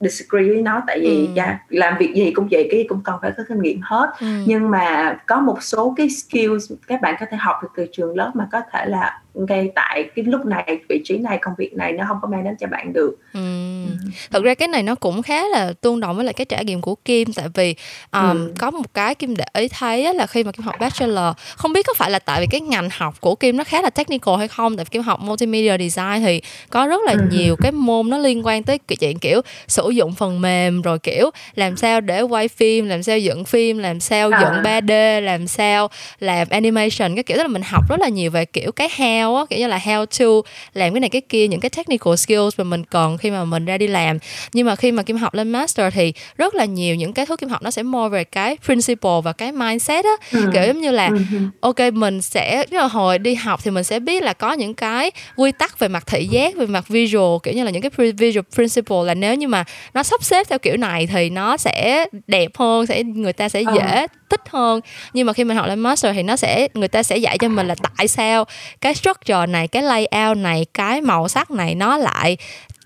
disagree 0.00 0.48
với 0.48 0.62
nó 0.62 0.82
tại 0.86 1.00
vì 1.00 1.26
ừ. 1.26 1.32
yeah, 1.36 1.56
làm 1.68 1.98
việc 1.98 2.14
gì 2.14 2.30
cũng 2.30 2.48
vậy 2.50 2.68
cái 2.70 2.86
cũng 2.88 3.00
cần 3.04 3.16
phải 3.22 3.32
có 3.36 3.42
kinh 3.48 3.62
nghiệm 3.62 3.80
hết 3.82 4.10
ừ. 4.20 4.26
nhưng 4.46 4.70
mà 4.70 5.18
có 5.26 5.40
một 5.40 5.62
số 5.62 5.94
cái 5.96 6.08
skills 6.10 6.72
các 6.86 7.00
bạn 7.00 7.14
có 7.20 7.26
thể 7.30 7.36
học 7.36 7.56
được 7.62 7.68
từ 7.76 7.86
trường 7.92 8.16
lớp 8.16 8.30
mà 8.34 8.48
có 8.52 8.60
thể 8.72 8.86
là 8.86 9.20
ngay 9.48 9.70
tại 9.74 10.10
cái 10.16 10.24
lúc 10.24 10.46
này 10.46 10.78
vị 10.88 11.00
trí 11.04 11.18
này 11.18 11.38
công 11.42 11.54
việc 11.58 11.74
này 11.74 11.92
nó 11.92 12.04
không 12.08 12.18
có 12.22 12.28
mang 12.28 12.44
đến 12.44 12.54
cho 12.60 12.66
bạn 12.66 12.92
được 12.92 13.18
ừ. 13.34 13.40
Ừ. 13.88 14.10
thật 14.30 14.42
ra 14.42 14.54
cái 14.54 14.68
này 14.68 14.82
nó 14.82 14.94
cũng 14.94 15.22
khá 15.22 15.48
là 15.48 15.72
tương 15.80 16.00
đồng 16.00 16.16
với 16.16 16.24
lại 16.24 16.34
cái 16.34 16.44
trải 16.44 16.64
nghiệm 16.64 16.80
của 16.80 16.94
Kim 16.94 17.32
tại 17.32 17.46
vì 17.54 17.74
um, 18.12 18.22
ừ. 18.22 18.52
có 18.58 18.70
một 18.70 18.94
cái 18.94 19.14
Kim 19.14 19.36
để 19.36 19.44
ý 19.54 19.68
thấy 19.68 20.14
là 20.14 20.26
khi 20.26 20.44
mà 20.44 20.52
Kim 20.52 20.62
học 20.62 20.74
bachelor 20.80 21.36
không 21.56 21.72
biết 21.72 21.86
có 21.86 21.94
phải 21.96 22.10
là 22.10 22.18
tại 22.18 22.40
vì 22.40 22.46
cái 22.50 22.60
ngành 22.60 22.88
học 22.92 23.20
của 23.20 23.34
Kim 23.34 23.56
nó 23.56 23.64
khá 23.64 23.82
là 23.82 23.90
technical 23.90 24.34
hay 24.38 24.48
không 24.48 24.76
tại 24.76 24.84
vì 24.84 24.88
Kim 24.90 25.02
học 25.02 25.20
multimedia 25.20 25.78
design 25.78 26.22
thì 26.24 26.40
có 26.70 26.86
rất 26.86 27.00
là 27.06 27.12
ừ. 27.12 27.18
nhiều 27.30 27.56
cái 27.56 27.72
môn 27.72 28.10
nó 28.10 28.18
liên 28.18 28.46
quan 28.46 28.62
tới 28.62 28.78
chuyện 28.78 29.18
kiểu 29.18 29.40
sử 29.66 29.90
dụng 29.90 30.14
phần 30.14 30.40
mềm 30.40 30.82
rồi 30.82 30.98
kiểu 30.98 31.30
làm 31.54 31.76
sao 31.76 32.00
để 32.00 32.20
quay 32.20 32.48
phim 32.48 32.86
làm 32.86 33.02
sao 33.02 33.18
dựng 33.18 33.44
phim 33.44 33.78
làm 33.78 34.00
sao 34.00 34.30
à. 34.32 34.40
dựng 34.40 34.62
3D 34.62 35.20
làm 35.20 35.46
sao 35.46 35.88
làm 36.20 36.48
animation 36.50 37.14
cái 37.14 37.22
kiểu 37.22 37.36
đó 37.36 37.42
là 37.42 37.48
mình 37.48 37.62
học 37.64 37.84
rất 37.88 38.00
là 38.00 38.08
nhiều 38.08 38.30
về 38.30 38.44
kiểu 38.44 38.72
cái 38.72 38.88
how 39.28 39.36
á 39.36 39.44
kiểu 39.50 39.58
như 39.58 39.66
là 39.66 39.78
how 39.84 40.06
to 40.06 40.48
làm 40.74 40.92
cái 40.92 41.00
này 41.00 41.10
cái 41.10 41.20
kia 41.20 41.48
những 41.48 41.60
cái 41.60 41.70
technical 41.70 42.14
skills 42.16 42.58
mà 42.58 42.64
mình 42.64 42.84
cần 42.84 43.18
khi 43.18 43.30
mà 43.30 43.44
mình 43.44 43.64
ra 43.64 43.78
đi 43.78 43.86
làm 43.86 44.18
nhưng 44.52 44.66
mà 44.66 44.76
khi 44.76 44.92
mà 44.92 45.02
kim 45.02 45.16
học 45.16 45.34
lên 45.34 45.50
master 45.50 45.94
thì 45.94 46.12
rất 46.36 46.54
là 46.54 46.64
nhiều 46.64 46.94
những 46.94 47.12
cái 47.12 47.26
thứ 47.26 47.36
kim 47.36 47.48
học 47.48 47.62
nó 47.62 47.70
sẽ 47.70 47.82
more 47.82 48.08
về 48.08 48.24
cái 48.24 48.56
principle 48.64 49.20
và 49.24 49.32
cái 49.32 49.52
mindset 49.52 50.04
á 50.04 50.10
ừ. 50.32 50.50
kiểu 50.52 50.62
giống 50.66 50.80
như 50.80 50.90
là 50.90 51.06
ừ. 51.06 51.18
ok 51.60 51.80
mình 51.92 52.22
sẽ 52.22 52.64
là 52.70 52.84
hồi 52.84 53.18
đi 53.18 53.34
học 53.34 53.60
thì 53.64 53.70
mình 53.70 53.84
sẽ 53.84 54.00
biết 54.00 54.22
là 54.22 54.32
có 54.32 54.52
những 54.52 54.74
cái 54.74 55.10
quy 55.36 55.52
tắc 55.52 55.78
về 55.78 55.88
mặt 55.88 56.06
thị 56.06 56.26
giác 56.30 56.56
về 56.56 56.66
mặt 56.66 56.88
visual 56.88 57.38
kiểu 57.42 57.54
như 57.54 57.64
là 57.64 57.70
những 57.70 57.82
cái 57.82 58.12
visual 58.12 58.44
principle 58.54 59.04
là 59.04 59.14
nếu 59.14 59.34
như 59.34 59.48
mà 59.48 59.64
nó 59.94 60.02
sắp 60.02 60.24
xếp 60.24 60.46
theo 60.48 60.58
kiểu 60.58 60.76
này 60.76 61.06
thì 61.06 61.30
nó 61.30 61.56
sẽ 61.56 62.04
đẹp 62.26 62.50
hơn 62.54 62.86
sẽ 62.86 63.02
người 63.04 63.32
ta 63.32 63.48
sẽ 63.48 63.62
ờ. 63.66 63.74
dễ 63.74 64.06
thích 64.30 64.42
hơn. 64.50 64.80
Nhưng 65.12 65.26
mà 65.26 65.32
khi 65.32 65.44
mình 65.44 65.56
học 65.56 65.66
lên 65.66 65.80
master 65.80 66.14
thì 66.14 66.22
nó 66.22 66.36
sẽ 66.36 66.68
người 66.74 66.88
ta 66.88 67.02
sẽ 67.02 67.16
dạy 67.16 67.38
cho 67.38 67.48
mình 67.48 67.68
là 67.68 67.74
tại 67.96 68.08
sao 68.08 68.44
cái 68.80 68.94
structure 68.94 69.46
này 69.46 69.68
cái 69.68 69.82
layout 69.82 70.36
này 70.36 70.66
cái 70.74 71.00
màu 71.00 71.28
sắc 71.28 71.50
này 71.50 71.74
nó 71.74 71.96
lại 71.96 72.36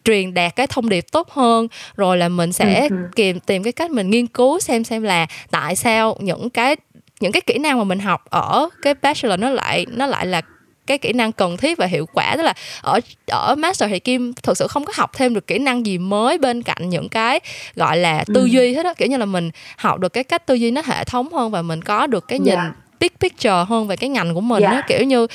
truyền 0.05 0.35
đạt 0.35 0.57
cái 0.57 0.67
thông 0.67 0.89
điệp 0.89 1.05
tốt 1.13 1.31
hơn. 1.31 1.69
Rồi 1.97 2.17
là 2.17 2.29
mình 2.29 2.53
sẽ 2.53 2.89
tìm 3.17 3.41
tìm 3.41 3.63
cái 3.63 3.73
cách 3.73 3.91
mình 3.91 4.11
nghiên 4.11 4.27
cứu 4.27 4.61
xem 4.61 4.85
xem 4.85 5.03
là 5.03 5.27
tại 5.51 5.77
sao 5.77 6.17
những 6.21 6.51
cái 6.51 6.77
những 7.21 7.33
cái 7.33 7.41
kỹ 7.41 7.59
năng 7.59 7.79
mà 7.79 7.85
mình 7.85 7.99
học 7.99 8.25
ở 8.31 8.69
cái 8.83 8.95
bachelor 8.95 9.41
nó 9.41 9.51
lại 9.51 9.87
nó 9.91 10.07
lại 10.07 10.27
là 10.27 10.41
cái 10.87 10.99
kỹ 10.99 11.13
năng 11.13 11.33
cần 11.33 11.57
thiết 11.57 11.79
và 11.79 11.87
hiệu 11.87 12.07
quả 12.13 12.37
tức 12.37 12.43
là 12.43 12.55
ở 12.83 13.01
ở 13.27 13.55
master 13.55 13.91
thì 13.91 13.99
kim 13.99 14.33
thực 14.43 14.57
sự 14.57 14.67
không 14.67 14.85
có 14.85 14.93
học 14.97 15.11
thêm 15.15 15.35
được 15.35 15.47
kỹ 15.47 15.59
năng 15.59 15.87
gì 15.87 15.99
mới 15.99 16.39
bên 16.39 16.63
cạnh 16.63 16.91
những 16.91 17.09
cái 17.09 17.41
gọi 17.75 17.97
là 17.97 18.25
tư 18.35 18.41
ừ. 18.41 18.47
duy 18.47 18.75
hết 18.75 18.87
á 18.87 18.95
kiểu 18.95 19.09
như 19.09 19.17
là 19.17 19.25
mình 19.25 19.51
học 19.77 19.99
được 19.99 20.13
cái 20.13 20.25
cách 20.25 20.47
tư 20.47 20.55
duy 20.55 20.71
nó 20.71 20.83
hệ 20.85 21.05
thống 21.05 21.33
hơn 21.33 21.51
và 21.51 21.63
mình 21.63 21.83
có 21.83 22.07
được 22.07 22.29
cái 22.29 22.39
nhìn 22.39 22.55
yeah 22.55 22.73
big 23.03 23.13
picture 23.21 23.65
hơn 23.69 23.87
về 23.87 23.97
cái 23.97 24.11
ngành 24.11 24.35
của 24.35 24.41
mình 24.41 24.63
yeah. 24.63 24.75
Đó, 24.75 24.81
kiểu 24.89 25.05
như 25.05 25.27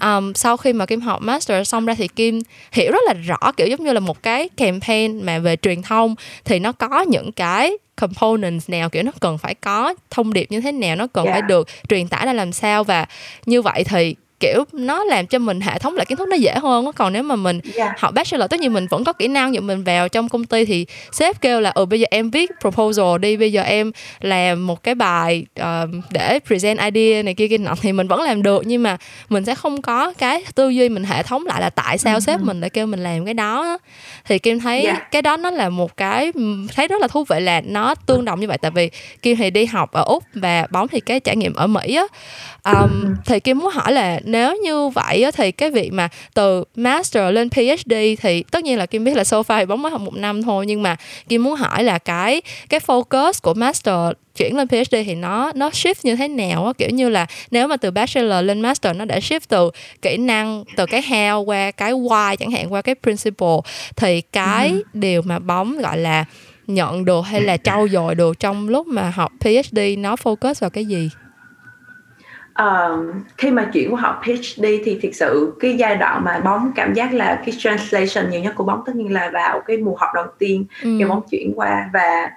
um, 0.00 0.32
sau 0.32 0.56
khi 0.56 0.72
mà 0.72 0.86
kim 0.86 1.00
học 1.00 1.22
master 1.22 1.68
xong 1.68 1.86
ra 1.86 1.94
thì 1.94 2.08
kim 2.08 2.40
hiểu 2.72 2.92
rất 2.92 3.00
là 3.06 3.12
rõ 3.12 3.52
kiểu 3.56 3.66
giống 3.66 3.84
như 3.84 3.92
là 3.92 4.00
một 4.00 4.22
cái 4.22 4.48
campaign 4.48 5.26
mà 5.26 5.38
về 5.38 5.56
truyền 5.56 5.82
thông 5.82 6.14
thì 6.44 6.58
nó 6.58 6.72
có 6.72 7.00
những 7.00 7.32
cái 7.32 7.72
components 8.00 8.70
nào 8.70 8.90
kiểu 8.90 9.02
nó 9.02 9.12
cần 9.20 9.38
phải 9.38 9.54
có 9.54 9.94
thông 10.10 10.32
điệp 10.32 10.50
như 10.50 10.60
thế 10.60 10.72
nào 10.72 10.96
nó 10.96 11.06
cần 11.06 11.24
yeah. 11.24 11.34
phải 11.34 11.42
được 11.42 11.68
truyền 11.88 12.08
tải 12.08 12.26
ra 12.26 12.32
làm 12.32 12.52
sao 12.52 12.84
và 12.84 13.06
như 13.46 13.62
vậy 13.62 13.84
thì 13.84 14.14
kiểu 14.40 14.64
nó 14.72 15.04
làm 15.04 15.26
cho 15.26 15.38
mình 15.38 15.60
hệ 15.60 15.78
thống 15.78 15.96
lại 15.96 16.06
kiến 16.06 16.18
thức 16.18 16.28
nó 16.28 16.36
dễ 16.36 16.54
hơn 16.62 16.92
còn 16.96 17.12
nếu 17.12 17.22
mà 17.22 17.36
mình 17.36 17.60
yeah. 17.64 17.76
Dạ. 17.76 17.94
học 17.98 18.14
bachelor 18.14 18.50
tất 18.50 18.60
nhiên 18.60 18.72
mình 18.72 18.86
vẫn 18.86 19.04
có 19.04 19.12
kỹ 19.12 19.28
năng 19.28 19.52
nhưng 19.52 19.66
mình 19.66 19.84
vào 19.84 20.08
trong 20.08 20.28
công 20.28 20.44
ty 20.44 20.64
thì 20.64 20.86
sếp 21.12 21.40
kêu 21.40 21.60
là 21.60 21.70
ừ 21.70 21.84
bây 21.84 22.00
giờ 22.00 22.06
em 22.10 22.30
viết 22.30 22.50
proposal 22.60 23.18
đi 23.20 23.36
bây 23.36 23.52
giờ 23.52 23.62
em 23.62 23.92
làm 24.20 24.66
một 24.66 24.82
cái 24.82 24.94
bài 24.94 25.46
uh, 25.60 25.64
để 26.10 26.38
present 26.46 26.78
idea 26.78 27.22
này 27.22 27.34
kia 27.34 27.48
kia 27.48 27.58
nọ 27.58 27.74
thì 27.80 27.92
mình 27.92 28.08
vẫn 28.08 28.22
làm 28.22 28.42
được 28.42 28.62
nhưng 28.66 28.82
mà 28.82 28.96
mình 29.28 29.44
sẽ 29.44 29.54
không 29.54 29.82
có 29.82 30.12
cái 30.18 30.44
tư 30.54 30.68
duy 30.68 30.88
mình 30.88 31.04
hệ 31.04 31.22
thống 31.22 31.46
lại 31.46 31.60
là 31.60 31.70
tại 31.70 31.98
sao 31.98 32.18
uh-huh. 32.18 32.20
sếp 32.20 32.40
mình 32.40 32.60
lại 32.60 32.70
kêu 32.70 32.86
mình 32.86 33.02
làm 33.02 33.24
cái 33.24 33.34
đó 33.34 33.78
thì 34.24 34.38
kim 34.38 34.60
thấy 34.60 34.82
yeah. 34.84 34.96
Dạ. 34.96 35.08
cái 35.10 35.22
đó 35.22 35.36
nó 35.36 35.50
là 35.50 35.68
một 35.68 35.96
cái 35.96 36.32
thấy 36.74 36.88
rất 36.88 37.00
là 37.00 37.08
thú 37.08 37.24
vị 37.24 37.40
là 37.40 37.60
nó 37.60 37.94
tương 37.94 38.24
đồng 38.24 38.40
như 38.40 38.48
vậy 38.48 38.58
tại 38.58 38.70
vì 38.70 38.90
kim 39.22 39.36
thì 39.36 39.50
đi 39.50 39.66
học 39.66 39.92
ở 39.92 40.02
úc 40.02 40.24
và 40.34 40.66
bóng 40.70 40.88
thì 40.88 41.00
cái 41.00 41.20
trải 41.20 41.36
nghiệm 41.36 41.54
ở 41.54 41.66
mỹ 41.66 41.96
á 41.96 42.04
um, 42.72 43.14
thì 43.26 43.40
kim 43.40 43.58
muốn 43.58 43.72
hỏi 43.72 43.92
là 43.92 44.20
nếu 44.34 44.56
như 44.56 44.88
vậy 44.88 45.24
thì 45.34 45.52
cái 45.52 45.70
việc 45.70 45.92
mà 45.92 46.08
từ 46.34 46.64
master 46.76 47.34
lên 47.34 47.50
phd 47.50 47.94
thì 48.20 48.42
tất 48.50 48.64
nhiên 48.64 48.78
là 48.78 48.86
kim 48.86 49.04
biết 49.04 49.16
là 49.16 49.24
so 49.24 49.40
far 49.40 49.58
thì 49.58 49.66
bóng 49.66 49.82
mới 49.82 49.92
học 49.92 50.00
một 50.00 50.14
năm 50.14 50.42
thôi 50.42 50.66
nhưng 50.66 50.82
mà 50.82 50.96
kim 51.28 51.44
muốn 51.44 51.54
hỏi 51.54 51.84
là 51.84 51.98
cái 51.98 52.42
cái 52.68 52.80
focus 52.86 53.32
của 53.42 53.54
master 53.54 53.94
chuyển 54.36 54.56
lên 54.56 54.68
PhD 54.68 54.94
thì 55.06 55.14
nó 55.14 55.52
nó 55.54 55.68
shift 55.68 55.94
như 56.02 56.16
thế 56.16 56.28
nào 56.28 56.66
á 56.66 56.72
kiểu 56.78 56.90
như 56.90 57.08
là 57.08 57.26
nếu 57.50 57.68
mà 57.68 57.76
từ 57.76 57.90
bachelor 57.90 58.44
lên 58.44 58.60
master 58.60 58.96
nó 58.96 59.04
đã 59.04 59.18
shift 59.18 59.40
từ 59.48 59.70
kỹ 60.02 60.16
năng 60.16 60.64
từ 60.76 60.86
cái 60.86 61.02
how 61.02 61.44
qua 61.44 61.70
cái 61.70 61.92
why 61.92 62.36
chẳng 62.36 62.50
hạn 62.50 62.72
qua 62.72 62.82
cái 62.82 62.94
principle 63.02 63.58
thì 63.96 64.20
cái 64.20 64.68
ừ. 64.68 64.82
điều 64.92 65.22
mà 65.22 65.38
bóng 65.38 65.78
gọi 65.78 65.98
là 65.98 66.24
nhận 66.66 67.04
được 67.04 67.20
hay 67.20 67.40
là 67.40 67.56
trau 67.56 67.88
dồi 67.88 68.14
được 68.14 68.40
trong 68.40 68.68
lúc 68.68 68.86
mà 68.86 69.10
học 69.10 69.32
PhD 69.40 69.78
nó 69.98 70.14
focus 70.14 70.54
vào 70.60 70.70
cái 70.70 70.84
gì? 70.84 71.10
Uh, 72.62 73.14
khi 73.38 73.50
mà 73.50 73.70
chuyển 73.72 73.94
qua 73.94 74.00
học 74.00 74.22
PhD 74.24 74.64
thì 74.84 74.98
thực 75.02 75.14
sự 75.14 75.56
cái 75.60 75.76
giai 75.76 75.96
đoạn 75.96 76.24
mà 76.24 76.40
bóng 76.44 76.72
cảm 76.74 76.94
giác 76.94 77.14
là 77.14 77.42
cái 77.46 77.54
translation 77.58 78.30
nhiều 78.30 78.40
nhất 78.40 78.54
của 78.56 78.64
bóng 78.64 78.82
tất 78.86 78.96
nhiên 78.96 79.12
là 79.12 79.30
vào 79.32 79.60
cái 79.60 79.76
mùa 79.76 79.94
học 79.98 80.10
đầu 80.14 80.26
tiên 80.38 80.64
ừ. 80.82 80.96
khi 80.98 81.04
bóng 81.04 81.22
chuyển 81.30 81.52
qua 81.56 81.90
và 81.92 82.30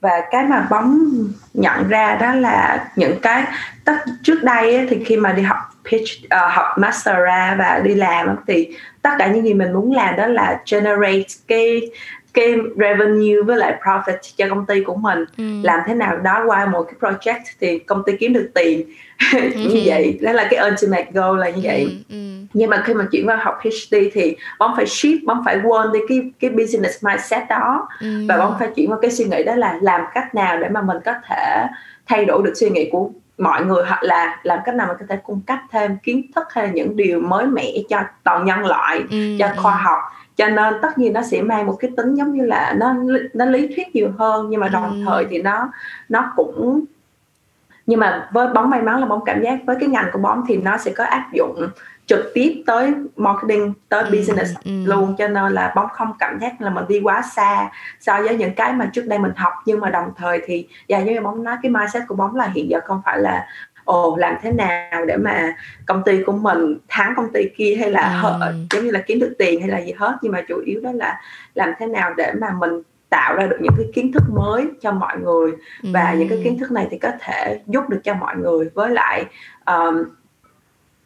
và 0.00 0.22
cái 0.30 0.44
mà 0.44 0.66
bóng 0.70 1.10
nhận 1.54 1.88
ra 1.88 2.16
đó 2.20 2.34
là 2.34 2.88
những 2.96 3.20
cái 3.22 3.44
tất 3.84 3.96
trước 4.22 4.42
đây 4.42 4.76
ấy, 4.76 4.86
thì 4.90 5.04
khi 5.04 5.16
mà 5.16 5.32
đi 5.32 5.42
học 5.42 5.58
pitch 5.90 6.24
uh, 6.24 6.52
học 6.52 6.66
master 6.78 7.16
và 7.58 7.80
đi 7.84 7.94
làm 7.94 8.36
thì 8.46 8.76
tất 9.02 9.10
cả 9.18 9.26
những 9.26 9.44
gì 9.44 9.54
mình 9.54 9.72
muốn 9.72 9.92
làm 9.92 10.16
đó 10.16 10.26
là 10.26 10.60
generate 10.70 11.28
cái 11.48 11.80
cái 12.34 12.54
revenue 12.76 13.42
với 13.46 13.56
lại 13.56 13.80
profit 13.82 14.16
cho 14.36 14.46
công 14.48 14.66
ty 14.66 14.80
của 14.80 14.94
mình 14.94 15.24
ừ. 15.36 15.44
làm 15.62 15.80
thế 15.86 15.94
nào 15.94 16.16
đó 16.16 16.44
qua 16.46 16.66
một 16.66 16.82
cái 16.82 16.94
project 17.00 17.40
thì 17.60 17.78
công 17.78 18.02
ty 18.06 18.12
kiếm 18.16 18.32
được 18.32 18.50
tiền 18.54 18.88
như 19.32 19.74
ừ. 19.74 19.80
vậy 19.84 20.18
đó 20.22 20.32
là 20.32 20.48
cái 20.50 20.70
ultimate 20.70 21.06
goal 21.12 21.38
là 21.38 21.50
như 21.50 21.60
vậy 21.62 21.80
ừ. 22.08 22.14
Ừ. 22.14 22.16
nhưng 22.52 22.70
mà 22.70 22.82
khi 22.86 22.94
mà 22.94 23.04
chuyển 23.12 23.26
vào 23.26 23.36
học 23.40 23.58
PhD 23.62 23.96
thì 24.12 24.36
bóng 24.58 24.72
phải 24.76 24.84
shift 24.84 25.18
bóng 25.26 25.42
phải 25.44 25.60
quên 25.64 25.92
đi 25.92 25.98
cái 26.08 26.30
cái 26.40 26.50
business 26.50 27.04
mindset 27.04 27.42
đó 27.48 27.88
ừ. 28.00 28.26
và 28.28 28.36
bóng 28.36 28.56
phải 28.58 28.68
chuyển 28.76 28.90
vào 28.90 28.98
cái 29.02 29.10
suy 29.10 29.24
nghĩ 29.24 29.42
đó 29.42 29.54
là 29.54 29.78
làm 29.82 30.00
cách 30.14 30.34
nào 30.34 30.58
để 30.60 30.68
mà 30.68 30.82
mình 30.82 30.96
có 31.04 31.12
thể 31.28 31.66
thay 32.06 32.24
đổi 32.24 32.42
được 32.44 32.52
suy 32.54 32.70
nghĩ 32.70 32.88
của 32.92 33.10
mọi 33.38 33.64
người 33.64 33.84
hoặc 33.88 34.02
là 34.02 34.40
làm 34.42 34.58
cách 34.64 34.74
nào 34.74 34.86
mà 34.86 34.94
có 34.94 35.06
thể 35.08 35.16
cung 35.16 35.40
cấp 35.46 35.58
thêm 35.70 35.96
kiến 36.02 36.22
thức 36.34 36.44
hay 36.50 36.66
là 36.66 36.72
những 36.72 36.96
điều 36.96 37.20
mới 37.20 37.46
mẻ 37.46 37.72
cho 37.88 38.00
toàn 38.24 38.44
nhân 38.44 38.66
loại 38.66 39.02
ừ, 39.10 39.36
cho 39.38 39.48
khoa 39.56 39.72
học 39.72 39.98
cho 40.36 40.48
nên 40.48 40.74
tất 40.82 40.98
nhiên 40.98 41.12
nó 41.12 41.22
sẽ 41.22 41.42
mang 41.42 41.66
một 41.66 41.76
cái 41.80 41.90
tính 41.96 42.14
giống 42.14 42.32
như 42.32 42.44
là 42.46 42.74
nó 42.76 42.94
nó 43.34 43.44
lý 43.44 43.66
thuyết 43.66 43.94
nhiều 43.94 44.10
hơn 44.18 44.46
nhưng 44.50 44.60
mà 44.60 44.68
đồng 44.68 44.90
ừ. 44.90 45.04
thời 45.06 45.26
thì 45.30 45.42
nó 45.42 45.68
nó 46.08 46.32
cũng 46.36 46.84
nhưng 47.86 48.00
mà 48.00 48.28
với 48.32 48.48
bóng 48.48 48.70
may 48.70 48.82
mắn 48.82 49.00
là 49.00 49.06
bóng 49.06 49.24
cảm 49.24 49.42
giác 49.42 49.58
với 49.66 49.76
cái 49.80 49.88
ngành 49.88 50.10
của 50.12 50.18
bóng 50.18 50.44
thì 50.48 50.56
nó 50.56 50.76
sẽ 50.76 50.92
có 50.92 51.04
áp 51.04 51.30
dụng 51.32 51.68
trực 52.06 52.30
tiếp 52.34 52.62
tới 52.66 52.94
marketing 53.16 53.72
tới 53.88 54.02
ừ, 54.02 54.10
business 54.12 54.54
ừ. 54.64 54.70
luôn 54.84 55.14
cho 55.18 55.28
nên 55.28 55.52
là 55.52 55.72
bóng 55.76 55.88
không 55.92 56.12
cảm 56.18 56.38
giác 56.40 56.60
là 56.60 56.70
mình 56.70 56.84
đi 56.88 57.00
quá 57.00 57.22
xa 57.34 57.70
so 58.00 58.22
với 58.22 58.36
những 58.36 58.54
cái 58.54 58.72
mà 58.72 58.90
trước 58.92 59.06
đây 59.06 59.18
mình 59.18 59.32
học 59.36 59.52
nhưng 59.66 59.80
mà 59.80 59.90
đồng 59.90 60.12
thời 60.16 60.42
thì 60.46 60.68
và 60.88 61.00
như 61.00 61.20
bóng 61.20 61.44
nói 61.44 61.56
cái 61.62 61.70
mindset 61.70 62.02
của 62.08 62.14
bóng 62.14 62.34
là 62.34 62.50
hiện 62.54 62.70
giờ 62.70 62.80
không 62.84 63.02
phải 63.04 63.18
là 63.18 63.46
ồ 63.84 64.16
làm 64.16 64.34
thế 64.42 64.52
nào 64.52 65.04
để 65.06 65.16
mà 65.16 65.56
công 65.86 66.02
ty 66.04 66.22
của 66.22 66.32
mình 66.32 66.78
thắng 66.88 67.12
công 67.16 67.32
ty 67.32 67.48
kia 67.56 67.76
hay 67.80 67.90
là 67.90 68.20
ừ. 68.22 68.28
hợ, 68.38 68.54
giống 68.70 68.84
như 68.84 68.90
là 68.90 69.02
kiếm 69.06 69.18
được 69.18 69.34
tiền 69.38 69.60
hay 69.60 69.68
là 69.68 69.78
gì 69.78 69.92
hết 69.98 70.16
nhưng 70.22 70.32
mà 70.32 70.42
chủ 70.48 70.62
yếu 70.66 70.80
đó 70.80 70.92
là 70.94 71.20
làm 71.54 71.72
thế 71.78 71.86
nào 71.86 72.14
để 72.16 72.32
mà 72.40 72.52
mình 72.58 72.82
tạo 73.08 73.34
ra 73.34 73.46
được 73.46 73.56
những 73.60 73.72
cái 73.76 73.86
kiến 73.94 74.12
thức 74.12 74.22
mới 74.30 74.66
cho 74.80 74.92
mọi 74.92 75.18
người 75.18 75.52
và 75.82 76.10
ừ. 76.10 76.18
những 76.18 76.28
cái 76.28 76.40
kiến 76.44 76.58
thức 76.58 76.72
này 76.72 76.86
thì 76.90 76.98
có 76.98 77.10
thể 77.20 77.60
giúp 77.66 77.88
được 77.88 78.00
cho 78.04 78.14
mọi 78.14 78.36
người 78.36 78.70
với 78.74 78.90
lại 78.90 79.24
um, 79.66 80.04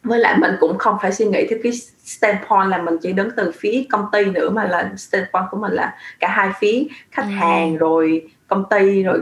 với 0.03 0.19
lại 0.19 0.37
mình 0.37 0.51
cũng 0.59 0.77
không 0.77 0.97
phải 1.01 1.11
suy 1.11 1.25
nghĩ 1.25 1.47
theo 1.49 1.59
cái 1.63 1.71
standpoint 2.03 2.69
là 2.69 2.77
mình 2.77 2.97
chỉ 3.01 3.13
đứng 3.13 3.29
từ 3.37 3.51
phía 3.55 3.83
công 3.89 4.05
ty 4.11 4.25
nữa 4.25 4.49
mà 4.49 4.63
là 4.63 4.91
standpoint 4.97 5.45
của 5.51 5.57
mình 5.57 5.71
là 5.71 5.95
cả 6.19 6.27
hai 6.27 6.49
phía 6.59 6.83
khách 7.11 7.23
ừ. 7.23 7.29
hàng 7.29 7.77
rồi 7.77 8.27
công 8.47 8.63
ty 8.69 9.03
rồi 9.03 9.21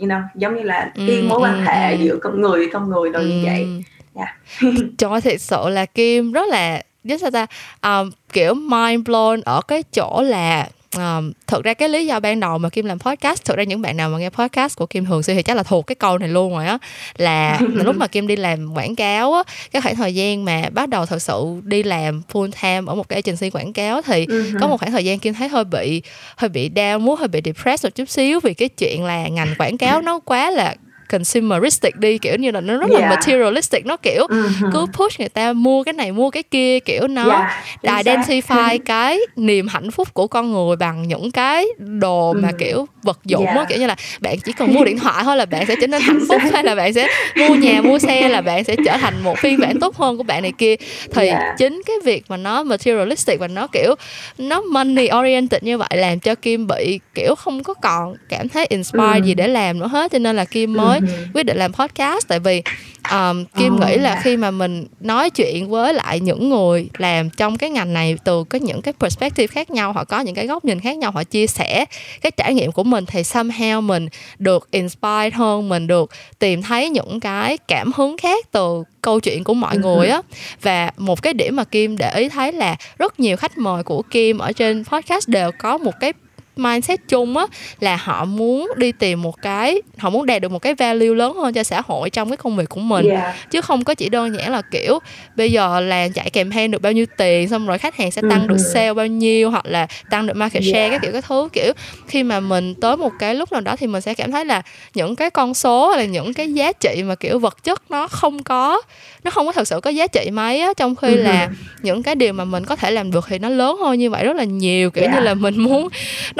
you 0.00 0.06
know, 0.06 0.20
giống 0.34 0.56
như 0.56 0.62
là 0.62 0.92
cái 0.96 1.16
ừ, 1.16 1.24
mối 1.28 1.40
quan 1.40 1.54
ừ, 1.54 1.62
hệ 1.66 1.96
ừ. 1.96 2.04
giữa 2.04 2.16
con 2.22 2.40
người 2.40 2.68
con 2.72 2.90
người 2.90 3.10
ừ. 3.12 3.26
như 3.26 3.42
vậy 3.44 3.84
yeah. 4.14 4.34
trời 4.98 5.10
ơi 5.10 5.20
thật 5.20 5.40
sự 5.40 5.68
là 5.68 5.86
kim 5.86 6.32
rất 6.32 6.48
là 6.48 6.82
rất 7.04 7.20
sao 7.20 7.30
ta 7.30 7.46
um, 7.82 8.10
kiểu 8.32 8.54
mind 8.54 9.08
blown 9.08 9.40
ở 9.44 9.60
cái 9.68 9.82
chỗ 9.82 10.22
là 10.22 10.68
um, 10.96 11.32
thực 11.46 11.64
ra 11.64 11.74
cái 11.74 11.88
lý 11.88 12.06
do 12.06 12.20
ban 12.20 12.40
đầu 12.40 12.58
mà 12.58 12.68
kim 12.68 12.84
làm 12.84 12.98
podcast 12.98 13.44
thực 13.44 13.56
ra 13.56 13.64
những 13.64 13.82
bạn 13.82 13.96
nào 13.96 14.10
mà 14.10 14.18
nghe 14.18 14.30
podcast 14.30 14.78
của 14.78 14.86
kim 14.86 15.04
thường 15.04 15.22
xuyên 15.22 15.36
thì 15.36 15.42
chắc 15.42 15.56
là 15.56 15.62
thuộc 15.62 15.86
cái 15.86 15.94
câu 15.94 16.18
này 16.18 16.28
luôn 16.28 16.52
rồi 16.52 16.66
á 16.66 16.78
là, 17.16 17.60
lúc 17.74 17.96
mà 17.96 18.06
kim 18.06 18.26
đi 18.26 18.36
làm 18.36 18.74
quảng 18.74 18.96
cáo 18.96 19.32
á 19.32 19.42
cái 19.72 19.82
khoảng 19.82 19.96
thời 19.96 20.14
gian 20.14 20.44
mà 20.44 20.62
bắt 20.72 20.88
đầu 20.88 21.06
thật 21.06 21.22
sự 21.22 21.60
đi 21.64 21.82
làm 21.82 22.22
full 22.32 22.50
time 22.62 22.82
ở 22.86 22.94
một 22.94 23.08
cái 23.08 23.22
agency 23.24 23.50
quảng 23.50 23.72
cáo 23.72 24.02
thì 24.02 24.26
uh-huh. 24.26 24.60
có 24.60 24.66
một 24.66 24.80
khoảng 24.80 24.92
thời 24.92 25.04
gian 25.04 25.18
kim 25.18 25.34
thấy 25.34 25.48
hơi 25.48 25.64
bị 25.64 26.02
hơi 26.36 26.48
bị 26.48 26.70
down 26.74 27.00
muốn 27.00 27.18
hơi 27.18 27.28
bị 27.28 27.40
depressed 27.44 27.86
một 27.86 27.94
chút 27.94 28.10
xíu 28.10 28.40
vì 28.40 28.54
cái 28.54 28.68
chuyện 28.68 29.04
là 29.04 29.28
ngành 29.28 29.54
quảng 29.58 29.78
cáo 29.78 30.02
nó 30.02 30.18
quá 30.18 30.50
là 30.50 30.74
consumeristic 31.10 31.96
đi 31.96 32.18
kiểu 32.18 32.36
như 32.36 32.50
là 32.50 32.60
nó 32.60 32.76
rất 32.76 32.90
yeah. 32.90 33.02
là 33.02 33.08
materialistic 33.08 33.86
nó 33.86 33.96
kiểu 33.96 34.26
uh-huh. 34.30 34.70
cứ 34.72 34.86
push 34.92 35.20
người 35.20 35.28
ta 35.28 35.52
mua 35.52 35.82
cái 35.84 35.92
này 35.92 36.12
mua 36.12 36.30
cái 36.30 36.42
kia 36.42 36.80
kiểu 36.80 37.06
nó 37.08 37.48
yeah, 37.82 38.06
identify 38.06 38.78
cái 38.84 39.18
niềm 39.36 39.68
hạnh 39.68 39.90
phúc 39.90 40.14
của 40.14 40.26
con 40.26 40.52
người 40.52 40.76
bằng 40.76 41.08
những 41.08 41.30
cái 41.30 41.66
đồ 41.78 42.32
mà 42.32 42.48
uh-huh. 42.48 42.58
kiểu 42.58 42.86
vật 43.02 43.18
dụng 43.24 43.44
yeah. 43.44 43.56
đó 43.56 43.64
kiểu 43.68 43.78
như 43.78 43.86
là 43.86 43.96
bạn 44.20 44.38
chỉ 44.44 44.52
cần 44.52 44.74
mua 44.74 44.84
điện 44.84 44.98
thoại 44.98 45.24
thôi 45.24 45.36
là 45.36 45.44
bạn 45.44 45.66
sẽ 45.66 45.76
trở 45.80 45.86
nên 45.86 46.00
hạnh 46.02 46.20
phúc 46.28 46.42
hay 46.52 46.64
là 46.64 46.74
bạn 46.74 46.92
sẽ 46.92 47.08
mua 47.36 47.54
nhà 47.54 47.80
mua 47.82 47.98
xe 47.98 48.28
là 48.28 48.40
bạn 48.40 48.64
sẽ 48.64 48.76
trở 48.84 48.96
thành 48.96 49.14
một 49.22 49.38
phiên 49.38 49.60
bản 49.60 49.80
tốt 49.80 49.96
hơn 49.96 50.16
của 50.16 50.22
bạn 50.22 50.42
này 50.42 50.52
kia 50.58 50.74
thì 51.14 51.26
yeah. 51.26 51.58
chính 51.58 51.82
cái 51.86 51.96
việc 52.04 52.24
mà 52.28 52.36
nó 52.36 52.62
materialistic 52.62 53.40
và 53.40 53.48
nó 53.48 53.66
kiểu 53.66 53.94
nó 54.38 54.60
money 54.60 55.08
oriented 55.20 55.62
như 55.62 55.78
vậy 55.78 55.88
làm 55.92 56.20
cho 56.20 56.34
kim 56.34 56.66
bị 56.66 57.00
kiểu 57.14 57.34
không 57.34 57.62
có 57.62 57.74
còn 57.74 58.14
cảm 58.28 58.48
thấy 58.48 58.66
inspired 58.68 59.04
uh-huh. 59.04 59.24
gì 59.24 59.34
để 59.34 59.48
làm 59.48 59.78
nữa 59.78 59.88
hết 59.88 60.12
cho 60.12 60.18
nên 60.18 60.36
là 60.36 60.44
kim 60.44 60.72
mới 60.72 60.99
quyết 61.34 61.42
định 61.42 61.56
làm 61.56 61.72
podcast. 61.72 62.28
Tại 62.28 62.38
vì 62.40 62.62
um, 63.10 63.44
kim 63.44 63.74
oh, 63.74 63.80
nghĩ 63.80 63.96
là 63.96 64.20
khi 64.24 64.36
mà 64.36 64.50
mình 64.50 64.86
nói 65.00 65.30
chuyện 65.30 65.70
với 65.70 65.94
lại 65.94 66.20
những 66.20 66.48
người 66.48 66.88
làm 66.98 67.30
trong 67.30 67.58
cái 67.58 67.70
ngành 67.70 67.92
này 67.92 68.16
từ 68.24 68.44
có 68.44 68.58
những 68.58 68.82
cái 68.82 68.94
perspective 69.00 69.46
khác 69.46 69.70
nhau 69.70 69.92
họ 69.92 70.04
có 70.04 70.20
những 70.20 70.34
cái 70.34 70.46
góc 70.46 70.64
nhìn 70.64 70.80
khác 70.80 70.96
nhau 70.96 71.10
họ 71.10 71.24
chia 71.24 71.46
sẻ 71.46 71.84
cái 72.20 72.30
trải 72.30 72.54
nghiệm 72.54 72.72
của 72.72 72.84
mình 72.84 73.06
thì 73.06 73.22
somehow 73.22 73.80
mình 73.82 74.08
được 74.38 74.70
inspired 74.70 75.34
hơn 75.34 75.68
mình 75.68 75.86
được 75.86 76.10
tìm 76.38 76.62
thấy 76.62 76.88
những 76.88 77.20
cái 77.20 77.58
cảm 77.58 77.92
hứng 77.96 78.16
khác 78.16 78.46
từ 78.52 78.84
câu 79.02 79.20
chuyện 79.20 79.44
của 79.44 79.54
mọi 79.54 79.78
người 79.78 80.08
á. 80.08 80.22
Và 80.62 80.90
một 80.96 81.22
cái 81.22 81.34
điểm 81.34 81.56
mà 81.56 81.64
kim 81.64 81.96
để 81.96 82.14
ý 82.14 82.28
thấy 82.28 82.52
là 82.52 82.76
rất 82.98 83.20
nhiều 83.20 83.36
khách 83.36 83.58
mời 83.58 83.82
của 83.82 84.02
kim 84.02 84.38
ở 84.38 84.52
trên 84.52 84.84
podcast 84.84 85.28
đều 85.28 85.50
có 85.58 85.78
một 85.78 85.92
cái 86.00 86.12
mindset 86.56 87.00
chung 87.08 87.36
á 87.36 87.46
là 87.80 87.96
họ 87.96 88.24
muốn 88.24 88.70
đi 88.76 88.92
tìm 88.92 89.22
một 89.22 89.42
cái 89.42 89.82
họ 89.98 90.10
muốn 90.10 90.26
đạt 90.26 90.42
được 90.42 90.52
một 90.52 90.58
cái 90.58 90.74
value 90.74 91.14
lớn 91.14 91.34
hơn 91.36 91.52
cho 91.52 91.62
xã 91.62 91.82
hội 91.86 92.10
trong 92.10 92.30
cái 92.30 92.36
công 92.36 92.56
việc 92.56 92.68
của 92.68 92.80
mình 92.80 93.08
yeah. 93.08 93.50
chứ 93.50 93.60
không 93.60 93.84
có 93.84 93.94
chỉ 93.94 94.08
đơn 94.08 94.36
giản 94.36 94.52
là 94.52 94.62
kiểu 94.62 94.98
bây 95.36 95.52
giờ 95.52 95.80
là 95.80 96.08
chạy 96.08 96.30
campaign 96.30 96.70
được 96.70 96.82
bao 96.82 96.92
nhiêu 96.92 97.06
tiền 97.16 97.48
xong 97.48 97.66
rồi 97.66 97.78
khách 97.78 97.96
hàng 97.96 98.10
sẽ 98.10 98.22
tăng 98.30 98.46
được 98.46 98.56
ừ. 98.58 98.70
sale 98.74 98.94
bao 98.94 99.06
nhiêu 99.06 99.50
hoặc 99.50 99.66
là 99.66 99.86
tăng 100.10 100.26
được 100.26 100.36
market 100.36 100.62
share 100.62 100.80
yeah. 100.80 100.90
các 100.92 101.02
kiểu 101.02 101.12
cái 101.12 101.22
thứ 101.22 101.48
kiểu 101.52 101.72
khi 102.08 102.22
mà 102.22 102.40
mình 102.40 102.74
tới 102.74 102.96
một 102.96 103.12
cái 103.18 103.34
lúc 103.34 103.52
nào 103.52 103.60
đó 103.60 103.76
thì 103.76 103.86
mình 103.86 104.00
sẽ 104.00 104.14
cảm 104.14 104.32
thấy 104.32 104.44
là 104.44 104.62
những 104.94 105.16
cái 105.16 105.30
con 105.30 105.54
số 105.54 105.88
hay 105.88 105.98
là 105.98 106.04
những 106.04 106.34
cái 106.34 106.52
giá 106.52 106.72
trị 106.72 107.02
mà 107.02 107.14
kiểu 107.14 107.38
vật 107.38 107.64
chất 107.64 107.90
nó 107.90 108.08
không 108.08 108.42
có 108.42 108.82
nó 109.24 109.30
không 109.30 109.46
có 109.46 109.52
thật 109.52 109.68
sự 109.68 109.80
có 109.80 109.90
giá 109.90 110.06
trị 110.06 110.30
mấy 110.32 110.60
á 110.60 110.72
trong 110.76 110.96
khi 110.96 111.16
là 111.16 111.48
những 111.82 112.02
cái 112.02 112.14
điều 112.14 112.32
mà 112.32 112.44
mình 112.44 112.64
có 112.64 112.76
thể 112.76 112.90
làm 112.90 113.10
được 113.10 113.24
thì 113.28 113.38
nó 113.38 113.48
lớn 113.48 113.76
hơn 113.80 113.98
như 113.98 114.10
vậy 114.10 114.24
rất 114.24 114.36
là 114.36 114.44
nhiều 114.44 114.90
kiểu 114.90 115.04
yeah. 115.04 115.14
như 115.14 115.20
là 115.20 115.34
mình 115.34 115.58
muốn 115.58 115.88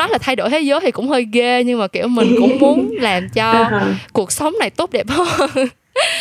nói 0.01 0.09
là 0.09 0.19
thay 0.19 0.37
đổi 0.37 0.51
thế 0.51 0.61
giới 0.61 0.81
thì 0.81 0.91
cũng 0.91 1.09
hơi 1.09 1.27
ghê 1.33 1.65
nhưng 1.65 1.79
mà 1.79 1.87
kiểu 1.87 2.09
mình 2.09 2.35
cũng 2.39 2.59
muốn 2.59 2.95
làm 3.01 3.29
cho 3.29 3.53
uh-huh. 3.53 3.93
cuộc 4.13 4.33
sống 4.33 4.55
này 4.61 4.71
tốt 4.71 4.91
đẹp 4.93 5.07
hơn. 5.09 5.51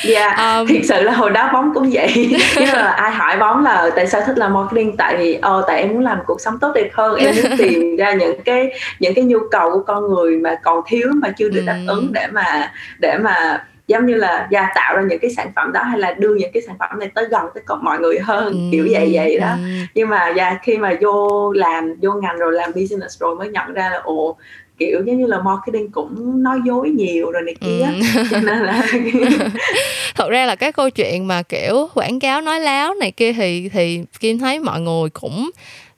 Dạ, 0.03 0.27
yeah, 0.27 0.37
um, 0.59 0.67
thiệt 0.67 0.81
sự 0.85 1.03
là 1.03 1.11
hồi 1.11 1.29
đó 1.29 1.49
bóng 1.53 1.71
cũng 1.73 1.89
vậy. 1.91 2.13
Nhưng 2.55 2.71
mà 2.73 2.81
ai 2.81 3.11
hỏi 3.11 3.37
bóng 3.37 3.63
là 3.63 3.89
tại 3.95 4.07
sao 4.07 4.21
thích 4.25 4.37
làm 4.37 4.53
marketing? 4.53 4.97
Tại 4.97 5.17
vì, 5.17 5.33
ờ, 5.41 5.63
tại 5.67 5.81
em 5.81 5.89
muốn 5.89 5.99
làm 5.99 6.17
cuộc 6.27 6.41
sống 6.41 6.59
tốt 6.61 6.71
đẹp 6.75 6.89
hơn. 6.93 7.15
Em 7.15 7.35
muốn 7.35 7.57
tìm 7.57 7.95
ra 7.95 8.13
những 8.13 8.41
cái 8.45 8.69
những 8.99 9.13
cái 9.13 9.25
nhu 9.25 9.39
cầu 9.51 9.71
của 9.71 9.83
con 9.87 10.09
người 10.09 10.37
mà 10.37 10.55
còn 10.63 10.81
thiếu 10.87 11.07
mà 11.15 11.29
chưa 11.37 11.49
được 11.49 11.63
đáp 11.65 11.79
ứng 11.87 12.13
để 12.13 12.27
mà 12.27 12.71
để 12.99 13.17
mà 13.17 13.65
giống 13.89 14.05
như 14.05 14.15
là 14.15 14.47
gia 14.51 14.69
tạo 14.75 14.95
ra 14.95 15.01
những 15.01 15.19
cái 15.19 15.31
sản 15.31 15.51
phẩm 15.55 15.71
đó 15.71 15.83
hay 15.83 15.99
là 15.99 16.13
đưa 16.13 16.35
những 16.35 16.51
cái 16.53 16.61
sản 16.61 16.75
phẩm 16.79 16.99
này 16.99 17.09
tới 17.15 17.25
gần 17.31 17.45
tới 17.53 17.63
mọi 17.81 17.99
người 17.99 18.19
hơn 18.19 18.53
ừ, 18.53 18.59
kiểu 18.71 18.87
vậy 18.91 19.09
vậy 19.13 19.39
đó 19.39 19.51
ừ. 19.51 19.63
nhưng 19.95 20.09
mà 20.09 20.29
gia 20.29 20.59
khi 20.63 20.77
mà 20.77 20.93
vô 21.01 21.51
làm 21.53 21.95
vô 22.01 22.11
ngành 22.11 22.37
rồi 22.37 22.53
làm 22.53 22.71
business 22.75 23.19
rồi 23.19 23.35
mới 23.35 23.49
nhận 23.49 23.73
ra 23.73 23.89
là 23.89 23.99
ồ 24.03 24.37
kiểu 24.79 25.03
giống 25.05 25.17
như 25.17 25.25
là 25.25 25.41
marketing 25.41 25.91
cũng 25.91 26.43
nói 26.43 26.59
dối 26.65 26.89
nhiều 26.89 27.31
rồi 27.31 27.41
này 27.41 27.55
kia 27.61 27.85
ừ. 28.15 28.23
cho 28.31 28.39
nên 28.43 28.59
là 28.59 28.83
thật 30.15 30.29
ra 30.29 30.45
là 30.45 30.55
cái 30.55 30.71
câu 30.71 30.89
chuyện 30.89 31.27
mà 31.27 31.41
kiểu 31.41 31.87
quảng 31.93 32.19
cáo 32.19 32.41
nói 32.41 32.59
láo 32.59 32.93
này 32.93 33.11
kia 33.11 33.33
thì 33.33 33.69
thì 33.69 34.01
kim 34.19 34.39
thấy 34.39 34.59
mọi 34.59 34.81
người 34.81 35.09
cũng 35.09 35.49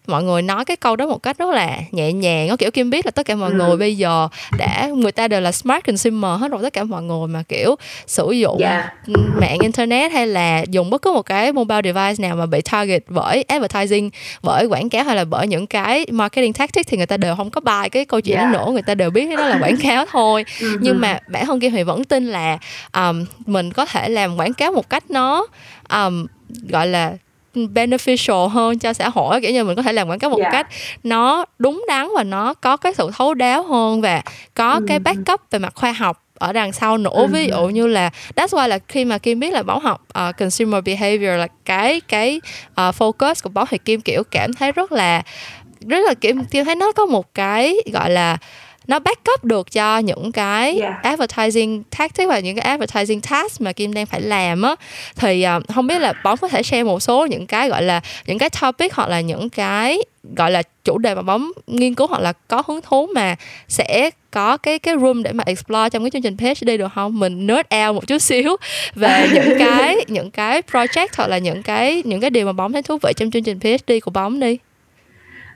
mọi 0.07 0.23
người 0.23 0.41
nói 0.41 0.65
cái 0.65 0.77
câu 0.77 0.95
đó 0.95 1.07
một 1.07 1.23
cách 1.23 1.37
rất 1.37 1.49
là 1.49 1.77
nhẹ 1.91 2.13
nhàng 2.13 2.47
nó 2.47 2.55
kiểu 2.55 2.71
kim 2.71 2.89
biết 2.89 3.05
là 3.05 3.11
tất 3.11 3.25
cả 3.25 3.35
mọi 3.35 3.51
ừ. 3.51 3.55
người 3.55 3.77
bây 3.77 3.97
giờ 3.97 4.27
đã 4.57 4.89
người 4.95 5.11
ta 5.11 5.27
đều 5.27 5.41
là 5.41 5.51
smart 5.51 5.85
consumer 5.85 6.39
hết 6.39 6.51
rồi 6.51 6.59
tất 6.63 6.73
cả 6.73 6.83
mọi 6.83 7.03
người 7.03 7.27
mà 7.27 7.43
kiểu 7.47 7.75
sử 8.07 8.31
dụng 8.31 8.57
yeah. 8.61 8.93
Dạ. 9.07 9.13
mạng 9.41 9.57
internet 9.61 10.11
hay 10.11 10.27
là 10.27 10.63
dùng 10.69 10.89
bất 10.89 11.01
cứ 11.01 11.11
một 11.11 11.21
cái 11.21 11.53
mobile 11.53 11.81
device 11.83 12.27
nào 12.27 12.35
mà 12.35 12.45
bị 12.45 12.61
target 12.61 13.03
bởi 13.07 13.43
advertising 13.43 14.09
bởi 14.43 14.65
quảng 14.65 14.89
cáo 14.89 15.03
hay 15.03 15.15
là 15.15 15.25
bởi 15.25 15.47
những 15.47 15.67
cái 15.67 16.05
marketing 16.11 16.53
tactics 16.53 16.89
thì 16.89 16.97
người 16.97 17.05
ta 17.05 17.17
đều 17.17 17.35
không 17.35 17.49
có 17.49 17.61
bài 17.61 17.89
cái 17.89 18.05
câu 18.05 18.21
chuyện 18.21 18.37
yeah. 18.37 18.53
đó 18.53 18.59
dạ. 18.59 18.65
nữa 18.65 18.71
người 18.71 18.81
ta 18.81 18.95
đều 18.95 19.09
biết 19.09 19.37
đó 19.37 19.47
là 19.47 19.59
quảng 19.61 19.77
cáo 19.83 20.05
thôi 20.11 20.45
ừ. 20.61 20.77
nhưng 20.81 21.01
mà 21.01 21.19
bản 21.27 21.45
thân 21.45 21.59
kim 21.59 21.71
thì 21.71 21.83
vẫn 21.83 22.03
tin 22.03 22.27
là 22.27 22.57
um, 22.93 23.25
mình 23.45 23.73
có 23.73 23.85
thể 23.85 24.09
làm 24.09 24.37
quảng 24.37 24.53
cáo 24.53 24.71
một 24.71 24.89
cách 24.89 25.11
nó 25.11 25.47
um, 25.89 26.25
gọi 26.69 26.87
là 26.87 27.13
beneficial 27.55 28.47
hơn 28.47 28.79
cho 28.79 28.93
xã 28.93 29.09
hội 29.09 29.41
kiểu 29.41 29.51
như 29.51 29.63
mình 29.63 29.75
có 29.75 29.81
thể 29.81 29.93
làm 29.93 30.09
quảng 30.09 30.19
cáo 30.19 30.29
một 30.29 30.39
yeah. 30.39 30.53
Dạ. 30.53 30.63
cách 30.63 30.67
nó 31.03 31.45
đúng 31.59 31.85
đắn 31.87 32.07
và 32.15 32.23
nó 32.23 32.53
có 32.53 32.77
cái 32.77 32.93
sự 32.93 33.09
thấu 33.17 33.33
đáo 33.33 33.63
hơn 33.63 34.01
và 34.01 34.21
có 34.53 34.79
mm. 34.79 34.87
cái 34.87 34.99
backup 34.99 35.41
về 35.51 35.59
mặt 35.59 35.73
khoa 35.75 35.91
học 35.91 36.23
ở 36.41 36.53
đằng 36.53 36.73
sau 36.73 36.97
nữa 36.97 37.27
ví 37.31 37.47
dụ 37.47 37.67
như 37.67 37.87
là 37.87 38.09
that's 38.35 38.47
why 38.47 38.67
là 38.67 38.79
khi 38.87 39.05
mà 39.05 39.17
kim 39.17 39.39
biết 39.39 39.53
là 39.53 39.63
bảo 39.63 39.79
học 39.79 40.01
uh, 40.29 40.37
consumer 40.37 40.83
behavior 40.83 41.39
là 41.39 41.47
cái 41.65 42.01
cái 42.07 42.41
uh, 42.71 42.95
focus 42.95 43.33
của 43.43 43.49
bảo 43.49 43.65
thì 43.69 43.77
kim 43.77 44.01
kiểu 44.01 44.23
cảm 44.31 44.53
thấy 44.53 44.71
rất 44.71 44.91
là 44.91 45.21
rất 45.87 45.99
là 46.07 46.13
kim 46.13 46.45
kim 46.45 46.65
thấy 46.65 46.75
nó 46.75 46.91
có 46.91 47.05
một 47.05 47.33
cái 47.33 47.75
gọi 47.93 48.09
là 48.09 48.37
nó 48.87 48.99
backup 48.99 49.43
được 49.43 49.71
cho 49.71 49.97
những 49.97 50.31
cái 50.31 50.79
Yeah. 50.81 51.03
advertising 51.03 51.83
tactic 51.97 52.27
và 52.29 52.39
những 52.39 52.55
cái 52.55 52.65
advertising 52.65 53.21
task 53.21 53.61
mà 53.61 53.71
Kim 53.71 53.93
đang 53.93 54.05
phải 54.05 54.21
làm 54.21 54.61
á 54.61 54.75
thì 55.15 55.45
uh, 55.57 55.63
không 55.75 55.87
biết 55.87 55.99
là 55.99 56.13
bóng 56.23 56.37
có 56.37 56.47
thể 56.47 56.63
share 56.63 56.83
một 56.83 56.99
số 56.99 57.25
những 57.25 57.47
cái 57.47 57.69
gọi 57.69 57.83
là 57.83 58.01
những 58.25 58.37
cái 58.37 58.49
topic 58.61 58.93
hoặc 58.93 59.09
là 59.09 59.21
những 59.21 59.49
cái 59.49 59.97
gọi 60.35 60.51
là 60.51 60.63
chủ 60.83 60.97
đề 60.97 61.15
mà 61.15 61.21
bóng 61.21 61.51
nghiên 61.67 61.95
cứu 61.95 62.07
hoặc 62.07 62.21
là 62.21 62.33
có 62.47 62.63
hứng 62.67 62.81
thú 62.81 63.07
mà 63.15 63.35
sẽ 63.67 64.09
có 64.31 64.57
cái 64.57 64.79
cái 64.79 64.95
room 65.01 65.23
để 65.23 65.31
mà 65.31 65.43
explore 65.47 65.89
trong 65.89 66.03
cái 66.03 66.11
chương 66.11 66.21
trình 66.21 66.37
PhD 66.37 66.69
được 66.79 66.87
không? 66.95 67.19
Mình 67.19 67.47
nerd 67.47 67.59
out 67.75 67.95
một 67.95 68.07
chút 68.07 68.17
xíu 68.21 68.55
về 68.95 69.27
những 69.33 69.59
cái 69.59 70.05
những 70.07 70.31
cái 70.31 70.61
project 70.71 71.07
hoặc 71.17 71.27
là 71.27 71.37
những 71.37 71.63
cái 71.63 72.01
những 72.05 72.21
cái 72.21 72.29
điều 72.29 72.45
mà 72.45 72.53
bóng 72.53 72.73
thấy 72.73 72.81
thú 72.81 72.97
vị 73.03 73.13
trong 73.15 73.31
chương 73.31 73.43
trình 73.43 73.59
PhD 73.59 73.91
của 74.03 74.11
bóng 74.11 74.39
đi. 74.39 74.57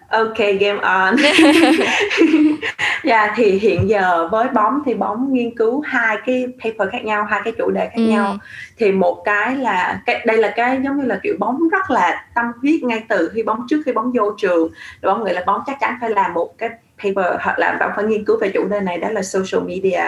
Ok, 0.09 0.37
game 0.37 0.79
on. 0.81 1.15
dạ 3.03 3.33
thì 3.35 3.51
hiện 3.51 3.89
giờ 3.89 4.27
với 4.31 4.47
bóng 4.49 4.79
thì 4.85 4.93
bóng 4.93 5.33
nghiên 5.33 5.57
cứu 5.57 5.81
hai 5.81 6.17
cái 6.25 6.47
paper 6.63 6.89
khác 6.91 7.05
nhau, 7.05 7.23
hai 7.23 7.41
cái 7.43 7.53
chủ 7.57 7.71
đề 7.71 7.85
khác 7.85 7.95
Ừ. 7.95 8.01
nhau. 8.01 8.37
Thì 8.77 8.91
một 8.91 9.21
cái 9.25 9.55
là 9.55 10.01
cái 10.05 10.23
đây 10.25 10.37
là 10.37 10.53
cái 10.55 10.79
giống 10.83 10.97
như 10.97 11.05
là 11.05 11.19
kiểu 11.23 11.35
bóng 11.39 11.69
rất 11.69 11.89
là 11.89 12.25
tâm 12.35 12.45
huyết 12.61 12.83
ngay 12.83 13.03
từ 13.09 13.31
khi 13.33 13.43
bóng 13.43 13.65
trước 13.69 13.81
khi 13.85 13.91
bóng 13.91 14.11
vô 14.11 14.31
trường. 14.37 14.69
Bóng 15.03 15.23
nghĩ 15.23 15.33
là 15.33 15.43
bóng 15.47 15.61
chắc 15.67 15.77
chắn 15.79 15.97
phải 16.01 16.09
làm 16.09 16.33
một 16.33 16.57
cái 16.57 16.69
paper 17.03 17.25
hoặc 17.41 17.59
là 17.59 17.77
bóng 17.79 17.91
phải 17.95 18.05
nghiên 18.05 18.25
cứu 18.25 18.37
về 18.41 18.49
chủ 18.53 18.67
đề 18.67 18.79
này 18.79 18.97
đó 18.97 19.09
là 19.09 19.21
social 19.21 19.67
media 19.67 20.01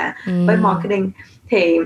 với 0.48 0.56
Ừ. 0.56 0.62
marketing. 0.62 1.12
Thì 1.50 1.78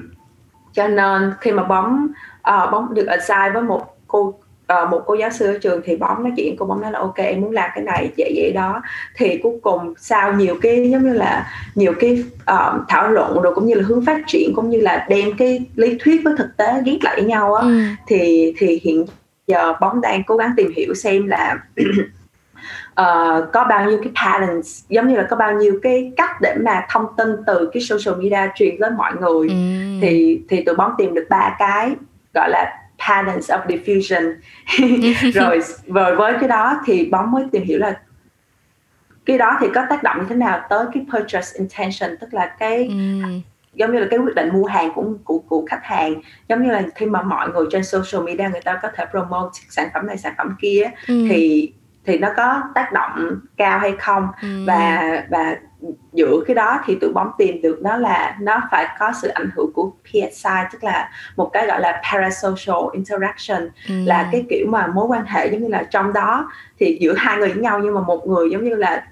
cho 0.74 0.88
nên 0.88 1.34
khi 1.42 1.52
mà 1.52 1.64
bóng 1.64 2.08
ờ, 2.42 2.70
bóng 2.72 2.94
được 2.94 3.06
assign 3.06 3.54
với 3.54 3.64
một 3.64 3.98
cô 4.08 4.34
ờ, 4.68 4.86
một 4.86 5.02
cô 5.06 5.14
giáo 5.14 5.30
sư 5.30 5.46
ở 5.46 5.58
trường 5.62 5.82
thì 5.86 5.96
bóng 5.96 6.24
nói 6.24 6.32
chuyện 6.38 6.56
cô 6.60 6.66
bóng 6.66 6.82
nói 6.82 6.92
là 6.92 7.00
ok 7.00 7.16
em 7.16 7.42
muốn 7.42 7.52
làm 7.52 7.70
cái 7.76 7.84
này 7.84 8.10
vậy 8.18 8.34
vậy 8.36 8.52
đó 8.56 8.82
thì 9.16 9.38
cuối 9.44 9.60
cùng 9.62 9.94
sau 9.98 10.34
nhiều 10.34 10.56
cái 10.62 10.90
giống 10.92 11.04
như 11.04 11.14
là 11.14 11.48
nhiều 11.76 11.94
cái 12.00 12.24
ờ, 12.46 12.80
thảo 12.90 13.12
luận 13.12 13.42
rồi 13.42 13.56
cũng 13.56 13.66
như 13.66 13.74
là 13.76 13.84
hướng 13.88 14.06
phát 14.06 14.22
triển 14.28 14.54
cũng 14.56 14.70
như 14.70 14.82
là 14.82 15.06
đem 15.10 15.38
cái 15.38 15.66
lý 15.76 15.98
thuyết 16.00 16.22
với 16.24 16.34
thực 16.38 16.58
tế 16.58 16.74
ghép 16.86 16.98
lại 17.02 17.16
với 17.16 17.26
nhau 17.26 17.54
á 17.54 17.62
Ừ. 17.64 17.82
thì 18.08 18.54
thì 18.58 18.80
hiện 18.84 19.06
giờ 19.48 19.74
bóng 19.82 20.02
đang 20.02 20.24
cố 20.24 20.38
gắng 20.38 20.52
tìm 20.58 20.72
hiểu 20.76 20.94
xem 20.94 21.28
là 21.28 21.56
ờ, 22.94 23.50
có 23.54 23.64
bao 23.64 23.90
nhiêu 23.90 24.00
cái 24.04 24.12
patterns 24.24 24.84
giống 24.90 25.08
như 25.08 25.16
là 25.16 25.28
có 25.30 25.36
bao 25.36 25.54
nhiêu 25.54 25.80
cái 25.84 26.12
cách 26.18 26.42
để 26.42 26.56
mà 26.66 26.86
thông 26.90 27.06
tin 27.18 27.28
từ 27.48 27.70
cái 27.74 27.82
social 27.84 28.24
media 28.24 28.52
truyền 28.56 28.76
tới 28.80 28.90
mọi 28.98 29.12
người 29.22 29.48
Ừ. 29.50 29.56
thì 30.02 30.42
thì 30.50 30.64
tụi 30.64 30.76
bóng 30.76 30.92
tìm 30.98 31.14
được 31.14 31.26
ba 31.30 31.56
cái 31.60 31.92
gọi 32.34 32.50
là 32.50 32.78
patterns 33.08 33.52
of 33.52 33.66
diffusion 33.68 34.34
rồi 35.34 35.60
rồi 35.88 36.16
với 36.16 36.34
cái 36.40 36.50
đó 36.50 36.82
thì 36.86 37.06
bóng 37.12 37.32
mới 37.32 37.44
tìm 37.52 37.64
hiểu 37.64 37.80
là 37.80 38.00
cái 39.26 39.38
đó 39.38 39.58
thì 39.62 39.68
có 39.76 39.86
tác 39.90 40.04
động 40.04 40.18
như 40.20 40.26
thế 40.30 40.36
nào 40.36 40.62
tới 40.70 40.86
cái 40.94 41.06
purchase 41.14 41.60
intention 41.60 42.18
tức 42.18 42.34
là 42.34 42.46
cái 42.60 42.88
Ừ. 42.88 43.22
giống 43.74 43.92
như 43.94 44.00
là 44.00 44.08
cái 44.10 44.20
quyết 44.20 44.36
định 44.36 44.50
mua 44.54 44.66
hàng 44.66 44.92
của 44.94 45.06
của 45.24 45.40
của 45.40 45.66
khách 45.70 45.84
hàng 45.84 46.22
giống 46.50 46.64
như 46.64 46.72
là 46.72 46.84
khi 46.96 47.06
mà 47.06 47.22
mọi 47.22 47.50
người 47.50 47.66
trên 47.72 47.84
social 47.84 48.24
media 48.26 48.50
người 48.52 48.62
ta 48.62 48.80
có 48.82 48.90
thể 48.96 49.06
promote 49.12 49.50
sản 49.70 49.90
phẩm 49.94 50.08
này 50.08 50.18
sản 50.18 50.34
phẩm 50.38 50.56
kia 50.62 50.84
Ừ. 51.08 51.26
thì 51.30 51.72
thì 52.06 52.18
nó 52.18 52.30
có 52.38 52.62
tác 52.76 52.94
động 52.94 53.40
cao 53.58 53.80
hay 53.80 53.94
không 54.00 54.28
Ừ. 54.42 54.48
và 54.68 55.02
và 55.30 55.56
giữa 56.14 56.44
cái 56.48 56.56
đó 56.56 56.80
thì 56.86 56.96
tụi 57.02 57.14
bóng 57.14 57.32
tìm 57.38 57.62
được 57.62 57.82
đó 57.82 57.98
là 57.98 58.38
nó 58.42 58.62
phải 58.72 58.88
có 59.00 59.12
sự 59.22 59.28
ảnh 59.28 59.50
hưởng 59.56 59.72
của 59.74 59.92
PSI 60.04 60.50
tức 60.72 60.84
là 60.84 61.10
một 61.36 61.50
cái 61.54 61.68
gọi 61.68 61.82
là 61.82 62.02
parasocial 62.12 62.78
interaction 62.94 63.70
Ừ. 63.90 63.94
là 64.06 64.30
cái 64.32 64.46
kiểu 64.50 64.68
mà 64.70 64.88
mối 64.88 65.06
quan 65.08 65.26
hệ 65.26 65.48
giống 65.52 65.62
như 65.62 65.68
là 65.68 65.84
trong 65.92 66.14
đó 66.14 66.52
thì 66.80 66.98
giữa 67.02 67.14
hai 67.18 67.38
người 67.38 67.50
với 67.50 67.64
nhau 67.64 67.80
nhưng 67.84 67.94
mà 67.94 68.02
một 68.02 68.28
người 68.28 68.50
giống 68.52 68.64
như 68.64 68.76
là 68.76 69.04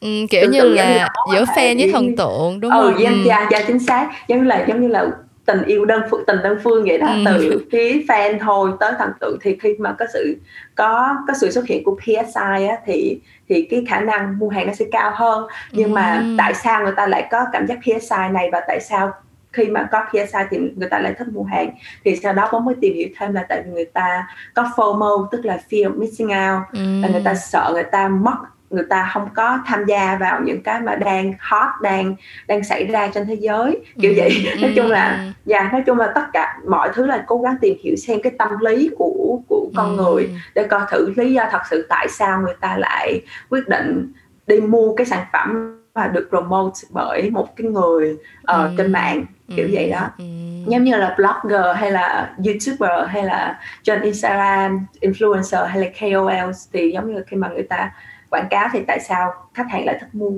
Ừ, 0.00 0.08
kiểu 0.30 0.50
như 0.50 0.62
là 0.62 1.08
giữa 1.32 1.44
fan 1.44 1.78
với 1.78 1.90
thần 1.92 2.16
tượng 2.16 2.60
đúng 2.60 2.70
ừ 2.72 2.90
không? 2.92 3.00
dạ, 3.02 3.10
Ừ. 3.10 3.16
dạ, 3.24 3.48
dạ 3.50 3.62
chính 3.66 3.78
xác 3.78 4.10
giống 4.28 4.38
như 4.38 4.44
là 4.44 4.64
giống 4.68 4.80
như 4.80 4.88
là 4.88 5.06
tình 5.46 5.62
yêu 5.64 5.84
đơn 5.84 6.02
phương 6.10 6.24
tình 6.26 6.36
đơn 6.42 6.58
phương 6.64 6.84
vậy 6.84 6.98
đó 6.98 7.06
Ừ. 7.06 7.22
từ 7.26 7.64
phía 7.72 8.02
fan 8.08 8.38
thôi 8.40 8.70
tới 8.80 8.92
thần 8.98 9.10
tượng 9.20 9.38
thì 9.42 9.56
khi 9.62 9.74
mà 9.78 9.92
có 9.98 10.06
sự 10.12 10.36
có 10.74 11.16
có 11.28 11.34
sự 11.40 11.50
xuất 11.50 11.66
hiện 11.66 11.84
của 11.84 11.96
PSI 12.02 12.66
á, 12.66 12.76
thì 12.86 13.20
thì 13.48 13.62
cái 13.70 13.84
khả 13.88 14.00
năng 14.00 14.38
mua 14.38 14.48
hàng 14.48 14.66
nó 14.66 14.72
sẽ 14.72 14.84
cao 14.92 15.12
hơn 15.14 15.46
nhưng 15.72 15.94
mà 15.94 16.14
Ừ. 16.20 16.34
tại 16.38 16.54
sao 16.54 16.82
người 16.82 16.92
ta 16.96 17.06
lại 17.06 17.28
có 17.30 17.44
cảm 17.52 17.66
giác 17.66 17.78
PSI 17.82 18.28
này 18.32 18.48
và 18.52 18.60
tại 18.68 18.80
sao 18.80 19.12
khi 19.52 19.64
mà 19.66 19.88
có 19.92 20.00
PSI 20.10 20.38
thì 20.50 20.58
người 20.76 20.88
ta 20.88 20.98
lại 20.98 21.14
thích 21.18 21.28
mua 21.32 21.42
hàng 21.42 21.70
thì 22.04 22.16
sau 22.16 22.32
đó 22.32 22.48
bóng 22.52 22.64
mới 22.64 22.74
tìm 22.80 22.94
hiểu 22.94 23.08
thêm 23.18 23.32
là 23.32 23.46
tại 23.48 23.62
vì 23.66 23.70
người 23.72 23.84
ta 23.84 24.26
có 24.54 24.62
FOMO 24.76 25.26
tức 25.32 25.44
là 25.44 25.58
fear 25.70 25.90
of 25.92 25.98
missing 25.98 26.28
out 26.28 26.62
Ừ. 26.72 26.80
là 27.02 27.08
người 27.08 27.22
ta 27.24 27.34
sợ 27.34 27.70
người 27.74 27.82
ta 27.92 28.08
mất 28.08 28.36
người 28.70 28.84
ta 28.90 29.10
không 29.12 29.28
có 29.34 29.58
tham 29.66 29.84
gia 29.84 30.16
vào 30.20 30.40
những 30.44 30.62
cái 30.62 30.80
mà 30.80 30.94
đang 30.94 31.32
hot 31.40 31.68
đang 31.82 32.14
đang 32.48 32.64
xảy 32.64 32.84
ra 32.86 33.08
trên 33.14 33.26
thế 33.26 33.34
giới 33.34 33.80
kiểu 34.00 34.12
Ừ, 34.12 34.16
vậy 34.16 34.30
nói 34.60 34.70
ừ, 34.70 34.74
chung 34.76 34.90
là 34.90 35.10
ừ. 35.12 35.32
dạ 35.44 35.68
nói 35.72 35.82
chung 35.86 35.98
là 35.98 36.12
tất 36.14 36.24
cả 36.32 36.56
mọi 36.68 36.90
thứ 36.94 37.06
là 37.06 37.24
cố 37.26 37.40
gắng 37.42 37.56
tìm 37.60 37.76
hiểu 37.84 37.96
xem 37.96 38.18
cái 38.22 38.32
tâm 38.38 38.48
lý 38.60 38.90
của 38.98 39.40
của 39.48 39.70
con 39.74 39.96
Ừ. 39.96 40.02
người 40.02 40.28
để 40.54 40.66
coi 40.70 40.80
thử 40.90 41.12
lý 41.16 41.32
do 41.32 41.44
thật 41.50 41.62
sự 41.70 41.86
tại 41.88 42.08
sao 42.08 42.40
người 42.40 42.54
ta 42.60 42.76
lại 42.78 43.20
quyết 43.50 43.68
định 43.68 44.12
đi 44.46 44.60
mua 44.60 44.94
cái 44.94 45.06
sản 45.06 45.24
phẩm 45.32 45.76
và 45.94 46.06
được 46.06 46.26
promote 46.30 46.74
bởi 46.90 47.30
một 47.30 47.56
cái 47.56 47.66
người 47.66 48.16
Ừ. 48.46 48.68
trên 48.78 48.92
mạng 48.92 49.24
kiểu 49.56 49.66
Ừ, 49.66 49.70
vậy 49.74 49.90
đó 49.90 50.08
ừ. 50.18 50.24
giống 50.66 50.84
như 50.84 50.96
là 50.96 51.14
blogger 51.18 51.76
hay 51.76 51.90
là 51.92 52.34
youtuber 52.46 53.08
hay 53.08 53.22
là 53.24 53.60
trên 53.82 54.00
instagram 54.02 54.86
influencer 55.00 55.66
hay 55.66 55.80
là 55.80 55.86
KOL 56.00 56.50
thì 56.72 56.90
giống 56.94 57.14
như 57.14 57.22
khi 57.26 57.36
mà 57.36 57.48
người 57.48 57.62
ta 57.62 57.92
quảng 58.30 58.46
cáo 58.50 58.68
thì 58.72 58.80
tại 58.86 59.00
sao 59.00 59.32
khách 59.54 59.66
hàng 59.70 59.84
lại 59.84 59.96
thích 60.00 60.14
mua 60.14 60.30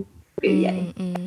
kiểu 0.43 0.53
Ừ, 0.53 0.63
vậy 0.63 0.73
ừ, 0.99 1.05
ừ. 1.15 1.23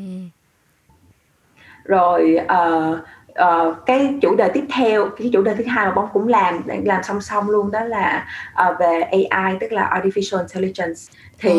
rồi 1.86 2.36
ờ, 2.48 3.00
ờ, 3.34 3.76
cái 3.86 4.14
chủ 4.22 4.36
đề 4.36 4.50
tiếp 4.54 4.66
theo 4.74 5.10
cái 5.18 5.30
chủ 5.34 5.42
đề 5.42 5.56
thứ 5.56 5.64
hai 5.68 5.86
mà 5.86 5.92
bóng 5.92 6.10
cũng 6.14 6.28
làm 6.28 6.62
làm 6.86 7.04
song 7.04 7.22
song 7.22 7.50
luôn 7.50 7.72
đó 7.72 7.84
là 7.84 8.28
ờ, 8.54 8.76
về 8.80 9.02
AI 9.02 9.56
tức 9.60 9.72
là 9.72 9.90
artificial 9.94 10.40
intelligence 10.40 11.00
thì 11.40 11.52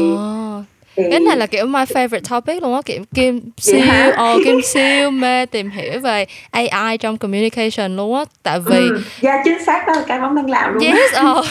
thì 0.97 1.03
cái 1.11 1.21
này 1.21 1.37
là 1.37 1.47
kiểu 1.47 1.67
my 1.67 1.81
favorite 1.81 2.21
topic 2.31 2.63
luôn 2.63 2.75
á 2.75 2.81
kiểu 2.85 3.03
Kim 3.15 3.41
siêu 3.59 3.81
hả? 3.81 4.13
ồ 4.17 4.39
Kim 4.45 4.63
siêu 4.63 5.11
mê 5.11 5.47
tìm 5.47 5.71
hiểu 5.71 6.01
về 6.01 6.27
AI 6.51 6.99
trong 6.99 7.19
communication 7.19 7.97
luôn 7.97 8.15
á 8.17 8.25
tại 8.43 8.61
vì 8.61 8.91
ừ, 8.91 9.01
dạ 9.21 9.43
chính 9.45 9.65
xác 9.65 9.87
đó 9.87 9.93
là 9.93 10.05
cái 10.07 10.21
bóng 10.21 10.35
đang 10.35 10.51
làm 10.51 10.75
luôn 10.75 10.85
yes 10.85 11.15
oh. 11.25 11.45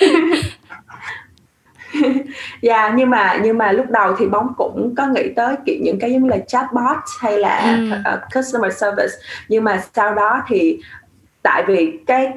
Dạ 2.62 2.92
nhưng 2.96 3.10
mà 3.10 3.38
nhưng 3.42 3.58
mà 3.58 3.72
lúc 3.72 3.86
đầu 3.90 4.14
thì 4.18 4.26
bóng 4.26 4.52
cũng 4.56 4.94
có 4.96 5.06
nghĩ 5.06 5.32
tới 5.36 5.54
kiểu 5.66 5.76
những 5.82 5.98
cái 6.00 6.12
giống 6.12 6.22
như 6.22 6.28
là 6.28 6.38
chatbot 6.38 6.96
hay 7.20 7.38
là 7.38 7.78
Ừ. 7.90 7.96
uh, 8.14 8.20
customer 8.34 8.72
service 8.76 9.12
nhưng 9.48 9.64
mà 9.64 9.82
sau 9.94 10.14
đó 10.14 10.42
thì 10.48 10.80
tại 11.42 11.64
vì 11.66 11.98
cái 12.06 12.32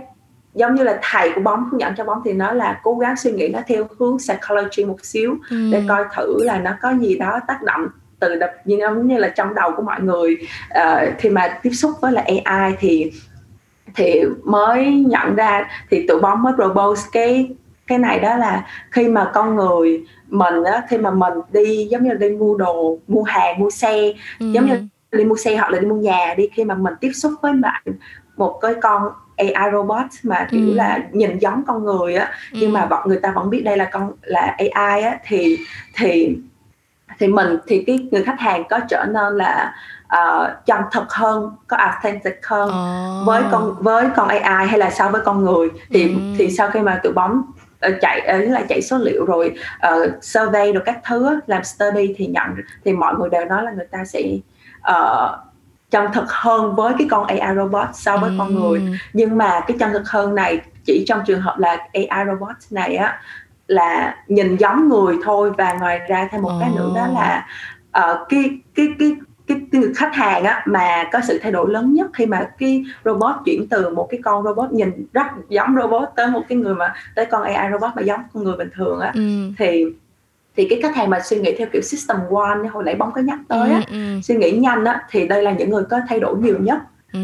giống 0.56 0.76
như 0.76 0.84
là 0.84 1.00
thầy 1.12 1.32
của 1.36 1.42
bóng 1.42 1.70
hướng 1.70 1.80
dẫn 1.82 1.94
cho 1.98 2.04
bóng 2.04 2.22
thì 2.26 2.34
nói 2.34 2.56
là 2.56 2.80
cố 2.84 2.96
gắng 2.96 3.16
suy 3.18 3.32
nghĩ 3.32 3.48
nó 3.48 3.60
theo 3.68 3.88
hướng 4.00 4.18
psychology 4.18 4.86
một 4.86 4.98
xíu 5.06 5.36
để 5.50 5.78
Ừ. 5.80 5.86
coi 5.90 6.04
thử 6.16 6.44
là 6.44 6.60
nó 6.60 6.72
có 6.82 6.94
gì 7.00 7.18
đó 7.18 7.40
tác 7.48 7.64
động 7.64 7.88
từ 8.20 8.36
đập 8.36 8.52
như 8.66 8.78
giống 8.80 9.08
như 9.08 9.18
là 9.18 9.28
trong 9.30 9.54
đầu 9.56 9.72
của 9.76 9.82
mọi 9.84 10.02
người 10.02 10.38
Ờ, 10.70 11.12
khi 11.18 11.30
mà 11.30 11.60
tiếp 11.64 11.70
xúc 11.74 11.92
với 12.02 12.12
là 12.12 12.24
AI 12.46 12.74
thì 12.80 13.12
thì 13.96 14.22
mới 14.44 14.92
nhận 15.08 15.36
ra 15.36 15.70
thì 15.90 16.08
tụi 16.08 16.20
bóng 16.22 16.44
mới 16.44 16.54
propose 16.56 17.02
cái 17.12 17.50
cái 17.88 17.98
này 17.98 18.20
đó 18.20 18.36
là 18.38 18.66
khi 18.92 19.08
mà 19.08 19.32
con 19.34 19.56
người 19.56 20.06
mình 20.28 20.64
á 20.64 20.82
khi 20.90 20.98
mà 20.98 21.12
mình 21.12 21.34
đi 21.52 21.88
giống 21.92 22.04
như 22.04 22.14
đi 22.14 22.30
mua 22.30 22.58
đồ 22.58 22.98
mua 23.08 23.24
hàng 23.24 23.60
mua 23.60 23.70
xe 23.70 24.14
giống 24.40 24.66
như 24.66 24.74
Ừ. 25.12 25.18
đi 25.18 25.24
mua 25.26 25.36
xe 25.36 25.56
hoặc 25.58 25.70
là 25.72 25.80
đi 25.80 25.88
mua 25.88 25.96
nhà 25.96 26.34
đi 26.38 26.50
khi 26.54 26.64
mà 26.66 26.76
mình 26.76 26.94
tiếp 27.02 27.12
xúc 27.14 27.34
với 27.42 27.54
bạn 27.54 27.84
một 28.38 28.60
cái 28.62 28.74
con 28.82 29.04
AI 29.38 29.72
robot 29.74 30.06
mà 30.24 30.48
kiểu 30.52 30.68
Ừ. 30.70 30.74
là 30.74 31.00
nhìn 31.12 31.40
giống 31.40 31.64
con 31.68 31.84
người 31.84 32.16
á 32.16 32.32
nhưng 32.52 32.74
mà 32.74 32.86
bọn 32.86 33.10
người 33.10 33.20
ta 33.20 33.32
vẫn 33.32 33.50
biết 33.50 33.62
đây 33.66 33.78
là 33.78 33.86
con 33.86 34.12
là 34.22 34.56
AI 34.58 35.02
á 35.04 35.20
thì 35.26 35.58
thì 35.96 36.38
thì 37.20 37.28
mình 37.28 37.58
thì 37.68 37.84
cái 37.88 38.08
người 38.12 38.24
khách 38.24 38.40
hàng 38.40 38.64
có 38.70 38.80
trở 38.90 39.06
nên 39.06 39.38
là 39.38 39.74
uh, 40.18 40.66
chân 40.66 40.82
thực 40.92 41.14
hơn 41.14 41.52
có 41.68 41.78
authentic 41.78 42.40
hơn 42.44 42.70
Ồ. 42.70 43.24
với 43.26 43.44
con 43.52 43.76
với 43.80 44.06
con 44.16 44.28
AI 44.28 44.68
hay 44.68 44.80
là 44.80 44.90
so 44.90 45.10
với 45.10 45.22
con 45.26 45.46
người 45.46 45.70
thì 45.90 46.04
Ừ. 46.04 46.16
thì 46.38 46.50
sau 46.52 46.70
khi 46.72 46.80
mà 46.80 47.00
tụi 47.04 47.14
bóng 47.14 47.42
chạy 48.02 48.20
ờ, 48.20 48.38
tức 48.40 48.48
là 48.50 48.62
chạy 48.70 48.82
số 48.82 48.98
liệu 48.98 49.26
rồi 49.26 49.56
ờ, 49.80 50.12
survey 50.22 50.74
rồi 50.74 50.84
các 50.86 51.00
thứ 51.08 51.40
làm 51.48 51.64
study 51.64 52.14
thì 52.18 52.26
nhận 52.28 52.48
thì 52.86 52.94
mọi 52.94 53.16
người 53.16 53.30
đều 53.30 53.46
nói 53.46 53.64
là 53.64 53.72
người 53.72 53.88
ta 53.92 54.06
sẽ 54.06 54.22
ờ, 54.82 55.38
chân 55.92 56.12
thực 56.14 56.26
hơn 56.32 56.76
với 56.76 56.94
cái 57.00 57.08
con 57.12 57.28
AI 57.28 57.56
robot 57.56 57.88
so 57.94 58.18
với 58.18 58.32
con 58.38 58.56
người 58.56 58.80
Ừ. 58.80 58.86
nhưng 59.14 59.38
mà 59.38 59.62
cái 59.68 59.78
chân 59.80 59.94
thực 59.94 60.10
hơn 60.10 60.36
này 60.36 60.62
chỉ 60.86 61.06
trong 61.08 61.24
trường 61.26 61.42
hợp 61.42 61.60
là 61.60 61.78
AI 61.94 62.26
robot 62.28 62.56
này 62.72 62.96
á 62.96 63.22
là 63.68 64.16
nhìn 64.28 64.56
giống 64.58 64.90
người 64.90 65.18
thôi 65.24 65.52
và 65.58 65.74
ngoài 65.74 66.00
ra 66.08 66.28
thêm 66.32 66.42
một 66.42 66.58
cái 66.60 66.70
Ồ. 66.70 66.76
nữa 66.78 66.92
đó 66.96 67.08
là 67.14 67.48
ờ, 67.92 68.26
cái 68.30 68.60
cái 68.76 68.88
cái 69.00 69.16
cái, 69.54 69.62
cái 69.72 69.82
khách 69.96 70.16
hàng 70.16 70.44
á 70.44 70.64
mà 70.66 71.04
có 71.12 71.20
sự 71.28 71.40
thay 71.42 71.52
đổi 71.52 71.72
lớn 71.72 71.94
nhất 71.94 72.10
khi 72.14 72.26
mà 72.26 72.50
cái 72.60 72.84
robot 73.06 73.36
chuyển 73.46 73.68
từ 73.68 73.90
một 73.90 74.08
cái 74.12 74.20
con 74.24 74.44
robot 74.44 74.72
nhìn 74.72 74.92
rất 75.14 75.26
giống 75.50 75.76
robot 75.82 76.10
tới 76.16 76.28
một 76.28 76.42
cái 76.50 76.58
người 76.58 76.76
mà 76.76 76.94
tới 77.16 77.26
con 77.26 77.44
AI 77.44 77.72
robot 77.72 77.92
mà 77.96 78.02
giống 78.02 78.20
con 78.34 78.44
người 78.44 78.58
bình 78.58 78.70
thường 78.76 79.00
á 79.00 79.12
Ừ. 79.16 79.22
thì 79.58 79.86
thì 80.58 80.68
cái 80.70 80.80
khách 80.82 80.96
hàng 80.96 81.10
mà 81.10 81.20
suy 81.20 81.40
nghĩ 81.40 81.56
theo 81.58 81.68
kiểu 81.74 81.82
system 81.82 82.18
one 82.34 82.68
hồi 82.72 82.84
nãy 82.84 82.96
bóng 82.96 83.12
có 83.12 83.22
nhắc 83.22 83.40
tới 83.48 83.72
á, 83.72 83.82
ừ, 83.88 83.94
ừ. 83.94 84.20
suy 84.24 84.36
nghĩ 84.36 84.52
nhanh 84.52 84.86
á 84.86 85.02
thì 85.10 85.28
đây 85.28 85.44
là 85.44 85.52
những 85.52 85.70
người 85.70 85.84
có 85.90 86.00
thay 86.10 86.20
đổi 86.20 86.38
nhiều 86.38 86.58
nhất 86.60 86.78
ừ 87.14 87.20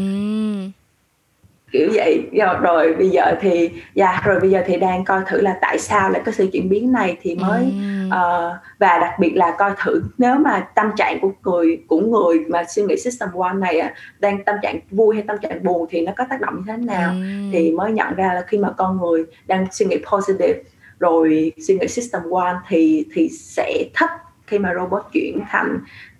kiểu 1.72 1.90
vậy. 1.94 2.28
Rồi, 2.32 2.56
rồi 2.62 2.94
bây 2.94 3.10
giờ 3.10 3.34
thì 3.40 3.70
dạ 3.94 4.10
yeah, 4.10 4.24
rồi 4.24 4.40
bây 4.40 4.50
giờ 4.50 4.62
thì 4.66 4.76
đang 4.76 5.04
coi 5.04 5.22
thử 5.26 5.40
là 5.40 5.58
tại 5.60 5.78
sao 5.78 6.10
lại 6.10 6.22
có 6.26 6.32
sự 6.32 6.48
chuyển 6.52 6.68
biến 6.68 6.92
này 6.92 7.16
thì 7.22 7.34
mới 7.34 7.72
uh, 8.06 8.52
và 8.78 8.98
đặc 8.98 9.14
biệt 9.18 9.32
là 9.36 9.54
coi 9.58 9.72
thử 9.82 10.02
nếu 10.18 10.34
mà 10.34 10.60
tâm 10.74 10.90
trạng 10.96 11.18
của 11.20 11.32
người 11.44 11.82
của 11.86 12.00
người 12.00 12.38
mà 12.48 12.64
suy 12.64 12.82
nghĩ 12.82 12.96
system 12.96 13.28
one 13.32 13.54
này 13.54 13.78
á, 13.78 13.94
đang 14.18 14.44
tâm 14.44 14.56
trạng 14.62 14.78
vui 14.90 15.14
hay 15.14 15.24
tâm 15.28 15.36
trạng 15.42 15.64
buồn 15.64 15.86
thì 15.90 16.00
nó 16.00 16.12
có 16.16 16.24
tác 16.30 16.40
động 16.40 16.54
như 16.56 16.62
thế 16.66 16.76
nào 16.76 17.14
thì 17.52 17.72
mới 17.72 17.92
nhận 17.92 18.14
ra 18.14 18.32
là 18.34 18.44
khi 18.46 18.58
mà 18.58 18.70
con 18.76 19.00
người 19.00 19.24
đang 19.46 19.66
suy 19.72 19.86
nghĩ 19.86 19.96
positive 20.12 20.60
rồi 20.98 21.52
suy 21.68 21.78
nghĩ 21.78 21.88
system 21.88 22.22
one 22.30 22.54
thì 22.68 23.06
thì 23.14 23.28
sẽ 23.28 23.84
thích 23.94 24.10
khi 24.46 24.58
mà 24.58 24.74
robot 24.74 25.02
chuyển 25.12 25.40
thành 25.48 25.78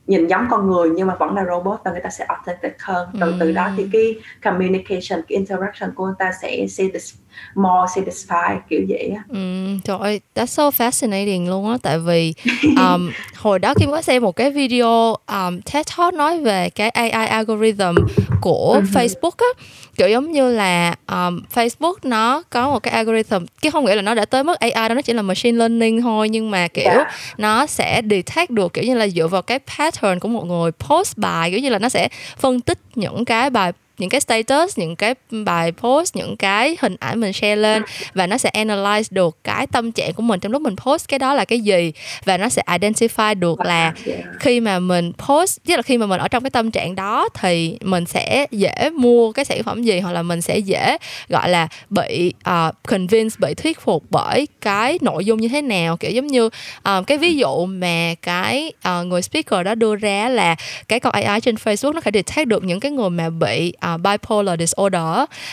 nhìn 0.09 0.26
giống 0.26 0.46
con 0.50 0.70
người 0.70 0.90
nhưng 0.90 1.06
mà 1.06 1.14
vẫn 1.14 1.34
là 1.34 1.44
robot 1.44 1.80
và 1.84 1.90
người 1.90 2.00
ta 2.00 2.11
sẽ 2.11 2.24
authentic 2.24 2.82
hơn. 2.82 3.09
Từ 3.20 3.34
từ 3.40 3.52
đó 3.52 3.70
thì 3.76 3.88
cái 3.92 4.16
communication 4.42 5.22
cái 5.28 5.38
interaction 5.38 5.94
của 5.94 6.04
người 6.04 6.14
ta 6.18 6.32
sẽ 6.42 6.66
satis 6.68 7.14
more 7.55 7.86
satisfied 7.95 8.59
kiểu 8.68 8.80
vậy 8.89 9.12
á 9.16 9.22
ừ, 9.28 9.39
trời 9.84 9.99
ơi 10.01 10.20
that's 10.34 10.47
so 10.47 10.70
fascinating 10.70 11.49
luôn 11.49 11.70
á 11.70 11.78
tại 11.82 11.99
vì 11.99 12.34
um, 12.62 13.11
hồi 13.36 13.59
đó 13.59 13.74
Kim 13.74 13.91
có 13.91 14.03
xem 14.03 14.22
một 14.22 14.36
cái 14.36 14.51
video 14.51 15.16
um, 15.26 15.61
TED 15.72 15.86
Talk 15.97 16.14
nói 16.14 16.41
về 16.41 16.70
cái 16.70 16.91
AI 16.91 17.26
algorithm 17.26 17.95
của 18.41 18.80
uh-huh. 18.82 18.93
Facebook 18.93 19.36
á 19.36 19.64
kiểu 19.97 20.09
giống 20.09 20.32
như 20.32 20.53
là 20.53 20.95
um, 21.07 21.41
Facebook 21.55 21.95
nó 22.03 22.43
có 22.51 22.70
một 22.70 22.78
cái 22.78 22.95
algorithm 22.95 23.45
cái 23.62 23.70
không 23.70 23.84
nghĩa 23.84 23.95
là 23.95 24.03
nó 24.03 24.14
đã 24.14 24.24
tới 24.24 24.45
mức 24.45 24.61
AI 24.61 24.89
đó 24.89 24.95
nó 24.95 25.03
chỉ 25.03 25.12
là 25.12 25.22
machine 25.22 25.59
learning 25.59 26.03
thôi 26.03 26.28
nhưng 26.28 26.51
mà 26.51 26.68
kiểu 26.68 26.84
yeah. 26.84 26.99
Dạ. 26.99 27.34
nó 27.39 27.66
sẽ 27.66 28.03
detect 28.11 28.51
được 28.51 28.72
kiểu 28.74 28.84
như 28.84 28.95
là 28.95 29.09
dựa 29.09 29.26
vào 29.26 29.43
cái 29.43 29.59
pattern 29.59 30.18
của 30.18 30.28
một 30.28 30.45
người 30.45 30.70
post 30.72 31.16
bài 31.16 31.51
kiểu 31.51 31.61
như 31.61 31.68
là 31.68 31.78
nó 31.78 31.89
sẽ 31.89 32.09
phân 32.39 32.61
tích 32.61 32.78
những 32.95 33.24
cái 33.24 33.51
bài 33.51 33.72
những 33.99 34.11
cái 34.11 34.20
status 34.20 34.78
những 34.78 34.96
cái 34.96 35.14
bài 35.30 35.72
post 35.72 36.16
những 36.16 36.36
cái 36.36 36.76
hình 36.80 36.96
ảnh 37.01 37.20
mình 37.20 37.32
share 37.32 37.57
lên 37.57 37.82
và 38.14 38.26
nó 38.26 38.38
sẽ 38.38 38.51
analyze 38.55 39.05
được 39.11 39.36
cái 39.44 39.66
tâm 39.66 39.92
trạng 39.92 40.12
của 40.12 40.22
mình 40.22 40.40
trong 40.40 40.53
lúc 40.53 40.62
mình 40.62 40.76
post 40.76 41.09
cái 41.09 41.18
đó 41.18 41.34
là 41.34 41.44
cái 41.44 41.61
gì 41.61 41.92
và 42.24 42.36
nó 42.36 42.49
sẽ 42.49 42.62
identify 42.66 43.38
được 43.38 43.61
là 43.61 43.92
khi 44.40 44.61
mà 44.61 44.78
mình 44.78 45.12
post 45.12 45.59
tức 45.66 45.76
là 45.76 45.82
khi 45.82 45.99
mà 45.99 46.07
mình 46.07 46.20
ở 46.20 46.28
trong 46.28 46.42
cái 46.42 46.51
tâm 46.51 46.70
trạng 46.70 46.94
đó 46.94 47.28
thì 47.34 47.78
mình 47.80 48.07
sẽ 48.07 48.46
dễ 48.51 48.90
mua 48.94 49.32
cái 49.32 49.44
sản 49.44 49.62
phẩm 49.62 49.82
gì 49.82 50.01
hoặc 50.01 50.12
là 50.12 50.22
mình 50.22 50.40
sẽ 50.40 50.59
dễ 50.59 50.96
gọi 51.28 51.49
là 51.49 51.68
bị 51.90 52.32
uh, 52.51 52.74
convince 52.82 53.36
bị 53.38 53.55
thuyết 53.55 53.80
phục 53.80 54.05
bởi 54.11 54.49
cái 54.61 54.99
nội 55.03 55.24
dung 55.24 55.40
như 55.40 55.49
thế 55.49 55.62
nào. 55.62 55.96
Kiểu 55.96 56.11
giống 56.11 56.26
như 56.26 56.46
uh, 56.46 57.07
cái 57.07 57.18
ví 57.18 57.36
dụ 57.36 57.66
mà 57.66 58.14
cái 58.22 58.72
uh, 58.88 59.07
người 59.07 59.22
speaker 59.22 59.64
đó 59.64 59.74
đưa 59.74 59.96
ra 59.96 60.28
là 60.28 60.57
cái 60.88 61.01
con 61.01 61.12
AI 61.12 61.40
trên 61.40 61.55
Facebook 61.55 61.92
nó 61.92 62.01
phải 62.01 62.12
detect 62.12 62.49
được 62.49 62.64
những 62.64 62.80
cái 62.80 62.92
người 62.92 63.11
mà 63.11 63.30
bị 63.30 63.72
uh, 63.88 63.88
uh, 63.95 64.01
bipolar 64.01 64.59
disorder 64.61 65.03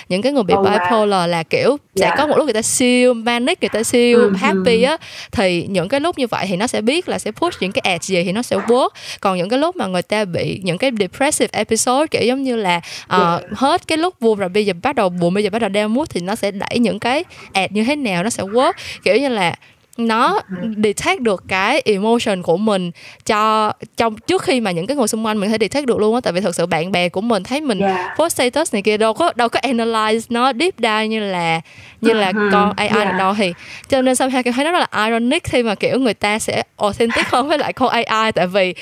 những 0.10 0.22
cái 0.22 0.32
người 0.32 0.44
bị 0.44 0.54
oh, 0.54 0.64
bipolar 0.64 1.26
wow. 1.26 1.28
là 1.28 1.44
kiểu 1.44 1.70
yeah. 1.70 1.80
sẽ 1.96 2.08
dạ. 2.10 2.16
có 2.18 2.28
một 2.28 2.38
lúc 2.38 2.46
người 2.46 2.54
ta 2.54 2.62
siêu 2.62 3.14
manic 3.14 3.62
người 3.62 3.70
ta 3.70 3.84
siêu 3.84 4.20
mm-hmm. 4.20 4.36
happy 4.36 4.84
á 4.84 4.98
thì 5.32 5.66
những 5.70 5.90
cái 5.90 6.00
lúc 6.00 6.18
như 6.18 6.28
vậy 6.28 6.46
thì 6.50 6.56
nó 6.56 6.68
sẽ 6.68 6.82
biết 6.82 7.10
là 7.10 7.20
sẽ 7.20 7.32
push 7.32 7.62
những 7.62 7.72
cái 7.72 7.94
ads 7.94 8.10
gì 8.10 8.24
thì 8.24 8.32
nó 8.32 8.42
sẽ 8.42 8.58
work 8.58 8.90
còn 9.20 9.38
những 9.38 9.50
cái 9.50 9.60
lúc 9.60 9.76
mà 9.76 9.88
người 9.88 10.02
ta 10.02 10.26
bị 10.26 10.62
những 10.64 10.78
cái 10.78 10.92
depressive 11.00 11.50
episode 11.52 12.08
kiểu 12.08 12.22
giống 12.22 12.44
như 12.44 12.56
là 12.56 12.78
uh, 12.78 13.12
yeah. 13.12 13.44
hết 13.54 13.88
cái 13.88 13.98
lúc 13.98 14.20
vui 14.20 14.36
rồi 14.36 14.50
bây 14.50 14.66
giờ 14.66 14.74
bắt 14.84 14.96
đầu 14.96 15.10
buồn 15.10 15.34
bây 15.34 15.44
giờ 15.44 15.50
bắt 15.50 15.60
đầu 15.60 15.70
down 15.70 15.90
mood 15.90 16.08
thì 16.10 16.22
nó 16.22 16.36
sẽ 16.36 16.52
đẩy 16.52 16.80
những 16.80 17.00
cái 17.00 17.24
ad 17.54 17.72
như 17.72 17.84
thế 17.84 17.96
nào 17.96 18.24
nó 18.24 18.30
sẽ 18.30 18.44
work 18.44 18.74
kiểu 19.04 19.18
như 19.18 19.28
là 19.28 19.56
nó 19.98 20.42
detect 20.84 21.22
được 21.22 21.44
cái 21.48 21.82
emotion 21.86 22.42
của 22.42 22.58
mình 22.58 22.92
cho 23.26 23.72
trong 23.98 24.18
trước 24.18 24.42
khi 24.42 24.62
mà 24.62 24.72
những 24.72 24.88
cái 24.88 24.98
người 24.98 25.08
xung 25.08 25.26
quanh 25.26 25.40
mình 25.40 25.50
có 25.50 25.52
thể 25.52 25.68
detect 25.68 25.86
được 25.86 26.00
luôn 26.00 26.16
á 26.16 26.22
tại 26.22 26.34
vì 26.34 26.42
thực 26.42 26.56
sự 26.56 26.66
bạn 26.66 26.92
bè 26.92 27.10
của 27.10 27.22
mình 27.22 27.44
thấy 27.44 27.62
mình 27.62 27.80
yeah. 27.80 28.18
post 28.18 28.36
status 28.36 28.74
này 28.74 28.82
kia 28.82 28.98
đâu 28.98 29.14
có 29.14 29.32
đâu 29.36 29.50
có 29.50 29.60
analyze 29.64 30.20
nó 30.30 30.54
deep 30.60 30.80
down 30.80 31.06
như 31.06 31.20
là 31.20 31.62
như 32.02 32.14
là 32.14 32.32
uh-huh. 32.32 32.52
con 32.52 32.74
AI 32.76 32.88
yeah. 32.88 33.08
nào 33.08 33.18
đâu 33.20 33.34
thì 33.38 33.54
cho 33.90 34.02
nên 34.02 34.16
sao 34.16 34.30
cái 34.44 34.54
thấy 34.54 34.66
nó 34.66 34.72
rất 34.72 34.80
là 34.80 35.06
ironic 35.06 35.44
khi 35.44 35.64
mà 35.64 35.76
kiểu 35.76 36.00
người 36.00 36.14
ta 36.14 36.40
sẽ 36.40 36.64
authentic 36.78 37.28
hơn 37.28 37.48
với 37.48 37.58
lại 37.58 37.74
con 37.74 37.90
AI 37.90 38.32
tại 38.32 38.48
vì 38.48 38.74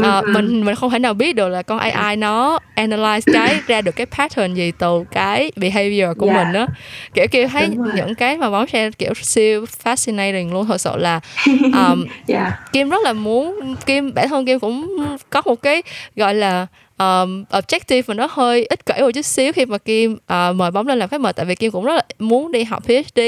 uh, 0.00 0.28
mình 0.28 0.64
mình 0.64 0.74
không 0.74 0.90
thể 0.90 0.98
nào 0.98 1.14
biết 1.14 1.32
được 1.32 1.48
là 1.48 1.62
con 1.62 1.78
AI 1.78 2.16
nó 2.16 2.58
analyze 2.76 3.20
cái 3.32 3.60
ra 3.66 3.80
được 3.80 3.96
cái 3.96 4.06
pattern 4.06 4.54
gì 4.54 4.72
từ 4.78 5.04
cái 5.10 5.52
behavior 5.56 6.16
của 6.18 6.26
yeah. 6.26 6.46
mình 6.46 6.54
á 6.54 6.66
kiểu 7.14 7.26
kiểu 7.30 7.48
thấy 7.48 7.68
những 7.94 8.14
cái 8.14 8.38
mà 8.38 8.50
bóng 8.50 8.66
share 8.66 8.90
kiểu 8.90 9.14
siêu 9.14 9.64
fascinating 9.84 10.52
luôn 10.52 10.66
thật 10.66 10.80
sự 10.80 10.96
là 10.96 11.20
um, 11.62 12.06
yeah. 12.26 12.52
Kim 12.72 12.88
rất 12.88 13.02
là 13.04 13.12
muốn 13.12 13.74
Kim 13.86 14.14
bản 14.14 14.28
thân 14.28 14.46
Kim 14.46 14.60
cũng 14.60 15.06
có 15.30 15.42
một 15.44 15.62
cái 15.62 15.82
gọi 16.16 16.34
là 16.34 16.66
um, 17.02 17.44
objective 17.50 18.02
mà 18.06 18.14
nó 18.14 18.28
hơi 18.30 18.64
ích 18.64 18.86
kỷ 18.86 19.02
một 19.02 19.10
chút 19.14 19.22
xíu 19.22 19.52
khi 19.52 19.66
mà 19.66 19.78
Kim 19.78 20.12
uh, 20.12 20.56
mời 20.56 20.70
bóng 20.70 20.86
lên 20.86 20.98
làm 20.98 21.08
khách 21.08 21.20
mời 21.20 21.32
tại 21.32 21.46
vì 21.46 21.54
Kim 21.54 21.70
cũng 21.70 21.84
rất 21.84 21.94
là 21.94 22.02
muốn 22.18 22.52
đi 22.52 22.64
học 22.64 22.84
PhD 22.84 23.20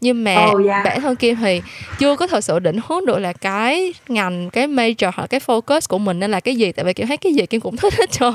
nhưng 0.00 0.24
mà 0.24 0.46
oh, 0.46 0.66
yeah. 0.66 0.84
bản 0.84 1.00
thân 1.00 1.16
Kim 1.16 1.36
thì 1.36 1.60
chưa 1.98 2.16
có 2.16 2.26
thật 2.26 2.44
sự 2.44 2.58
định 2.58 2.80
hướng 2.86 3.06
được 3.06 3.18
là 3.18 3.32
cái 3.32 3.92
ngành 4.08 4.50
cái 4.50 4.66
major 4.66 5.10
hoặc 5.14 5.26
cái 5.26 5.40
focus 5.46 5.80
của 5.88 5.98
mình 5.98 6.20
nên 6.20 6.30
là 6.30 6.40
cái 6.40 6.56
gì 6.56 6.72
tại 6.72 6.84
vì 6.84 6.92
Kim 6.92 7.06
thấy 7.06 7.16
cái 7.16 7.32
gì 7.32 7.46
Kim 7.46 7.60
cũng 7.60 7.76
thích 7.82 7.94
hết 7.98 8.10
trơn 8.10 8.34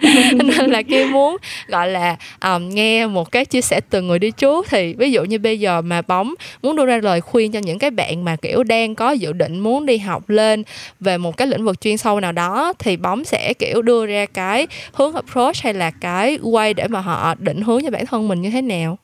nên 0.34 0.70
là 0.70 0.82
Kim 0.82 1.10
muốn 1.10 1.36
gọi 1.66 1.88
là 1.88 2.16
um, 2.44 2.68
nghe 2.68 3.06
một 3.06 3.32
cái 3.32 3.44
chia 3.44 3.60
sẻ 3.60 3.80
từ 3.90 4.02
người 4.02 4.18
đi 4.18 4.30
trước. 4.30 4.66
Thì 4.70 4.94
ví 4.94 5.12
dụ 5.12 5.24
như 5.24 5.38
bây 5.38 5.60
giờ 5.60 5.80
mà 5.80 6.02
bóng 6.02 6.34
muốn 6.62 6.76
đưa 6.76 6.86
ra 6.86 6.98
lời 7.02 7.20
khuyên 7.20 7.52
cho 7.52 7.58
những 7.58 7.78
cái 7.78 7.90
bạn 7.90 8.24
mà 8.24 8.36
kiểu 8.36 8.62
đang 8.62 8.94
có 8.94 9.10
dự 9.10 9.32
định 9.32 9.58
muốn 9.58 9.86
đi 9.86 9.98
học 9.98 10.30
lên 10.30 10.64
về 11.00 11.18
một 11.18 11.36
cái 11.36 11.48
lĩnh 11.48 11.64
vực 11.64 11.80
chuyên 11.80 11.96
sâu 11.96 12.20
nào 12.20 12.32
đó 12.32 12.72
thì 12.78 12.96
bóng 12.96 13.24
sẽ 13.24 13.54
kiểu 13.58 13.82
đưa 13.82 14.06
ra 14.10 14.26
cái 14.26 14.66
hướng 14.92 15.14
approach 15.14 15.56
hay 15.62 15.74
là 15.74 15.90
cái 15.90 16.38
way 16.42 16.74
để 16.74 16.88
mà 16.88 17.00
họ 17.00 17.34
định 17.38 17.62
hướng 17.62 17.80
cho 17.84 17.90
bản 17.90 18.06
thân 18.06 18.28
mình 18.28 18.42
như 18.42 18.50
thế 18.50 18.62
nào 18.62 18.98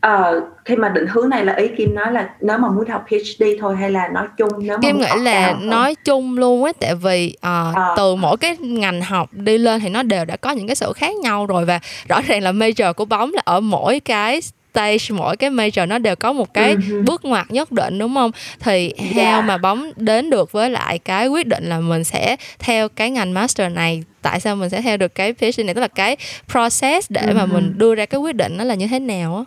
Ờ, 0.00 0.40
khi 0.64 0.76
mà 0.76 0.88
định 0.88 1.06
hướng 1.06 1.28
này 1.28 1.44
là 1.44 1.54
ý 1.54 1.68
Kim 1.68 1.94
nói 1.94 2.12
là 2.12 2.30
nếu 2.40 2.58
mà 2.58 2.68
muốn 2.68 2.88
học 2.88 3.04
PhD 3.08 3.44
thôi 3.60 3.76
hay 3.76 3.90
là 3.90 4.08
nói 4.08 4.26
chung 4.36 4.48
nếu 4.58 4.78
mà 4.78 4.82
Kim 4.82 4.98
nghĩ 4.98 5.22
là 5.22 5.56
nói 5.60 5.94
chung 6.04 6.38
luôn 6.38 6.64
á 6.64 6.72
tại 6.80 6.94
vì 6.94 7.36
uh, 7.36 7.76
à. 7.76 7.94
từ 7.96 8.14
mỗi 8.14 8.36
cái 8.36 8.56
ngành 8.56 9.02
học 9.02 9.28
đi 9.32 9.58
lên 9.58 9.80
thì 9.80 9.88
nó 9.88 10.02
đều 10.02 10.24
đã 10.24 10.36
có 10.36 10.50
những 10.50 10.66
cái 10.66 10.76
sự 10.76 10.92
khác 10.96 11.14
nhau 11.16 11.46
rồi 11.46 11.64
và 11.64 11.80
rõ 12.08 12.20
ràng 12.26 12.42
là 12.42 12.52
major 12.52 12.92
của 12.92 13.04
bóng 13.04 13.32
là 13.34 13.42
ở 13.44 13.60
mỗi 13.60 14.00
cái 14.00 14.40
stage 14.70 15.18
mỗi 15.18 15.36
cái 15.36 15.50
major 15.50 15.88
nó 15.88 15.98
đều 15.98 16.16
có 16.16 16.32
một 16.32 16.54
cái 16.54 16.76
uh-huh. 16.76 17.04
bước 17.04 17.24
ngoặt 17.24 17.50
nhất 17.50 17.72
định 17.72 17.98
đúng 17.98 18.14
không 18.14 18.30
thì 18.60 18.94
yeah. 18.98 19.14
Dạ. 19.16 19.40
mà 19.40 19.58
bóng 19.58 19.90
đến 19.96 20.30
được 20.30 20.52
với 20.52 20.70
lại 20.70 20.98
cái 20.98 21.28
quyết 21.28 21.46
định 21.46 21.64
là 21.64 21.80
mình 21.80 22.04
sẽ 22.04 22.36
theo 22.58 22.88
cái 22.88 23.10
ngành 23.10 23.34
master 23.34 23.72
này 23.72 24.04
tại 24.22 24.40
sao 24.40 24.56
mình 24.56 24.70
sẽ 24.70 24.82
theo 24.82 24.96
được 24.96 25.14
cái 25.14 25.32
PhD 25.32 25.60
này 25.64 25.74
tức 25.74 25.80
là 25.80 25.88
cái 25.88 26.16
process 26.52 27.10
để 27.10 27.22
uh-huh. 27.22 27.36
mà 27.36 27.46
mình 27.46 27.74
đưa 27.76 27.94
ra 27.94 28.06
cái 28.06 28.20
quyết 28.20 28.36
định 28.36 28.56
nó 28.56 28.64
là 28.64 28.74
như 28.74 28.86
thế 28.86 28.98
nào 28.98 29.36
á 29.36 29.44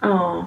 ờ 0.00 0.42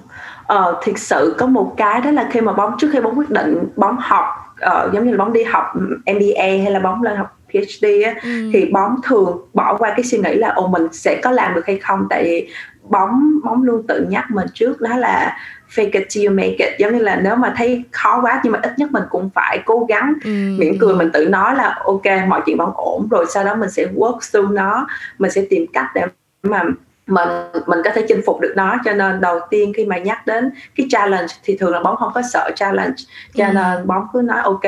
ờ 0.46 0.80
thực 0.84 0.98
sự 0.98 1.34
có 1.38 1.46
một 1.46 1.74
cái 1.76 2.00
đó 2.00 2.10
là 2.10 2.28
khi 2.32 2.40
mà 2.40 2.52
bóng 2.52 2.72
trước 2.78 2.88
khi 2.92 3.00
bóng 3.00 3.18
quyết 3.18 3.30
định 3.30 3.58
bóng 3.76 3.96
học 4.00 4.24
uh, 4.66 4.92
giống 4.92 5.06
như 5.06 5.10
là 5.10 5.18
bóng 5.18 5.32
đi 5.32 5.42
học 5.42 5.64
MBA 6.06 6.44
hay 6.62 6.70
là 6.70 6.80
bóng 6.80 7.02
lên 7.02 7.16
học 7.16 7.36
PhD 7.52 7.84
á, 8.04 8.14
ừ. 8.22 8.50
thì 8.52 8.66
bóng 8.72 8.96
thường 9.04 9.48
bỏ 9.54 9.76
qua 9.76 9.90
cái 9.96 10.04
suy 10.04 10.18
nghĩ 10.18 10.34
là 10.34 10.48
ồ 10.48 10.66
mình 10.66 10.86
sẽ 10.92 11.20
có 11.22 11.30
làm 11.30 11.54
được 11.54 11.66
hay 11.66 11.78
không 11.78 12.06
tại 12.10 12.24
vì 12.24 12.48
bóng 12.90 13.40
bóng 13.44 13.62
luôn 13.62 13.86
tự 13.86 14.06
nhắc 14.08 14.24
mình 14.30 14.46
trước 14.54 14.80
đó 14.80 14.96
là 14.96 15.36
fake 15.74 15.90
it 15.92 16.06
till 16.14 16.26
you 16.26 16.34
make 16.34 16.56
it 16.58 16.78
giống 16.78 16.92
như 16.92 17.02
là 17.02 17.16
nếu 17.16 17.36
mà 17.36 17.54
thấy 17.56 17.84
khó 17.90 18.20
quá 18.22 18.40
nhưng 18.44 18.52
mà 18.52 18.58
ít 18.62 18.78
nhất 18.78 18.92
mình 18.92 19.02
cũng 19.10 19.30
phải 19.34 19.62
cố 19.64 19.86
gắng 19.88 20.14
ừ. 20.24 20.30
miễn 20.58 20.78
cười 20.78 20.94
mình 20.94 21.10
tự 21.12 21.28
nói 21.28 21.54
là 21.54 21.78
ok 21.84 22.28
mọi 22.28 22.42
chuyện 22.46 22.56
vẫn 22.56 22.70
ổn 22.74 23.08
rồi 23.10 23.26
sau 23.28 23.44
đó 23.44 23.54
mình 23.54 23.70
sẽ 23.70 23.86
work 23.94 24.18
through 24.32 24.52
nó 24.52 24.86
mình 25.18 25.30
sẽ 25.30 25.42
tìm 25.50 25.66
cách 25.72 25.86
để 25.94 26.02
mà 26.42 26.62
mình 27.06 27.28
mình 27.66 27.78
có 27.84 27.90
thể 27.94 28.04
chinh 28.08 28.20
phục 28.26 28.40
được 28.40 28.52
nó 28.56 28.76
cho 28.84 28.92
nên 28.92 29.20
đầu 29.20 29.40
tiên 29.50 29.72
khi 29.76 29.84
mà 29.84 29.98
nhắc 29.98 30.26
đến 30.26 30.50
cái 30.76 30.86
challenge 30.90 31.32
thì 31.44 31.56
thường 31.56 31.72
là 31.72 31.80
bóng 31.82 31.96
không 31.96 32.12
có 32.14 32.22
sợ 32.32 32.50
challenge 32.56 32.96
cho 33.34 33.46
ừ. 33.46 33.52
nên 33.52 33.86
bóng 33.86 34.06
cứ 34.12 34.22
nói 34.22 34.40
ok 34.42 34.64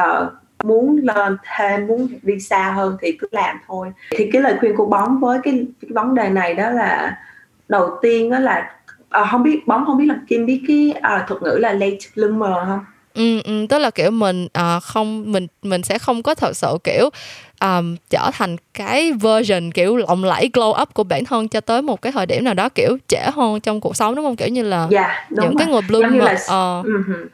uh, 0.00 0.32
muốn 0.64 1.00
lên 1.02 1.36
thêm 1.56 1.86
muốn 1.86 2.08
đi 2.22 2.40
xa 2.40 2.70
hơn 2.70 2.96
thì 3.00 3.12
cứ 3.20 3.26
làm 3.30 3.56
thôi 3.66 3.92
thì 4.10 4.30
cái 4.32 4.42
lời 4.42 4.56
khuyên 4.60 4.76
của 4.76 4.86
bóng 4.86 5.20
với 5.20 5.38
cái, 5.42 5.66
cái 5.82 5.90
vấn 5.94 6.14
đề 6.14 6.28
này 6.28 6.54
đó 6.54 6.70
là 6.70 7.18
đầu 7.68 7.98
tiên 8.02 8.30
đó 8.30 8.38
là 8.38 8.70
à, 9.10 9.24
không 9.30 9.42
biết 9.42 9.66
bóng 9.66 9.86
không 9.86 9.98
biết 9.98 10.06
là 10.08 10.16
kim 10.28 10.46
biết 10.46 10.62
cái 10.68 10.92
à, 11.02 11.24
thuật 11.28 11.42
ngữ 11.42 11.56
là 11.60 11.72
late 11.72 11.96
bloomer 12.16 12.52
không 12.66 12.80
ừ, 13.14 13.40
ừ 13.44 13.66
tức 13.68 13.78
là 13.78 13.90
kiểu 13.90 14.10
mình 14.10 14.44
uh, 14.44 14.82
không 14.82 15.32
mình 15.32 15.46
mình 15.62 15.82
sẽ 15.82 15.98
không 15.98 16.22
có 16.22 16.34
thật 16.34 16.56
sự 16.56 16.78
kiểu 16.84 17.10
um, 17.60 17.96
trở 18.10 18.30
thành 18.32 18.56
cái 18.74 19.12
version 19.12 19.72
kiểu 19.72 19.96
lộng 19.96 20.24
lẫy 20.24 20.50
glow 20.52 20.82
up 20.82 20.94
của 20.94 21.04
bản 21.04 21.24
thân 21.24 21.48
cho 21.48 21.60
tới 21.60 21.82
một 21.82 22.02
cái 22.02 22.12
thời 22.12 22.26
điểm 22.26 22.44
nào 22.44 22.54
đó 22.54 22.68
kiểu 22.68 22.96
trễ 23.08 23.22
hơn 23.34 23.60
trong 23.60 23.80
cuộc 23.80 23.96
sống 23.96 24.14
đúng 24.14 24.24
không 24.24 24.36
kiểu 24.36 24.48
như 24.48 24.62
là 24.62 24.78
yeah, 24.78 24.90
dạ, 24.90 25.26
những 25.30 25.44
rồi. 25.44 25.54
cái 25.58 25.68
người 25.68 25.82
bloomer 25.88 26.10
giống 26.10 26.18
như 26.18 26.24
là, 26.24 26.32
uh. 26.32 26.86
uh-huh. 26.86 27.26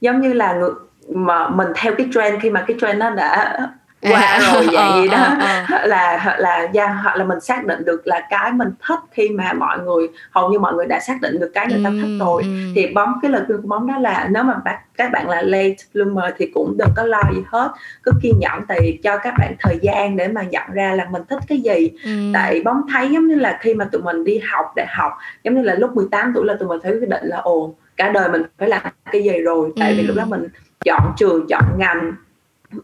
giống 0.00 0.20
như 0.20 0.32
là 0.32 0.52
người 0.52 0.70
mà 1.14 1.48
mình 1.48 1.68
theo 1.76 1.94
cái 1.98 2.06
trend 2.14 2.42
khi 2.42 2.50
mà 2.50 2.64
cái 2.66 2.76
trend 2.80 2.98
nó 2.98 3.10
đã 3.10 3.68
qua 4.00 4.20
à, 4.20 4.52
rồi 4.54 4.66
vậy 4.72 5.08
à, 5.08 5.12
đó 5.12 5.44
à, 5.46 5.66
à. 5.68 5.86
là 5.86 6.36
là 6.38 6.68
yeah, 6.74 6.90
hoặc 7.02 7.16
là 7.16 7.24
mình 7.24 7.40
xác 7.40 7.66
định 7.66 7.84
được 7.84 8.06
là 8.06 8.26
cái 8.30 8.52
mình 8.52 8.68
thích 8.88 8.98
khi 9.10 9.28
mà 9.28 9.52
mọi 9.52 9.78
người 9.78 10.08
hầu 10.30 10.50
như 10.50 10.58
mọi 10.58 10.74
người 10.74 10.86
đã 10.86 11.00
xác 11.00 11.20
định 11.20 11.40
được 11.40 11.50
cái 11.54 11.66
người 11.66 11.80
ta 11.84 11.90
thích 11.90 12.18
rồi 12.20 12.42
ừ. 12.42 12.48
thì 12.74 12.86
bóng 12.86 13.12
cái 13.22 13.30
lời 13.30 13.42
khuyên 13.46 13.62
của 13.62 13.68
bóng 13.68 13.86
đó 13.86 13.98
là 13.98 14.28
nếu 14.30 14.42
mà 14.42 14.54
bác 14.64 14.78
các 14.96 15.12
bạn 15.12 15.28
là 15.28 15.42
late 15.42 15.76
bloomer 15.94 16.34
thì 16.38 16.50
cũng 16.54 16.76
đừng 16.78 16.88
có 16.96 17.02
lo 17.02 17.22
gì 17.34 17.42
hết 17.46 17.72
cứ 18.02 18.12
kiên 18.22 18.38
nhẫn 18.38 18.62
tại 18.68 18.98
cho 19.02 19.18
các 19.18 19.34
bạn 19.38 19.54
thời 19.60 19.78
gian 19.82 20.16
để 20.16 20.28
mà 20.28 20.42
nhận 20.42 20.70
ra 20.72 20.94
là 20.94 21.06
mình 21.10 21.22
thích 21.30 21.40
cái 21.48 21.60
gì 21.60 21.90
ừ. 22.04 22.10
tại 22.34 22.62
bóng 22.64 22.82
thấy 22.92 23.10
giống 23.10 23.26
như 23.26 23.34
là 23.34 23.58
khi 23.60 23.74
mà 23.74 23.84
tụi 23.84 24.02
mình 24.02 24.24
đi 24.24 24.40
học 24.52 24.72
đại 24.76 24.86
học 24.90 25.12
giống 25.44 25.54
như 25.54 25.62
là 25.62 25.74
lúc 25.74 25.96
18 25.96 26.32
tuổi 26.34 26.44
là 26.46 26.54
tụi 26.54 26.68
mình 26.68 26.78
thấy 26.82 26.92
quyết 26.92 27.08
định 27.08 27.24
là 27.24 27.36
ồ 27.36 27.74
cả 27.96 28.08
đời 28.08 28.28
mình 28.28 28.42
phải 28.58 28.68
làm 28.68 28.82
cái 29.12 29.22
gì 29.22 29.38
rồi 29.38 29.72
tại 29.80 29.90
ừ. 29.90 29.96
vì 29.96 30.02
lúc 30.02 30.16
đó 30.16 30.24
mình 30.24 30.48
chọn 30.84 31.12
trường 31.16 31.46
chọn 31.48 31.64
ngành 31.78 32.12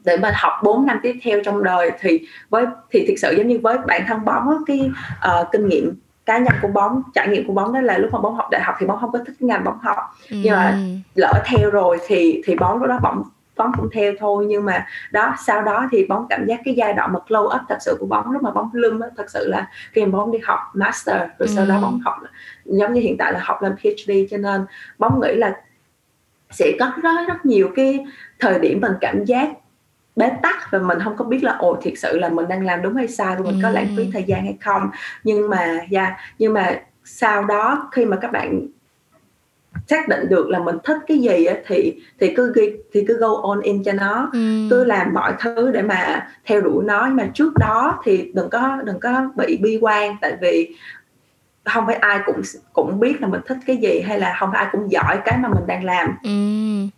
để 0.05 0.17
mà 0.17 0.33
học 0.35 0.53
4 0.63 0.87
năm 0.87 1.01
tiếp 1.03 1.17
theo 1.23 1.41
trong 1.45 1.65
đời 1.65 1.91
thì 2.01 2.21
với 2.51 2.67
thì 2.91 3.05
thực 3.09 3.15
sự 3.17 3.35
giống 3.39 3.49
như 3.49 3.59
với 3.63 3.79
bản 3.87 4.03
thân 4.09 4.25
bóng 4.25 4.65
cái 4.67 4.91
uh, 5.41 5.47
kinh 5.53 5.69
nghiệm 5.69 5.95
cá 6.27 6.39
nhân 6.39 6.55
của 6.63 6.69
bóng 6.69 7.03
trải 7.15 7.29
nghiệm 7.29 7.47
của 7.47 7.53
bóng 7.53 7.73
đó 7.73 7.81
là 7.81 7.99
lúc 7.99 8.13
mà 8.13 8.21
bóng 8.21 8.35
học 8.35 8.49
đại 8.51 8.63
học 8.63 8.75
thì 8.79 8.87
bóng 8.87 9.01
không 9.01 9.13
có 9.13 9.19
thích 9.27 9.43
ngành 9.43 9.65
bóng 9.65 9.79
học 9.83 9.99
ừ. 10.31 10.37
nhưng 10.45 10.53
mà 10.53 10.79
lỡ 11.15 11.33
theo 11.47 11.71
rồi 11.71 11.99
thì 12.07 12.43
thì 12.45 12.55
bóng 12.55 12.79
lúc 12.79 12.89
đó 12.89 12.99
bóng 13.03 13.23
bóng 13.57 13.73
cũng 13.77 13.89
theo 13.93 14.13
thôi 14.19 14.47
nhưng 14.49 14.65
mà 14.65 14.87
đó 15.13 15.35
sau 15.47 15.63
đó 15.63 15.89
thì 15.93 16.07
bóng 16.07 16.27
cảm 16.29 16.47
giác 16.47 16.61
cái 16.65 16.75
giai 16.75 16.93
đoạn 16.93 17.13
mà 17.13 17.19
glow 17.29 17.45
up 17.45 17.63
thật 17.69 17.79
sự 17.81 17.97
của 18.01 18.07
bóng 18.07 18.31
lúc 18.31 18.43
mà 18.43 18.51
bóng 18.51 18.71
lưng 18.73 19.01
đó, 19.01 19.07
thật 19.17 19.31
sự 19.31 19.49
là 19.49 19.67
khi 19.93 20.07
mà 20.07 20.19
bóng 20.19 20.33
đi 20.33 20.39
học 20.43 20.59
master 20.75 21.17
rồi 21.17 21.29
ừ. 21.39 21.47
sau 21.57 21.67
đó 21.67 21.81
bóng 21.83 22.01
học 22.05 22.15
giống 22.65 22.95
như 22.95 23.01
hiện 23.01 23.17
tại 23.19 23.33
là 23.33 23.41
học 23.43 23.63
lên 23.63 23.77
PhD 23.77 24.11
cho 24.31 24.37
nên 24.37 24.67
bóng 24.99 25.21
nghĩ 25.21 25.35
là 25.35 25.57
sẽ 26.51 26.73
có 26.81 26.93
rất 27.03 27.11
rất 27.29 27.47
nhiều 27.47 27.71
cái 27.77 28.07
thời 28.39 28.59
điểm 28.59 28.81
mình 28.81 28.93
cảm 29.01 29.25
giác 29.25 29.49
bế 30.17 30.31
tắc 30.43 30.71
và 30.71 30.79
mình 30.79 30.99
không 31.05 31.17
có 31.17 31.25
biết 31.25 31.45
là 31.45 31.57
ồ 31.59 31.79
thiệt 31.83 31.95
sự 31.97 32.19
là 32.19 32.29
mình 32.29 32.49
đang 32.49 32.67
làm 32.67 32.83
đúng 32.83 32.95
hay 32.95 33.09
sai 33.09 33.37
và 33.37 33.51
mình 33.51 33.61
có 33.63 33.71
lãng 33.71 33.89
phí 33.97 34.11
thời 34.13 34.23
gian 34.23 34.45
hay 34.45 34.57
không? 34.61 34.91
Nhưng 35.25 35.51
mà 35.51 35.65
yeah, 35.65 35.91
dạ, 35.91 36.17
nhưng 36.39 36.55
mà 36.55 36.81
sau 37.05 37.45
đó 37.45 37.89
khi 37.93 38.05
mà 38.05 38.17
các 38.17 38.33
bạn 38.33 38.67
xác 39.87 40.09
định 40.09 40.29
được 40.29 40.49
là 40.49 40.59
mình 40.59 40.77
thích 40.85 40.97
cái 41.07 41.19
gì 41.19 41.45
á, 41.45 41.55
thì 41.67 42.03
thì 42.21 42.35
cứ 42.37 42.53
ghi 42.55 42.73
thì 42.93 43.05
cứ 43.09 43.17
go 43.19 43.41
on 43.43 43.61
in 43.61 43.83
cho 43.85 43.93
nó. 43.93 44.31
Ừ. 44.33 44.67
cứ 44.71 44.85
làm 44.85 45.15
mọi 45.15 45.35
thứ 45.41 45.71
để 45.71 45.83
mà 45.83 46.29
theo 46.45 46.61
đuổi 46.61 46.85
nó. 46.85 47.05
Nhưng 47.07 47.17
mà 47.17 47.27
trước 47.35 47.53
đó 47.59 48.01
thì 48.05 48.33
đừng 48.35 48.51
có 48.51 48.83
đừng 48.85 49.01
có 49.01 49.31
bị 49.37 49.59
bi 49.63 49.79
quan. 49.81 50.17
Tại 50.21 50.37
vì 50.41 50.77
không 51.65 51.87
phải 51.87 51.95
ai 51.95 52.21
cũng 52.27 52.41
cũng 52.73 53.01
biết 53.01 53.21
là 53.21 53.29
mình 53.29 53.41
thích 53.47 53.59
cái 53.67 53.77
gì 53.77 54.01
hay 54.01 54.21
là 54.21 54.37
không 54.41 54.51
phải 54.53 54.65
ai 54.65 54.69
cũng 54.73 54.91
giỏi 54.91 55.19
cái 55.25 55.39
mà 55.39 55.49
mình 55.49 55.67
đang 55.67 55.85
làm. 55.85 56.17
Ừ. 56.23 56.31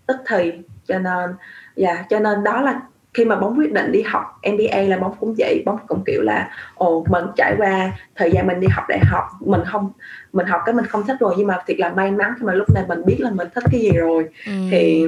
tức 0.07 0.17
thì 0.29 0.53
cho 0.89 0.99
nên 0.99 1.31
dạ 1.77 1.95
yeah, 1.95 2.07
cho 2.09 2.19
nên 2.19 2.45
đó 2.45 2.61
là 2.61 2.81
khi 3.17 3.25
mà 3.25 3.37
bóng 3.37 3.59
quyết 3.59 3.73
định 3.73 3.93
đi 3.93 4.03
học 4.03 4.41
MBA 4.43 4.81
là 4.81 4.99
bóng 4.99 5.15
cũng 5.21 5.35
vậy 5.39 5.63
bóng 5.67 5.79
cũng 5.89 6.03
kiểu 6.07 6.23
là 6.23 6.51
ồ 6.75 7.05
mình 7.09 7.25
trải 7.37 7.55
qua 7.59 7.93
thời 8.15 8.31
gian 8.31 8.47
mình 8.47 8.61
đi 8.61 8.69
học 8.69 8.85
đại 8.89 8.99
học 9.03 9.25
mình 9.41 9.61
không 9.67 9.91
mình 10.33 10.47
học 10.47 10.61
cái 10.67 10.75
mình 10.75 10.87
không 10.87 11.07
thích 11.07 11.17
rồi 11.21 11.35
nhưng 11.39 11.47
mà 11.47 11.59
thiệt 11.67 11.79
là 11.79 11.93
may 11.93 12.11
mắn 12.11 12.35
khi 12.39 12.47
mà 12.47 12.53
lúc 12.53 12.69
này 12.75 12.85
mình 12.89 13.03
biết 13.07 13.17
là 13.19 13.31
mình 13.31 13.49
thích 13.55 13.65
cái 13.71 13.81
gì 13.81 13.91
rồi 13.91 14.29
ừ. 14.47 14.53
thì 14.71 15.07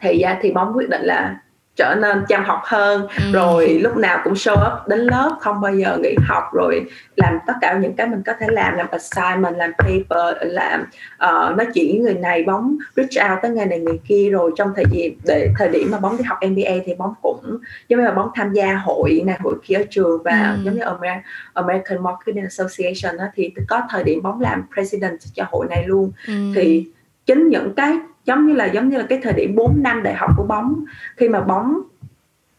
thì 0.00 0.22
ra 0.22 0.38
thì 0.42 0.52
bóng 0.52 0.76
quyết 0.76 0.88
định 0.88 1.02
là 1.02 1.36
trở 1.76 1.94
nên 1.94 2.24
chăm 2.28 2.44
học 2.44 2.60
hơn 2.64 3.06
ừ. 3.16 3.32
rồi 3.32 3.68
lúc 3.68 3.96
nào 3.96 4.20
cũng 4.24 4.32
show 4.32 4.52
up 4.52 4.88
đến 4.88 4.98
lớp 4.98 5.36
không 5.40 5.60
bao 5.60 5.74
giờ 5.74 5.98
nghỉ 6.02 6.14
học 6.26 6.44
rồi 6.52 6.84
làm 7.16 7.38
tất 7.46 7.52
cả 7.60 7.78
những 7.78 7.96
cái 7.96 8.06
mình 8.06 8.22
có 8.26 8.32
thể 8.40 8.46
làm 8.50 8.76
làm 8.76 8.86
assignment 8.90 9.56
làm 9.56 9.72
paper 9.78 10.36
làm 10.40 10.80
uh, 11.14 11.56
nói 11.56 11.66
chuyện 11.74 11.90
với 11.90 11.98
người 11.98 12.22
này 12.22 12.44
bóng 12.44 12.76
reach 12.96 13.30
out 13.30 13.38
tới 13.42 13.50
người 13.50 13.66
này 13.66 13.78
người 13.78 14.00
kia 14.08 14.30
rồi 14.30 14.50
trong 14.56 14.72
thời 14.76 14.84
điểm 14.92 15.18
để 15.26 15.50
thời 15.58 15.68
điểm 15.68 15.88
mà 15.90 15.98
bóng 15.98 16.16
đi 16.16 16.24
học 16.24 16.38
MBA 16.50 16.72
thì 16.84 16.94
bóng 16.94 17.14
cũng 17.22 17.58
giống 17.88 18.00
như 18.00 18.06
là 18.06 18.12
bóng 18.12 18.30
tham 18.34 18.52
gia 18.52 18.74
hội 18.74 19.22
này 19.26 19.38
hội 19.40 19.54
kia 19.64 19.74
ở 19.74 19.82
trường 19.90 20.22
và 20.22 20.56
ừ. 20.56 20.62
giống 20.64 20.74
như 20.74 20.80
American, 20.80 21.22
American 21.52 22.02
Marketing 22.02 22.42
Association 22.42 23.18
đó, 23.18 23.24
thì 23.34 23.54
có 23.68 23.82
thời 23.90 24.04
điểm 24.04 24.22
bóng 24.22 24.40
làm 24.40 24.62
president 24.74 25.20
cho 25.34 25.44
hội 25.50 25.66
này 25.70 25.84
luôn 25.86 26.12
ừ. 26.26 26.34
thì 26.54 26.86
chính 27.26 27.48
những 27.48 27.74
cái 27.76 27.98
giống 28.26 28.46
như 28.46 28.52
là 28.52 28.64
giống 28.64 28.88
như 28.88 28.98
là 28.98 29.04
cái 29.08 29.20
thời 29.22 29.32
điểm 29.32 29.54
4 29.56 29.82
năm 29.82 30.02
đại 30.02 30.14
học 30.14 30.30
của 30.36 30.44
bóng 30.44 30.84
khi 31.16 31.28
mà 31.28 31.40
bóng 31.40 31.80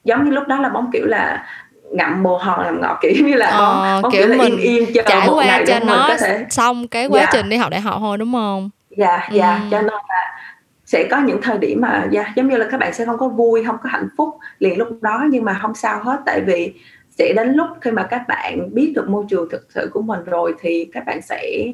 giống 0.04 0.26
như 0.26 0.32
lúc 0.32 0.48
đó 0.48 0.60
là 0.60 0.70
bóng 0.70 0.90
kiểu 0.94 1.06
là 1.06 1.46
ngậm 1.92 2.24
bồ 2.24 2.38
hòn 2.38 2.66
làm 2.66 2.82
ngọt 2.82 3.00
kiểu 3.02 3.12
như 3.26 3.34
là 3.34 3.52
bóng, 3.52 3.84
ờ, 3.84 4.02
bóng 4.02 4.12
kiểu, 4.12 4.22
kiểu 4.22 4.30
là 4.30 4.38
mình 4.38 4.58
yên 4.58 4.86
yên 4.86 4.94
chờ 4.94 5.02
trải 5.06 5.28
một 5.28 5.34
qua 5.36 5.46
ngày 5.46 5.64
cho 5.68 5.80
nó 5.80 6.06
có 6.08 6.18
thể... 6.18 6.46
xong 6.50 6.88
cái 6.88 7.08
quá 7.08 7.20
yeah. 7.20 7.34
Dạ. 7.34 7.40
trình 7.40 7.50
đi 7.50 7.58
học 7.58 7.72
đại 7.72 7.82
học 7.82 7.96
thôi 8.00 8.18
đúng 8.18 8.34
không 8.34 8.70
dạ 8.98 9.18
yeah, 9.18 9.32
dạ 9.32 9.50
yeah. 9.50 9.62
ừ. 9.62 9.68
cho 9.72 9.82
nên 9.82 9.94
là 10.10 10.40
sẽ 10.86 11.08
có 11.12 11.18
những 11.18 11.42
thời 11.42 11.58
điểm 11.58 11.82
mà 11.82 11.90
yeah, 11.90 12.12
dạ, 12.12 12.34
giống 12.36 12.50
như 12.50 12.58
là 12.58 12.68
các 12.72 12.80
bạn 12.80 12.94
sẽ 12.94 13.06
không 13.06 13.18
có 13.18 13.28
vui 13.28 13.64
không 13.66 13.78
có 13.84 13.90
hạnh 13.90 14.08
phúc 14.18 14.30
liền 14.60 14.78
lúc 14.78 14.88
đó 15.02 15.26
nhưng 15.30 15.46
mà 15.46 15.60
không 15.62 15.76
sao 15.76 16.04
hết 16.04 16.20
tại 16.26 16.42
vì 16.42 16.74
sẽ 17.18 17.34
đến 17.36 17.54
lúc 17.54 17.68
khi 17.82 17.92
mà 17.92 18.04
các 18.04 18.22
bạn 18.28 18.70
biết 18.74 18.94
được 18.96 19.10
môi 19.10 19.26
trường 19.30 19.50
thực 19.52 19.68
sự 19.70 19.90
của 19.94 20.02
mình 20.02 20.20
rồi 20.26 20.54
thì 20.62 20.90
các 20.94 21.06
bạn 21.06 21.22
sẽ 21.22 21.66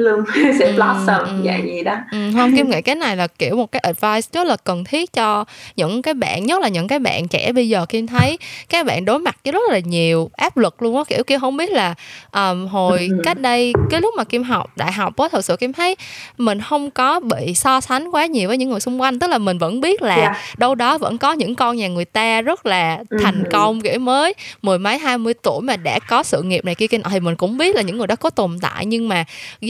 bloom 0.00 0.24
sẽ 0.58 0.66
ừ, 0.66 0.72
blossom 0.72 1.24
ừ, 1.24 1.42
dạng 1.44 1.66
gì 1.66 1.82
đó 1.82 1.96
ừ, 2.12 2.18
không 2.34 2.56
kim 2.56 2.70
nghĩ 2.70 2.82
cái 2.82 2.94
này 2.94 3.16
là 3.16 3.26
kiểu 3.26 3.56
một 3.56 3.72
cái 3.72 3.80
advice 3.80 4.28
rất 4.32 4.46
là 4.46 4.56
cần 4.64 4.84
thiết 4.84 5.12
cho 5.12 5.44
những 5.76 6.02
cái 6.02 6.14
bạn 6.14 6.46
nhất 6.46 6.60
là 6.60 6.68
những 6.68 6.88
cái 6.88 6.98
bạn 6.98 7.28
trẻ 7.28 7.52
bây 7.52 7.68
giờ 7.68 7.86
kim 7.86 8.06
thấy 8.06 8.38
các 8.68 8.86
bạn 8.86 9.04
đối 9.04 9.18
mặt 9.18 9.36
với 9.44 9.52
rất 9.52 9.62
là 9.70 9.78
nhiều 9.78 10.30
áp 10.36 10.56
lực 10.56 10.82
luôn 10.82 10.96
á 10.96 11.02
kiểu 11.08 11.24
kia 11.24 11.38
không 11.38 11.56
biết 11.56 11.70
là 11.70 11.94
um, 12.32 12.66
hồi 12.66 12.98
ừ. 12.98 13.22
cách 13.24 13.40
đây 13.40 13.72
cái 13.90 14.00
lúc 14.00 14.14
mà 14.16 14.24
kim 14.24 14.42
học 14.42 14.76
đại 14.76 14.92
học 14.92 15.16
á 15.16 15.28
thật 15.32 15.44
sự 15.44 15.56
kim 15.56 15.72
thấy 15.72 15.96
mình 16.38 16.60
không 16.60 16.90
có 16.90 17.20
bị 17.20 17.54
so 17.54 17.80
sánh 17.80 18.10
quá 18.10 18.26
nhiều 18.26 18.48
với 18.48 18.56
những 18.58 18.70
người 18.70 18.80
xung 18.80 19.00
quanh 19.00 19.18
tức 19.18 19.30
là 19.30 19.38
mình 19.38 19.58
vẫn 19.58 19.80
biết 19.80 20.02
là 20.02 20.16
yeah. 20.16 20.36
Đâu 20.58 20.74
đó 20.74 20.98
vẫn 20.98 21.18
có 21.18 21.32
những 21.32 21.54
con 21.54 21.76
nhà 21.76 21.88
người 21.88 22.04
ta 22.04 22.40
rất 22.40 22.66
là 22.66 22.98
thành 23.22 23.44
ừ. 23.44 23.48
công 23.52 23.80
kiểu 23.80 23.98
mới 23.98 24.34
mười 24.62 24.78
mấy 24.78 24.98
hai 24.98 25.18
mươi 25.18 25.34
tuổi 25.42 25.60
mà 25.62 25.76
đã 25.76 25.98
có 25.98 26.22
sự 26.22 26.42
nghiệp 26.42 26.64
này 26.64 26.74
kia 26.74 26.86
kia 26.86 26.98
thì 27.10 27.20
mình 27.20 27.36
cũng 27.36 27.58
biết 27.58 27.76
là 27.76 27.82
những 27.82 27.98
người 27.98 28.06
đó 28.06 28.16
có 28.16 28.30
tồn 28.30 28.58
tại 28.60 28.86
nhưng 28.86 29.08
mà 29.08 29.24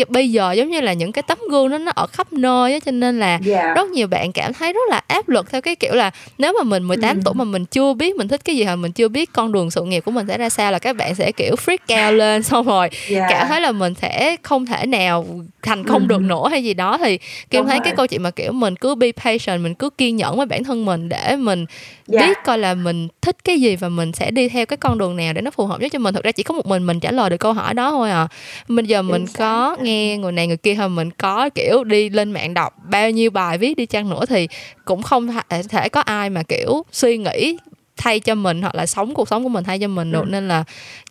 bây 0.09 0.20
giờ 0.29 0.53
giống 0.53 0.71
như 0.71 0.81
là 0.81 0.93
những 0.93 1.12
cái 1.12 1.23
tấm 1.23 1.39
gương 1.51 1.71
đó 1.71 1.79
nó 1.79 1.93
ở 1.95 2.07
khắp 2.07 2.33
nơi 2.33 2.73
á 2.73 2.79
cho 2.85 2.93
nên 2.93 3.21
là 3.21 3.27
yeah. 3.27 3.43
Dạ. 3.43 3.75
rất 3.75 3.89
nhiều 3.89 4.07
bạn 4.07 4.33
cảm 4.33 4.53
thấy 4.53 4.73
rất 4.73 4.91
là 4.91 5.01
áp 5.07 5.29
lực 5.29 5.51
theo 5.51 5.61
cái 5.61 5.77
kiểu 5.77 5.95
là 5.95 6.11
nếu 6.39 6.53
mà 6.59 6.62
mình 6.62 6.83
18 6.83 7.16
ừ. 7.16 7.23
tuổi 7.25 7.35
mà 7.35 7.45
mình 7.45 7.64
chưa 7.64 7.93
biết 7.93 8.16
mình 8.16 8.29
thích 8.29 8.41
cái 8.45 8.57
gì 8.57 8.64
hoặc 8.64 8.77
mình 8.77 8.93
chưa 8.93 9.09
biết 9.09 9.33
con 9.33 9.53
đường 9.53 9.71
sự 9.71 9.83
nghiệp 9.83 10.01
của 10.01 10.11
mình 10.11 10.27
sẽ 10.29 10.39
ra 10.39 10.51
sao 10.51 10.73
là 10.73 10.79
các 10.79 10.97
bạn 10.97 11.14
sẽ 11.14 11.33
kiểu 11.33 11.55
freak 11.66 12.07
out 12.07 12.14
lên 12.14 12.43
xong 12.51 12.66
rồi 12.66 12.89
yeah. 12.91 13.11
Dạ. 13.11 13.27
cảm 13.31 13.49
thấy 13.49 13.61
là 13.61 13.73
mình 13.73 13.95
sẽ 13.95 14.37
không 14.43 14.66
thể 14.66 14.87
nào 14.87 15.27
thành 15.62 15.85
công 15.85 16.03
ừ. 16.03 16.07
được 16.07 16.21
nữa 16.21 16.49
hay 16.51 16.64
gì 16.64 16.75
đó 16.75 16.99
thì 16.99 17.18
kim 17.51 17.66
thấy 17.66 17.77
rồi. 17.77 17.85
cái 17.85 17.95
câu 17.97 18.07
chuyện 18.07 18.23
mà 18.23 18.31
kiểu 18.31 18.53
mình 18.53 18.77
cứ 18.77 18.95
be 18.95 19.12
patient 19.12 19.62
mình 19.62 19.75
cứ 19.75 19.91
kiên 19.91 20.16
nhẫn 20.16 20.37
với 20.37 20.47
bản 20.47 20.64
thân 20.64 20.85
mình 20.85 21.09
để 21.09 21.37
mình 21.37 21.59
yeah. 21.59 22.21
Dạ. 22.23 22.27
biết 22.27 22.39
coi 22.45 22.59
là 22.59 22.75
mình 22.75 23.09
thích 23.23 23.37
cái 23.45 23.61
gì 23.61 23.77
và 23.77 23.89
mình 23.89 24.12
sẽ 24.12 24.31
đi 24.31 24.49
theo 24.49 24.66
cái 24.66 24.77
con 24.77 24.99
đường 24.99 25.16
nào 25.16 25.33
để 25.33 25.41
nó 25.41 25.51
phù 25.51 25.66
hợp 25.66 25.81
nhất 25.81 25.93
cho 25.93 25.99
mình 25.99 26.14
thực 26.14 26.25
ra 26.25 26.33
chỉ 26.33 26.43
có 26.43 26.55
một 26.55 26.66
mình 26.66 26.87
mình 26.87 27.01
trả 27.01 27.11
lời 27.11 27.31
được 27.31 27.37
câu 27.37 27.53
hỏi 27.53 27.75
đó 27.75 27.91
thôi 27.91 28.11
à 28.11 28.29
bây 28.68 28.85
giờ 28.85 29.03
mình 29.03 29.27
có 29.39 29.77
nghe 29.81 30.00
người 30.17 30.33
này 30.33 30.47
người 30.47 30.57
kia 30.57 30.75
thôi 30.75 30.89
mình 30.89 31.11
có 31.11 31.51
kiểu 31.55 31.85
đi 31.85 32.11
lên 32.11 32.33
mạng 32.33 32.55
đọc 32.55 32.75
bao 32.91 33.11
nhiêu 33.11 33.31
bài 33.31 33.59
viết 33.59 33.77
đi 33.77 33.87
chăng 33.87 34.11
nữa 34.11 34.27
thì 34.29 34.49
cũng 34.85 35.03
không 35.03 35.29
thể 35.69 35.89
có 35.89 36.01
ai 36.01 36.31
mà 36.31 36.43
kiểu 36.43 36.83
suy 36.93 37.19
nghĩ 37.19 37.57
thay 37.97 38.21
cho 38.21 38.35
mình 38.35 38.63
hoặc 38.63 38.75
là 38.75 38.87
sống 38.87 39.15
cuộc 39.15 39.29
sống 39.29 39.43
của 39.43 39.49
mình 39.49 39.65
thay 39.65 39.79
cho 39.79 39.89
mình 39.89 40.13
được 40.13 40.25
ừ. 40.25 40.31
nên 40.31 40.49
là 40.49 40.65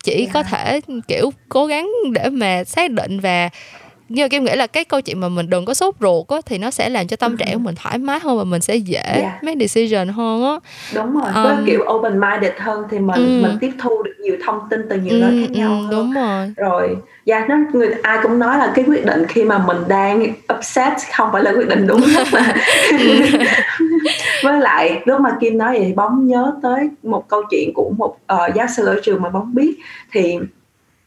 chỉ 0.04 0.16
yeah. 0.16 0.30
có 0.32 0.42
thể 0.42 0.80
kiểu 1.08 1.32
cố 1.48 1.66
gắng 1.66 1.90
để 2.12 2.28
mà 2.30 2.64
xác 2.64 2.90
định 2.90 3.20
và 3.20 3.50
nhưng 4.12 4.24
mà 4.24 4.28
kim 4.28 4.44
nghĩ 4.44 4.56
là 4.56 4.66
cái 4.66 4.84
câu 4.84 5.00
chuyện 5.00 5.20
mà 5.20 5.28
mình 5.28 5.50
đừng 5.50 5.64
có 5.64 5.74
sốt 5.74 5.94
ruột 6.00 6.28
á 6.28 6.36
thì 6.46 6.58
nó 6.58 6.70
sẽ 6.70 6.88
làm 6.88 7.06
cho 7.06 7.16
tâm 7.16 7.36
trạng 7.36 7.52
của 7.52 7.58
mình 7.58 7.74
thoải 7.74 7.98
mái 7.98 8.20
hơn 8.22 8.38
và 8.38 8.44
mình 8.44 8.60
sẽ 8.60 8.76
dễ 8.76 9.02
yeah. 9.02 9.44
make 9.44 9.66
decision 9.66 10.08
hơn 10.08 10.44
á. 10.44 10.56
Đúng 10.94 11.20
rồi 11.20 11.32
um, 11.34 11.42
với 11.44 11.56
kiểu 11.66 11.84
open 11.92 12.20
minded 12.20 12.52
hơn 12.58 12.84
thì 12.90 12.98
mình 12.98 13.16
um, 13.16 13.42
mình 13.42 13.58
tiếp 13.60 13.70
thu 13.78 14.02
được 14.02 14.14
nhiều 14.20 14.36
thông 14.46 14.60
tin 14.70 14.80
từ 14.90 14.96
nhiều 14.96 15.14
um, 15.14 15.20
nơi 15.20 15.46
khác 15.46 15.50
nhau 15.50 15.70
um, 15.70 15.90
đúng 15.90 16.12
rồi. 16.12 16.52
Rồi 16.56 16.96
dạ 17.24 17.36
yeah, 17.36 17.48
nó 17.48 17.56
người 17.72 17.88
ai 18.02 18.18
cũng 18.22 18.38
nói 18.38 18.58
là 18.58 18.72
cái 18.74 18.84
quyết 18.88 19.06
định 19.06 19.26
khi 19.28 19.44
mà 19.44 19.58
mình 19.58 19.78
đang 19.88 20.26
upset 20.58 20.92
không 21.16 21.28
phải 21.32 21.42
là 21.42 21.52
quyết 21.52 21.68
định 21.68 21.86
đúng 21.86 22.00
mà. 22.32 22.54
Với 24.44 24.60
lại 24.60 25.02
lúc 25.04 25.20
mà 25.20 25.36
kim 25.40 25.58
nói 25.58 25.78
vậy 25.78 25.84
thì 25.86 25.92
bóng 25.92 26.26
nhớ 26.26 26.52
tới 26.62 26.88
một 27.02 27.28
câu 27.28 27.42
chuyện 27.50 27.72
của 27.74 27.90
một 27.98 28.16
uh, 28.32 28.54
giáo 28.54 28.66
sư 28.76 28.86
ở 28.86 29.00
trường 29.02 29.22
mà 29.22 29.28
bóng 29.28 29.54
biết. 29.54 29.78
Thì 30.12 30.38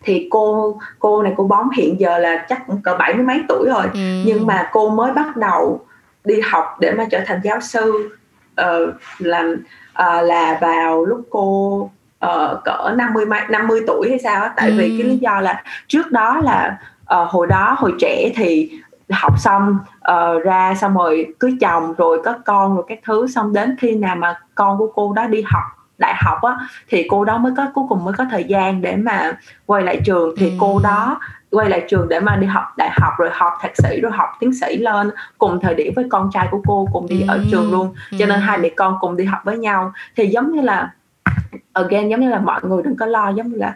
thì 0.03 0.27
cô 0.31 0.77
cô 0.99 1.23
này 1.23 1.33
cô 1.37 1.43
bóng 1.43 1.69
hiện 1.69 1.99
giờ 1.99 2.17
là 2.17 2.45
chắc 2.49 2.63
cỡ 2.83 2.95
bảy 2.99 3.13
mươi 3.13 3.25
mấy 3.25 3.41
tuổi 3.49 3.69
rồi 3.69 3.85
ừ. 3.93 4.23
nhưng 4.25 4.45
mà 4.45 4.69
cô 4.71 4.89
mới 4.89 5.13
bắt 5.13 5.37
đầu 5.37 5.85
đi 6.23 6.41
học 6.51 6.77
để 6.79 6.91
mà 6.91 7.05
trở 7.11 7.19
thành 7.25 7.39
giáo 7.43 7.59
sư 7.61 8.17
uh, 8.61 8.95
làm 9.19 9.51
uh, 9.91 10.23
là 10.23 10.57
vào 10.61 11.05
lúc 11.05 11.21
cô 11.29 11.77
uh, 12.25 12.63
cỡ 12.65 12.93
50 12.95 13.25
50 13.49 13.81
tuổi 13.87 14.09
hay 14.09 14.19
sao 14.19 14.41
á 14.41 14.53
tại 14.55 14.69
ừ. 14.69 14.75
vì 14.77 14.95
cái 14.99 15.07
lý 15.07 15.17
do 15.17 15.41
là 15.41 15.63
trước 15.87 16.11
đó 16.11 16.39
là 16.43 16.77
uh, 17.01 17.29
hồi 17.29 17.47
đó 17.47 17.75
hồi 17.77 17.93
trẻ 17.99 18.31
thì 18.35 18.71
học 19.09 19.39
xong 19.39 19.77
uh, 20.11 20.43
ra 20.43 20.75
xong 20.81 20.95
rồi 20.95 21.33
cưới 21.39 21.57
chồng 21.61 21.93
rồi 21.93 22.21
có 22.25 22.33
con 22.45 22.75
rồi 22.75 22.85
các 22.87 22.99
thứ 23.05 23.27
xong 23.27 23.53
đến 23.53 23.75
khi 23.79 23.95
nào 23.95 24.15
mà 24.15 24.39
con 24.55 24.77
của 24.77 24.91
cô 24.95 25.13
đó 25.13 25.27
đi 25.27 25.41
học 25.41 25.63
đại 26.03 26.15
học 26.17 26.37
á 26.41 26.55
thì 26.89 27.05
cô 27.09 27.25
đó 27.25 27.37
mới 27.37 27.53
có 27.57 27.67
cuối 27.73 27.85
cùng 27.89 28.03
mới 28.03 28.13
có 28.17 28.25
thời 28.31 28.43
gian 28.43 28.81
để 28.81 28.95
mà 28.95 29.31
quay 29.65 29.83
lại 29.83 30.01
trường 30.05 30.35
thì 30.37 30.49
ừ. 30.49 30.55
cô 30.59 30.79
đó 30.83 31.19
quay 31.51 31.69
lại 31.69 31.85
trường 31.89 32.09
để 32.09 32.19
mà 32.19 32.35
đi 32.35 32.47
học 32.47 32.63
đại 32.77 32.89
học 32.93 33.13
rồi 33.17 33.29
học 33.33 33.53
thạc 33.61 33.71
sĩ 33.77 34.01
rồi 34.01 34.11
học 34.11 34.29
tiến 34.39 34.53
sĩ 34.53 34.77
lên 34.77 35.11
cùng 35.37 35.59
thời 35.61 35.75
điểm 35.75 35.93
với 35.95 36.05
con 36.09 36.29
trai 36.33 36.47
của 36.51 36.61
cô 36.67 36.87
cùng 36.93 37.07
đi 37.07 37.21
ừ. 37.21 37.27
ở 37.27 37.39
trường 37.51 37.71
luôn 37.71 37.93
cho 38.19 38.25
nên 38.25 38.29
ừ. 38.29 38.43
hai 38.43 38.57
mẹ 38.57 38.69
con 38.69 38.97
cùng 39.01 39.17
đi 39.17 39.25
học 39.25 39.41
với 39.43 39.57
nhau 39.57 39.93
thì 40.15 40.27
giống 40.27 40.51
như 40.51 40.61
là 40.61 40.91
again 41.73 42.09
giống 42.09 42.19
như 42.19 42.29
là 42.29 42.39
mọi 42.39 42.61
người 42.63 42.83
đừng 42.83 42.95
có 42.95 43.05
lo 43.05 43.29
giống 43.29 43.47
như 43.49 43.57
là 43.57 43.75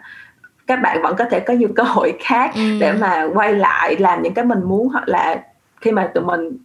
các 0.66 0.82
bạn 0.82 1.02
vẫn 1.02 1.16
có 1.16 1.24
thể 1.30 1.40
có 1.40 1.54
nhiều 1.54 1.68
cơ 1.76 1.82
hội 1.82 2.12
khác 2.20 2.50
ừ. 2.54 2.78
để 2.80 2.92
mà 2.92 3.26
quay 3.34 3.52
lại 3.52 3.96
làm 3.98 4.22
những 4.22 4.34
cái 4.34 4.44
mình 4.44 4.62
muốn 4.64 4.88
hoặc 4.88 5.08
là 5.08 5.42
khi 5.80 5.92
mà 5.92 6.10
tụi 6.14 6.24
mình 6.24 6.58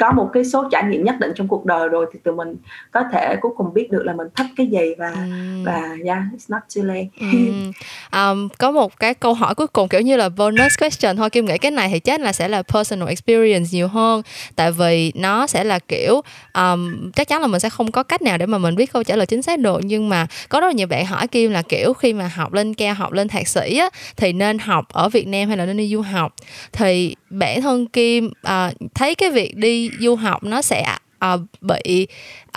có 0.00 0.12
một 0.12 0.30
cái 0.32 0.44
số 0.44 0.68
trải 0.70 0.84
nghiệm 0.84 1.04
nhất 1.04 1.14
định 1.20 1.32
trong 1.34 1.48
cuộc 1.48 1.64
đời 1.64 1.88
rồi 1.88 2.06
thì 2.12 2.18
tụi 2.24 2.34
mình 2.34 2.56
có 2.90 3.04
thể 3.12 3.36
cuối 3.40 3.52
cùng 3.56 3.74
biết 3.74 3.90
được 3.90 4.02
là 4.04 4.12
mình 4.12 4.26
thích 4.36 4.46
cái 4.56 4.66
gì 4.66 4.94
và 4.98 5.10
mm. 5.10 5.64
và 5.64 5.96
yeah 6.04 6.18
it's 6.32 6.48
not 6.48 6.62
too 6.76 6.84
late. 6.84 7.06
mm. 7.20 7.72
um, 8.12 8.48
có 8.58 8.70
một 8.70 8.98
cái 8.98 9.14
câu 9.14 9.34
hỏi 9.34 9.54
cuối 9.54 9.66
cùng 9.66 9.88
kiểu 9.88 10.00
như 10.00 10.16
là 10.16 10.28
bonus 10.28 10.78
question 10.78 11.16
thôi 11.16 11.30
Kim 11.30 11.44
nghĩ 11.44 11.58
cái 11.58 11.70
này 11.70 11.88
thì 11.92 12.00
chắc 12.00 12.20
là 12.20 12.32
sẽ 12.32 12.48
là 12.48 12.62
personal 12.62 13.08
experience 13.08 13.68
nhiều 13.72 13.88
hơn 13.88 14.22
tại 14.56 14.72
vì 14.72 15.12
nó 15.14 15.46
sẽ 15.46 15.64
là 15.64 15.78
kiểu 15.78 16.20
um, 16.54 17.10
chắc 17.10 17.28
chắn 17.28 17.40
là 17.40 17.46
mình 17.46 17.60
sẽ 17.60 17.70
không 17.70 17.92
có 17.92 18.02
cách 18.02 18.22
nào 18.22 18.38
để 18.38 18.46
mà 18.46 18.58
mình 18.58 18.76
biết 18.76 18.92
câu 18.92 19.02
trả 19.02 19.16
lời 19.16 19.26
chính 19.26 19.42
xác 19.42 19.58
được 19.58 19.80
nhưng 19.82 20.08
mà 20.08 20.26
có 20.48 20.60
rất 20.60 20.66
là 20.66 20.72
nhiều 20.72 20.86
bạn 20.86 21.06
hỏi 21.06 21.26
Kim 21.26 21.50
là 21.50 21.62
kiểu 21.62 21.92
khi 21.92 22.12
mà 22.12 22.30
học 22.34 22.52
lên 22.52 22.74
cao 22.74 22.94
học 22.94 23.12
lên 23.12 23.28
thạc 23.28 23.48
sĩ 23.48 23.76
á, 23.76 23.90
thì 24.16 24.32
nên 24.32 24.58
học 24.58 24.84
ở 24.92 25.08
Việt 25.08 25.26
Nam 25.28 25.48
hay 25.48 25.56
là 25.56 25.66
nên 25.66 25.76
đi 25.76 25.88
du 25.88 26.00
học 26.00 26.34
thì 26.72 27.14
bản 27.30 27.60
thân 27.60 27.86
Kim 27.86 28.26
uh, 28.26 28.90
thấy 28.94 29.14
cái 29.14 29.30
việc 29.30 29.56
đi 29.56 29.90
du 30.00 30.14
học 30.14 30.44
nó 30.44 30.62
sẽ 30.62 30.96
uh, 31.34 31.40
bị 31.60 32.06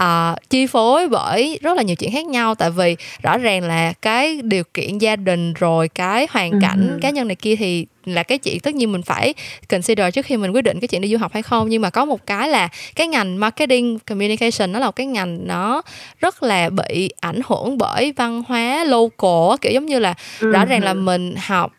uh, 0.02 0.50
chi 0.50 0.66
phối 0.66 1.10
bởi 1.10 1.60
rất 1.62 1.78
là 1.78 1.84
nhiều 1.84 1.96
chuyện 1.96 2.12
khác 2.12 2.26
nhau 2.26 2.56
tại 2.56 2.72
vì 2.72 2.96
rõ 3.24 3.38
ràng 3.38 3.64
là 3.64 3.94
cái 4.02 4.40
điều 4.44 4.64
kiện 4.74 4.98
gia 4.98 5.16
đình 5.16 5.54
rồi 5.54 5.90
cái 5.90 6.28
hoàn 6.32 6.62
cảnh 6.62 6.90
uh-huh. 6.96 7.02
cá 7.02 7.10
nhân 7.10 7.28
này 7.28 7.36
kia 7.36 7.56
thì 7.56 7.86
là 8.06 8.24
cái 8.24 8.38
chuyện 8.38 8.60
tất 8.60 8.76
nhiên 8.76 8.92
mình 8.92 9.02
phải 9.02 9.34
consider 9.70 10.14
trước 10.14 10.26
khi 10.26 10.38
mình 10.38 10.52
quyết 10.52 10.62
định 10.62 10.80
cái 10.80 10.88
chuyện 10.88 11.02
đi 11.02 11.10
du 11.10 11.18
học 11.18 11.34
hay 11.34 11.44
không. 11.44 11.70
Nhưng 11.70 11.82
mà 11.82 11.90
có 11.90 12.06
một 12.06 12.26
cái 12.26 12.50
là 12.50 12.70
cái 12.96 13.08
ngành 13.08 13.40
marketing 13.40 14.00
communication 14.00 14.72
nó 14.72 14.80
là 14.80 14.86
một 14.86 14.96
cái 14.96 15.06
ngành 15.06 15.48
nó 15.48 15.82
rất 16.20 16.44
là 16.44 16.70
bị 16.70 17.10
ảnh 17.20 17.40
hưởng 17.48 17.78
bởi 17.78 18.14
văn 18.16 18.44
hóa 18.48 18.84
local 18.84 19.58
kiểu 19.62 19.72
giống 19.72 19.86
như 19.86 20.00
là 20.00 20.14
rõ 20.40 20.66
ràng 20.66 20.84
là 20.84 20.94
mình 20.94 21.36
học 21.48 21.72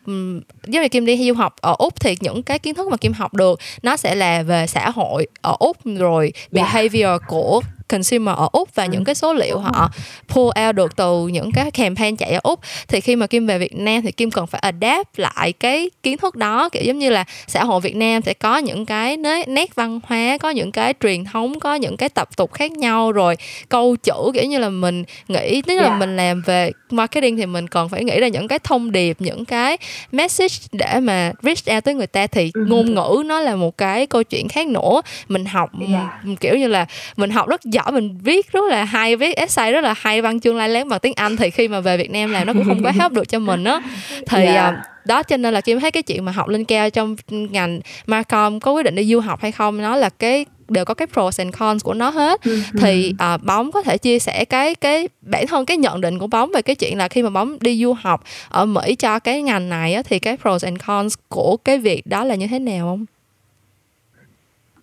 giống 0.67 0.83
như 0.83 0.89
kim 0.89 1.07
đi 1.07 1.29
du 1.29 1.35
học 1.35 1.57
ở 1.61 1.75
úc 1.79 2.01
thì 2.01 2.15
những 2.21 2.43
cái 2.43 2.59
kiến 2.59 2.75
thức 2.75 2.89
mà 2.89 2.97
kim 2.97 3.13
học 3.13 3.35
được 3.35 3.61
nó 3.83 3.97
sẽ 3.97 4.15
là 4.15 4.43
về 4.43 4.67
xã 4.67 4.91
hội 4.91 5.27
ở 5.43 5.57
úc 5.59 5.77
rồi 5.85 6.33
behavior 6.51 7.21
của 7.27 7.61
consumer 7.89 8.37
ở 8.37 8.49
úc 8.53 8.75
và 8.75 8.85
ừ. 8.85 8.89
những 8.93 9.05
cái 9.05 9.15
số 9.15 9.35
liệu 9.35 9.59
họ 9.59 9.91
pull 10.29 10.67
out 10.67 10.75
được 10.75 10.97
từ 10.97 11.29
những 11.29 11.53
cái 11.53 11.71
campaign 11.71 12.17
chạy 12.17 12.33
ở 12.33 12.41
úc 12.43 12.61
thì 12.89 13.01
khi 13.01 13.17
mà 13.17 13.27
kim 13.27 13.47
về 13.47 13.59
việt 13.59 13.77
nam 13.77 14.03
thì 14.03 14.13
kim 14.13 14.31
cần 14.31 14.47
phải 14.47 14.61
adapt 14.61 15.19
lại 15.19 15.53
cái 15.53 15.91
kiến 16.03 16.17
thức 16.17 16.37
đó 16.37 16.69
kiểu 16.69 16.83
giống 16.83 16.99
như 16.99 17.11
là 17.11 17.25
xã 17.47 17.65
hội 17.65 17.81
việt 17.81 17.97
nam 17.97 18.23
sẽ 18.23 18.35
có 18.35 18.59
những 18.59 18.87
cái 18.87 19.17
nét 19.47 19.75
văn 19.75 20.01
hóa 20.05 20.39
có 20.39 20.51
những 20.51 20.73
cái 20.73 20.95
truyền 21.01 21.25
thống 21.25 21.61
có 21.61 21.75
những 21.75 21.97
cái 21.97 22.09
tập 22.09 22.29
tục 22.37 22.53
khác 22.53 22.73
nhau 22.73 23.13
rồi 23.13 23.37
câu 23.69 23.97
chữ 23.97 24.31
kiểu 24.35 24.45
như 24.45 24.59
là 24.59 24.69
mình 24.69 25.05
nghĩ 25.29 25.63
tức 25.63 25.75
là 25.75 25.89
yeah. 25.89 25.99
mình 25.99 26.17
làm 26.17 26.43
về 26.43 26.71
marketing 26.91 27.37
thì 27.37 27.47
mình 27.47 27.69
còn 27.69 27.89
phải 27.89 28.05
nghĩ 28.05 28.21
ra 28.21 28.29
những 28.29 28.49
cái 28.49 28.59
thông 28.59 28.93
điệp 28.93 29.17
những 29.21 29.45
cái 29.45 29.77
message 30.13 30.55
để 30.73 31.01
mà 31.01 31.33
reach 31.43 31.75
out 31.75 31.85
tới 31.85 31.95
người 31.95 32.07
ta 32.07 32.27
thì 32.27 32.51
uh-huh. 32.51 32.69
ngôn 32.69 32.95
ngữ 32.95 33.23
nó 33.27 33.41
là 33.41 33.57
một 33.57 33.79
cái 33.79 34.07
câu 34.07 34.23
chuyện 34.23 34.49
khác 34.49 34.67
nữa 34.67 35.03
mình 35.29 35.45
học 35.45 35.71
yeah. 35.89 36.41
kiểu 36.41 36.57
như 36.57 36.67
là 36.67 36.87
mình 37.17 37.31
học 37.31 37.49
rất 37.49 37.61
giỏi 37.75 37.93
mình 37.93 38.19
viết 38.23 38.53
rất 38.53 38.65
là 38.69 38.85
hay 38.85 39.17
viết 39.17 39.37
essay 39.37 39.73
rất 39.73 39.85
là 39.85 39.95
hay 39.99 40.23
văn 40.23 40.41
chương 40.41 40.57
lai 40.57 40.69
lén 40.69 40.89
bằng 40.89 41.01
tiếng 41.01 41.13
anh 41.17 41.37
thì 41.37 41.51
khi 41.51 41.69
mà 41.69 41.81
về 41.81 41.97
việt 41.97 42.11
nam 42.11 42.31
làm 42.31 42.47
nó 42.47 42.53
cũng 42.53 42.65
không 42.65 42.83
có 42.83 42.91
help 42.91 43.13
được 43.13 43.29
cho 43.29 43.39
mình 43.39 43.65
á 43.65 43.81
thì 44.27 44.45
yeah. 44.45 44.55
Dạ. 44.55 44.69
uh, 44.69 45.07
đó 45.07 45.23
cho 45.23 45.37
nên 45.37 45.55
là 45.55 45.61
kim 45.61 45.81
thấy 45.81 45.91
cái 45.91 46.03
chuyện 46.03 46.25
mà 46.25 46.33
học 46.33 46.49
lên 46.49 46.65
cao 46.65 46.91
trong 46.91 47.17
ngành 47.29 47.81
marcom 48.07 48.61
có 48.61 48.73
quyết 48.73 48.83
định 48.83 48.95
đi 48.95 49.05
du 49.05 49.21
học 49.21 49.41
hay 49.43 49.53
không 49.53 49.83
nó 49.83 49.97
là 49.97 50.09
cái 50.09 50.47
đều 50.69 50.85
có 50.85 50.95
cái 50.95 51.07
pros 51.07 51.41
and 51.41 51.55
cons 51.57 51.85
của 51.85 51.95
nó 51.95 52.11
hết 52.11 52.43
ừ, 52.45 52.61
ừ. 52.73 52.79
thì 52.81 53.13
uh, 53.35 53.43
bóng 53.43 53.73
có 53.73 53.83
thể 53.83 53.99
chia 53.99 54.19
sẻ 54.19 54.45
cái 54.45 54.75
cái 54.75 55.09
bản 55.21 55.47
thân 55.47 55.67
cái 55.67 55.77
nhận 55.77 56.01
định 56.01 56.19
của 56.19 56.27
bóng 56.27 56.51
về 56.55 56.63
cái 56.63 56.77
chuyện 56.77 56.99
là 56.99 57.09
khi 57.09 57.23
mà 57.23 57.31
bóng 57.31 57.59
đi 57.61 57.83
du 57.83 57.93
học 57.93 58.25
ở 58.49 58.67
mỹ 58.67 58.95
cho 58.95 59.19
cái 59.19 59.43
ngành 59.43 59.69
này 59.69 59.95
á, 59.95 60.03
thì 60.03 60.19
cái 60.19 60.37
pros 60.37 60.65
and 60.65 60.79
cons 60.87 61.15
của 61.29 61.57
cái 61.57 61.79
việc 61.79 62.07
đó 62.07 62.25
là 62.25 62.35
như 62.35 62.47
thế 62.47 62.59
nào 62.59 62.87
không 62.87 63.05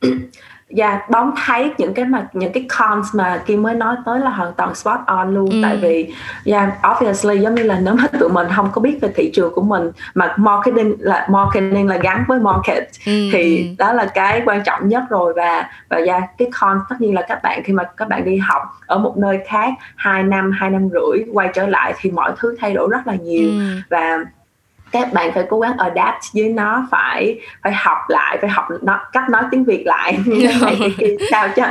Dạ, 0.73 0.89
yeah, 0.89 1.09
bóng 1.09 1.33
thấy 1.45 1.71
những 1.77 1.93
cái 1.93 2.05
mà 2.05 2.27
những 2.33 2.51
cái 2.51 2.65
cons 2.77 3.15
mà 3.15 3.41
Kim 3.45 3.63
mới 3.63 3.75
nói 3.75 3.95
tới 4.05 4.19
là 4.19 4.29
hoàn 4.29 4.53
toàn 4.53 4.75
spot 4.75 4.99
on 5.05 5.35
luôn 5.35 5.49
ừ. 5.49 5.59
tại 5.63 5.77
vì 5.77 6.13
yeah, 6.45 6.69
obviously 6.91 7.39
giống 7.39 7.55
như 7.55 7.63
là 7.63 7.79
nếu 7.79 7.93
mà 7.93 8.07
tụi 8.19 8.29
mình 8.29 8.47
không 8.55 8.69
có 8.71 8.81
biết 8.81 8.97
về 9.01 9.09
thị 9.15 9.31
trường 9.33 9.53
của 9.53 9.61
mình 9.61 9.91
mà 10.13 10.33
marketing 10.37 10.95
là 10.99 11.27
marketing 11.29 11.87
là 11.87 11.97
gắn 11.97 12.23
với 12.27 12.39
market 12.39 12.83
ừ. 13.05 13.29
thì 13.33 13.57
ừ. 13.57 13.75
đó 13.77 13.93
là 13.93 14.05
cái 14.05 14.41
quan 14.45 14.63
trọng 14.63 14.87
nhất 14.87 15.03
rồi 15.09 15.33
và 15.35 15.69
và 15.89 15.97
yeah, 15.97 16.23
cái 16.37 16.47
con 16.59 16.79
tất 16.89 16.95
nhiên 16.99 17.15
là 17.15 17.21
các 17.27 17.43
bạn 17.43 17.63
khi 17.63 17.73
mà 17.73 17.83
các 17.97 18.07
bạn 18.07 18.25
đi 18.25 18.37
học 18.37 18.61
ở 18.85 18.97
một 18.97 19.17
nơi 19.17 19.39
khác 19.47 19.73
hai 19.95 20.23
năm 20.23 20.51
hai 20.51 20.69
năm 20.69 20.89
rưỡi 20.89 21.25
quay 21.33 21.49
trở 21.53 21.67
lại 21.67 21.93
thì 21.97 22.11
mọi 22.11 22.31
thứ 22.37 22.55
thay 22.59 22.73
đổi 22.73 22.89
rất 22.91 23.07
là 23.07 23.15
nhiều 23.15 23.49
ừ. 23.49 23.75
và 23.89 24.17
các 24.91 25.13
bạn 25.13 25.31
phải 25.33 25.45
cố 25.49 25.59
gắng 25.59 25.77
adapt 25.77 26.23
với 26.33 26.49
nó 26.49 26.87
phải 26.91 27.39
phải 27.61 27.73
học 27.73 27.97
lại 28.07 28.37
phải 28.41 28.49
học 28.49 28.67
nó 28.81 28.99
cách 29.11 29.29
nói 29.29 29.43
tiếng 29.51 29.63
việt 29.63 29.83
lại. 29.85 30.19
Sao 31.31 31.47
cho 31.55 31.65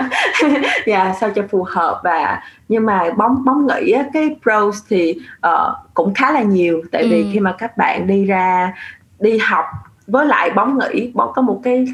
yeah, 0.86 1.16
sao 1.20 1.30
cho 1.34 1.42
phù 1.50 1.66
hợp 1.68 2.00
và 2.04 2.40
nhưng 2.68 2.86
mà 2.86 3.10
bóng 3.16 3.44
bóng 3.44 3.66
nghĩ 3.66 3.92
á, 3.92 4.04
cái 4.12 4.36
pros 4.42 4.78
thì 4.88 5.14
uh, 5.46 5.76
cũng 5.94 6.14
khá 6.14 6.32
là 6.32 6.42
nhiều. 6.42 6.82
Tại 6.92 7.08
vì 7.10 7.22
ừ. 7.22 7.28
khi 7.32 7.40
mà 7.40 7.54
các 7.58 7.76
bạn 7.76 8.06
đi 8.06 8.24
ra 8.24 8.72
đi 9.18 9.38
học 9.38 9.64
với 10.06 10.26
lại 10.26 10.50
bóng 10.50 10.78
nghĩ 10.78 11.12
bóng 11.14 11.32
có 11.34 11.42
một 11.42 11.60
cái 11.64 11.86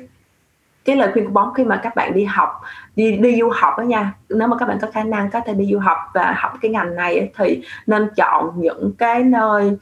cái 0.84 0.96
lời 0.96 1.10
khuyên 1.12 1.24
của 1.24 1.32
bóng 1.32 1.54
khi 1.54 1.64
mà 1.64 1.80
các 1.82 1.96
bạn 1.96 2.14
đi 2.14 2.24
học 2.24 2.62
đi 2.96 3.16
đi 3.16 3.40
du 3.40 3.50
học 3.54 3.74
đó 3.78 3.82
nha. 3.82 4.12
Nếu 4.28 4.48
mà 4.48 4.56
các 4.56 4.68
bạn 4.68 4.78
có 4.82 4.88
khả 4.92 5.02
năng 5.02 5.30
có 5.30 5.40
thể 5.40 5.54
đi 5.54 5.68
du 5.72 5.78
học 5.78 5.98
và 6.14 6.34
học 6.38 6.52
cái 6.62 6.70
ngành 6.70 6.94
này 6.94 7.30
thì 7.38 7.62
nên 7.86 8.08
chọn 8.16 8.52
những 8.56 8.92
cái 8.98 9.22
nơi 9.22 9.76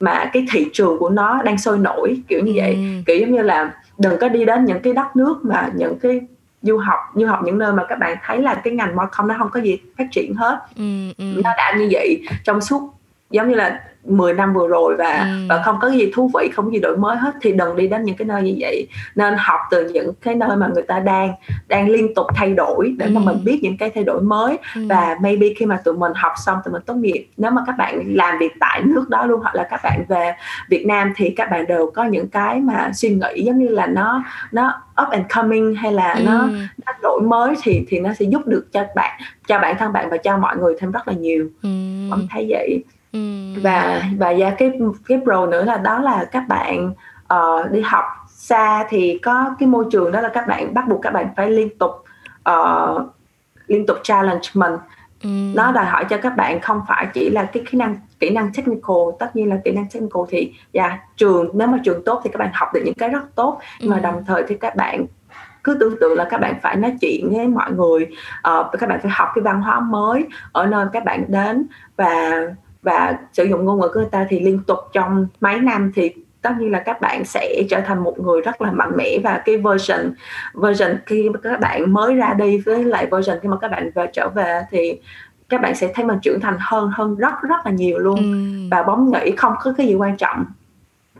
mà 0.00 0.30
cái 0.32 0.46
thị 0.52 0.66
trường 0.72 0.98
của 0.98 1.10
nó 1.10 1.42
đang 1.42 1.58
sôi 1.58 1.78
nổi 1.78 2.22
kiểu 2.28 2.40
như 2.44 2.52
vậy 2.56 2.74
ừ. 2.74 3.02
kiểu 3.06 3.16
giống 3.20 3.32
như 3.32 3.42
là 3.42 3.72
đừng 3.98 4.18
có 4.20 4.28
đi 4.28 4.44
đến 4.44 4.64
những 4.64 4.80
cái 4.82 4.92
đất 4.92 5.16
nước 5.16 5.38
mà 5.42 5.70
những 5.74 5.98
cái 5.98 6.20
du 6.62 6.78
học 6.78 7.00
du 7.14 7.26
học 7.26 7.40
những 7.44 7.58
nơi 7.58 7.72
mà 7.72 7.84
các 7.88 7.98
bạn 7.98 8.16
thấy 8.24 8.42
là 8.42 8.54
cái 8.54 8.74
ngành 8.74 8.96
marcom 8.96 9.28
nó 9.28 9.34
không 9.38 9.50
có 9.50 9.60
gì 9.60 9.78
phát 9.98 10.06
triển 10.10 10.34
hết 10.34 10.58
ừ, 10.76 11.12
ừ. 11.18 11.24
nó 11.44 11.50
đã 11.56 11.74
như 11.78 11.88
vậy 11.90 12.22
trong 12.44 12.60
suốt 12.60 12.94
giống 13.30 13.48
như 13.48 13.54
là 13.54 13.80
10 14.06 14.32
năm 14.32 14.54
vừa 14.54 14.68
rồi 14.68 14.96
và 14.96 15.18
ừ. 15.18 15.46
và 15.48 15.62
không 15.62 15.76
có 15.80 15.90
gì 15.90 16.10
thú 16.14 16.30
vị 16.34 16.48
không 16.52 16.72
gì 16.72 16.78
đổi 16.80 16.96
mới 16.96 17.16
hết 17.16 17.34
thì 17.42 17.52
đừng 17.52 17.76
đi 17.76 17.88
đến 17.88 18.04
những 18.04 18.16
cái 18.16 18.26
nơi 18.26 18.42
như 18.42 18.54
vậy 18.58 18.88
nên 19.14 19.34
học 19.38 19.60
từ 19.70 19.88
những 19.88 20.12
cái 20.22 20.34
nơi 20.34 20.56
mà 20.56 20.68
người 20.74 20.82
ta 20.82 21.00
đang 21.00 21.32
đang 21.68 21.88
liên 21.88 22.14
tục 22.14 22.26
thay 22.34 22.54
đổi 22.56 22.94
để 22.98 23.06
ừ. 23.06 23.12
mà 23.12 23.20
mình 23.20 23.44
biết 23.44 23.58
những 23.62 23.76
cái 23.76 23.90
thay 23.94 24.04
đổi 24.04 24.20
mới 24.20 24.58
ừ. 24.74 24.86
và 24.88 25.16
maybe 25.20 25.46
khi 25.56 25.66
mà 25.66 25.76
tụi 25.84 25.94
mình 25.94 26.12
học 26.14 26.32
xong 26.44 26.58
tụi 26.64 26.72
mình 26.72 26.82
tốt 26.86 26.94
nghiệp 26.94 27.28
nếu 27.36 27.50
mà 27.50 27.62
các 27.66 27.74
bạn 27.78 28.02
làm 28.06 28.38
việc 28.38 28.52
tại 28.60 28.82
nước 28.84 29.08
đó 29.08 29.26
luôn 29.26 29.40
hoặc 29.40 29.54
là 29.54 29.66
các 29.70 29.80
bạn 29.82 30.04
về 30.08 30.32
Việt 30.68 30.86
Nam 30.86 31.12
thì 31.16 31.30
các 31.30 31.50
bạn 31.50 31.66
đều 31.66 31.90
có 31.94 32.04
những 32.04 32.28
cái 32.28 32.60
mà 32.60 32.90
suy 32.94 33.08
nghĩ 33.08 33.42
giống 33.44 33.58
như 33.58 33.68
là 33.68 33.86
nó 33.86 34.24
nó 34.52 34.82
up 35.02 35.08
and 35.08 35.24
coming 35.34 35.74
hay 35.74 35.92
là 35.92 36.12
ừ. 36.12 36.24
nó, 36.24 36.48
nó 36.86 36.92
đổi 37.02 37.20
mới 37.22 37.54
thì 37.62 37.84
thì 37.88 38.00
nó 38.00 38.14
sẽ 38.14 38.24
giúp 38.24 38.46
được 38.46 38.66
cho 38.72 38.84
bạn 38.94 39.20
cho 39.46 39.58
bản 39.58 39.76
thân 39.78 39.92
bạn 39.92 40.10
và 40.10 40.16
cho 40.16 40.38
mọi 40.38 40.56
người 40.56 40.74
thêm 40.78 40.90
rất 40.90 41.08
là 41.08 41.14
nhiều 41.14 41.48
ừ. 41.62 41.68
em 42.10 42.26
thấy 42.30 42.46
vậy 42.48 42.82
và 43.62 44.02
và 44.18 44.34
và 44.38 44.50
cái 44.58 44.72
cái 45.08 45.20
pro 45.24 45.46
nữa 45.46 45.64
là 45.64 45.76
đó 45.76 45.98
là 45.98 46.24
các 46.32 46.44
bạn 46.48 46.92
uh, 47.34 47.70
đi 47.70 47.80
học 47.80 48.04
xa 48.28 48.84
thì 48.88 49.18
có 49.18 49.54
cái 49.58 49.68
môi 49.68 49.84
trường 49.90 50.12
đó 50.12 50.20
là 50.20 50.28
các 50.28 50.46
bạn 50.46 50.74
bắt 50.74 50.88
buộc 50.88 51.02
các 51.02 51.12
bạn 51.12 51.28
phải 51.36 51.50
liên 51.50 51.78
tục 51.78 51.90
uh, 52.50 53.02
liên 53.66 53.86
tục 53.86 53.96
challenge 54.02 54.48
mình. 54.54 54.72
Ừ. 55.22 55.28
nó 55.54 55.72
đòi 55.72 55.84
hỏi 55.84 56.04
cho 56.04 56.16
các 56.16 56.36
bạn 56.36 56.60
không 56.60 56.80
phải 56.88 57.06
chỉ 57.14 57.30
là 57.30 57.44
cái 57.44 57.62
kỹ 57.70 57.78
năng 57.78 57.96
kỹ 58.18 58.30
năng 58.30 58.52
technical 58.52 58.96
tất 59.18 59.36
nhiên 59.36 59.48
là 59.48 59.56
kỹ 59.64 59.72
năng 59.72 59.86
technical 59.92 60.22
thì 60.28 60.52
dạ 60.72 60.88
yeah, 60.88 61.00
trường 61.16 61.50
nếu 61.54 61.68
mà 61.68 61.78
trường 61.84 62.04
tốt 62.04 62.20
thì 62.24 62.30
các 62.32 62.38
bạn 62.38 62.50
học 62.54 62.68
được 62.74 62.80
những 62.84 62.94
cái 62.94 63.08
rất 63.08 63.34
tốt. 63.34 63.60
Nhưng 63.80 63.90
mà 63.90 63.98
đồng 63.98 64.24
thời 64.26 64.44
thì 64.48 64.56
các 64.56 64.76
bạn 64.76 65.06
cứ 65.64 65.76
tưởng 65.80 65.94
tượng 66.00 66.16
là 66.16 66.26
các 66.30 66.40
bạn 66.40 66.54
phải 66.62 66.76
nói 66.76 66.96
chuyện 67.00 67.30
với 67.32 67.46
mọi 67.46 67.72
người 67.72 68.06
uh, 68.50 68.66
các 68.80 68.88
bạn 68.88 69.00
phải 69.02 69.10
học 69.14 69.28
cái 69.34 69.42
văn 69.42 69.60
hóa 69.60 69.80
mới 69.80 70.26
ở 70.52 70.66
nơi 70.66 70.86
các 70.92 71.04
bạn 71.04 71.24
đến. 71.28 71.66
Và 71.96 72.40
và 72.86 73.18
sử 73.32 73.44
dụng 73.44 73.64
ngôn 73.64 73.80
ngữ 73.80 73.88
của 73.88 74.00
người 74.00 74.08
ta 74.10 74.26
thì 74.28 74.40
liên 74.40 74.60
tục 74.66 74.78
trong 74.92 75.26
mấy 75.40 75.60
năm 75.60 75.92
thì 75.94 76.10
tất 76.42 76.50
nhiên 76.58 76.70
là 76.70 76.78
các 76.78 77.00
bạn 77.00 77.24
sẽ 77.24 77.62
trở 77.70 77.80
thành 77.80 78.04
một 78.04 78.20
người 78.20 78.40
rất 78.40 78.62
là 78.62 78.70
mạnh 78.70 78.92
mẽ. 78.96 79.18
Và 79.24 79.42
cái 79.44 79.56
version 79.56 80.14
version 80.54 80.96
khi 81.06 81.28
mà 81.28 81.38
các 81.42 81.60
bạn 81.60 81.92
mới 81.92 82.14
ra 82.14 82.34
đi 82.34 82.58
với 82.58 82.84
lại 82.84 83.06
version 83.10 83.38
khi 83.42 83.48
mà 83.48 83.56
các 83.60 83.70
bạn 83.70 83.90
về 83.94 84.06
trở 84.12 84.28
về 84.28 84.62
thì 84.70 85.00
các 85.48 85.60
bạn 85.60 85.74
sẽ 85.74 85.92
thấy 85.94 86.04
mình 86.04 86.18
trưởng 86.22 86.40
thành 86.40 86.56
hơn 86.60 86.90
hơn 86.94 87.16
rất 87.16 87.34
rất 87.42 87.66
là 87.66 87.70
nhiều 87.70 87.98
luôn. 87.98 88.16
Ừ. 88.16 88.68
và 88.70 88.82
bóng 88.82 89.10
nghĩ 89.10 89.30
không 89.36 89.54
có 89.60 89.72
cái 89.76 89.86
gì 89.86 89.94
quan 89.94 90.16
trọng. 90.16 90.44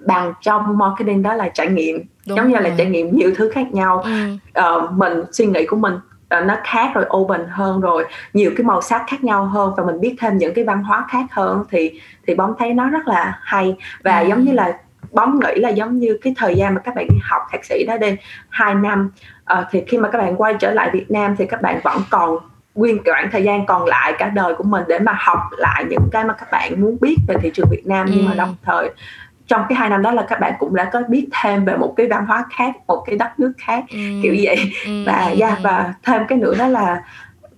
Bằng 0.01 0.33
trong 0.41 0.79
marketing 0.79 1.23
đó 1.23 1.35
là 1.35 1.49
trải 1.49 1.69
nghiệm. 1.69 2.03
Đúng 2.27 2.37
giống 2.37 2.49
như 2.49 2.59
là 2.59 2.71
trải 2.79 2.87
nghiệm 2.87 3.17
nhiều 3.17 3.31
thứ 3.37 3.51
khác 3.51 3.73
nhau. 3.73 4.03
Ừ. 4.03 4.11
uh, 4.61 4.93
mình 4.93 5.23
suy 5.33 5.47
nghĩ 5.47 5.67
của 5.67 5.77
mình 5.77 5.95
nó 6.31 6.57
khác 6.65 6.91
rồi 6.95 7.05
open 7.17 7.47
hơn 7.51 7.81
rồi 7.81 8.05
nhiều 8.33 8.53
cái 8.57 8.65
màu 8.65 8.81
sắc 8.83 9.05
khác 9.07 9.25
nhau 9.25 9.45
hơn 9.45 9.73
và 9.77 9.85
mình 9.85 10.01
biết 10.01 10.17
thêm 10.21 10.39
những 10.39 10.55
cái 10.55 10.65
văn 10.65 10.83
hóa 10.83 11.07
khác 11.09 11.25
hơn 11.31 11.65
thì 11.71 12.01
thì 12.27 12.35
bóng 12.35 12.55
thấy 12.59 12.75
nó 12.75 12.89
rất 12.89 13.09
là 13.09 13.39
hay 13.43 13.77
và 14.05 14.19
ừ. 14.19 14.29
giống 14.29 14.45
như 14.45 14.53
là 14.53 14.79
bóng 15.13 15.41
nghĩ 15.41 15.61
là 15.61 15.69
giống 15.69 15.99
như 15.99 16.19
cái 16.23 16.35
thời 16.37 16.55
gian 16.55 16.75
mà 16.75 16.81
các 16.81 16.95
bạn 16.95 17.07
đi 17.11 17.19
học 17.23 17.43
thạc 17.53 17.65
sĩ 17.65 17.85
đó 17.89 17.97
đi 17.97 18.17
hai 18.49 18.75
năm 18.75 19.11
uh, 19.53 19.67
thì 19.71 19.83
khi 19.89 19.99
mà 19.99 20.09
các 20.11 20.19
bạn 20.19 20.41
quay 20.41 20.55
trở 20.61 20.71
lại 20.71 20.91
Việt 20.93 21.11
Nam 21.11 21.37
thì 21.39 21.47
các 21.47 21.63
bạn 21.63 21.81
vẫn 21.85 21.99
còn 22.11 22.39
nguyên 22.75 23.03
quãng 23.05 23.29
thời 23.33 23.43
gian 23.43 23.67
còn 23.67 23.85
lại 23.85 24.13
cả 24.19 24.29
đời 24.29 24.55
của 24.55 24.65
mình 24.65 24.85
để 24.89 24.99
mà 24.99 25.13
học 25.19 25.39
lại 25.57 25.85
những 25.91 26.09
cái 26.13 26.25
mà 26.25 26.35
các 26.35 26.49
bạn 26.53 26.81
muốn 26.81 26.97
biết 27.01 27.17
về 27.29 27.35
thị 27.43 27.51
trường 27.55 27.69
Việt 27.71 27.87
Nam 27.87 28.07
ừ. 28.07 28.13
nhưng 28.15 28.27
mà 28.29 28.35
đồng 28.35 28.57
thời 28.65 28.91
trong 29.47 29.63
cái 29.69 29.79
hai 29.79 29.91
năm 29.91 30.03
đó 30.03 30.13
là 30.13 30.27
các 30.29 30.41
bạn 30.41 30.53
cũng 30.59 30.75
đã 30.75 30.91
có 30.93 31.03
biết 31.09 31.29
thêm 31.43 31.65
về 31.65 31.77
một 31.77 31.95
cái 31.97 32.07
văn 32.07 32.27
hóa 32.27 32.45
khác 32.57 32.75
một 32.87 33.05
cái 33.07 33.17
đất 33.17 33.41
nước 33.41 33.53
khác 33.59 33.85
ừ. 33.91 33.99
kiểu 34.23 34.35
vậy 34.43 34.57
ừ. 34.87 35.05
và 35.07 35.17
yeah, 35.17 35.37
dạ, 35.37 35.57
và 35.63 35.95
thêm 36.03 36.23
cái 36.29 36.39
nữa 36.39 36.55
đó 36.59 36.67
là 36.67 37.03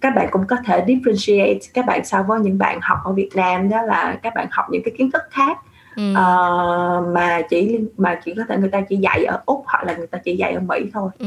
các 0.01 0.15
bạn 0.15 0.29
cũng 0.31 0.47
có 0.47 0.57
thể 0.67 0.85
differentiate 0.87 1.59
các 1.75 1.87
bạn 1.87 2.05
so 2.05 2.23
với 2.23 2.41
những 2.41 2.59
bạn 2.59 2.79
học 2.83 2.99
ở 3.05 3.13
Việt 3.13 3.31
Nam 3.35 3.69
đó 3.69 3.83
là 3.83 4.19
các 4.23 4.35
bạn 4.35 4.47
học 4.51 4.67
những 4.71 4.83
cái 4.85 4.95
kiến 4.99 5.11
thức 5.11 5.23
khác 5.31 5.59
ừ. 5.99 6.11
uh, 6.11 7.15
mà 7.15 7.43
chỉ 7.51 7.79
mà 7.97 8.21
chỉ 8.25 8.35
có 8.37 8.43
thể 8.49 8.57
người 8.57 8.69
ta 8.69 8.81
chỉ 8.81 8.97
dạy 8.97 9.25
ở 9.25 9.41
úc 9.47 9.65
hoặc 9.67 9.85
là 9.85 9.95
người 9.97 10.07
ta 10.07 10.19
chỉ 10.25 10.37
dạy 10.37 10.53
ở 10.53 10.61
mỹ 10.61 10.77
thôi 10.93 11.11
ừ. 11.19 11.27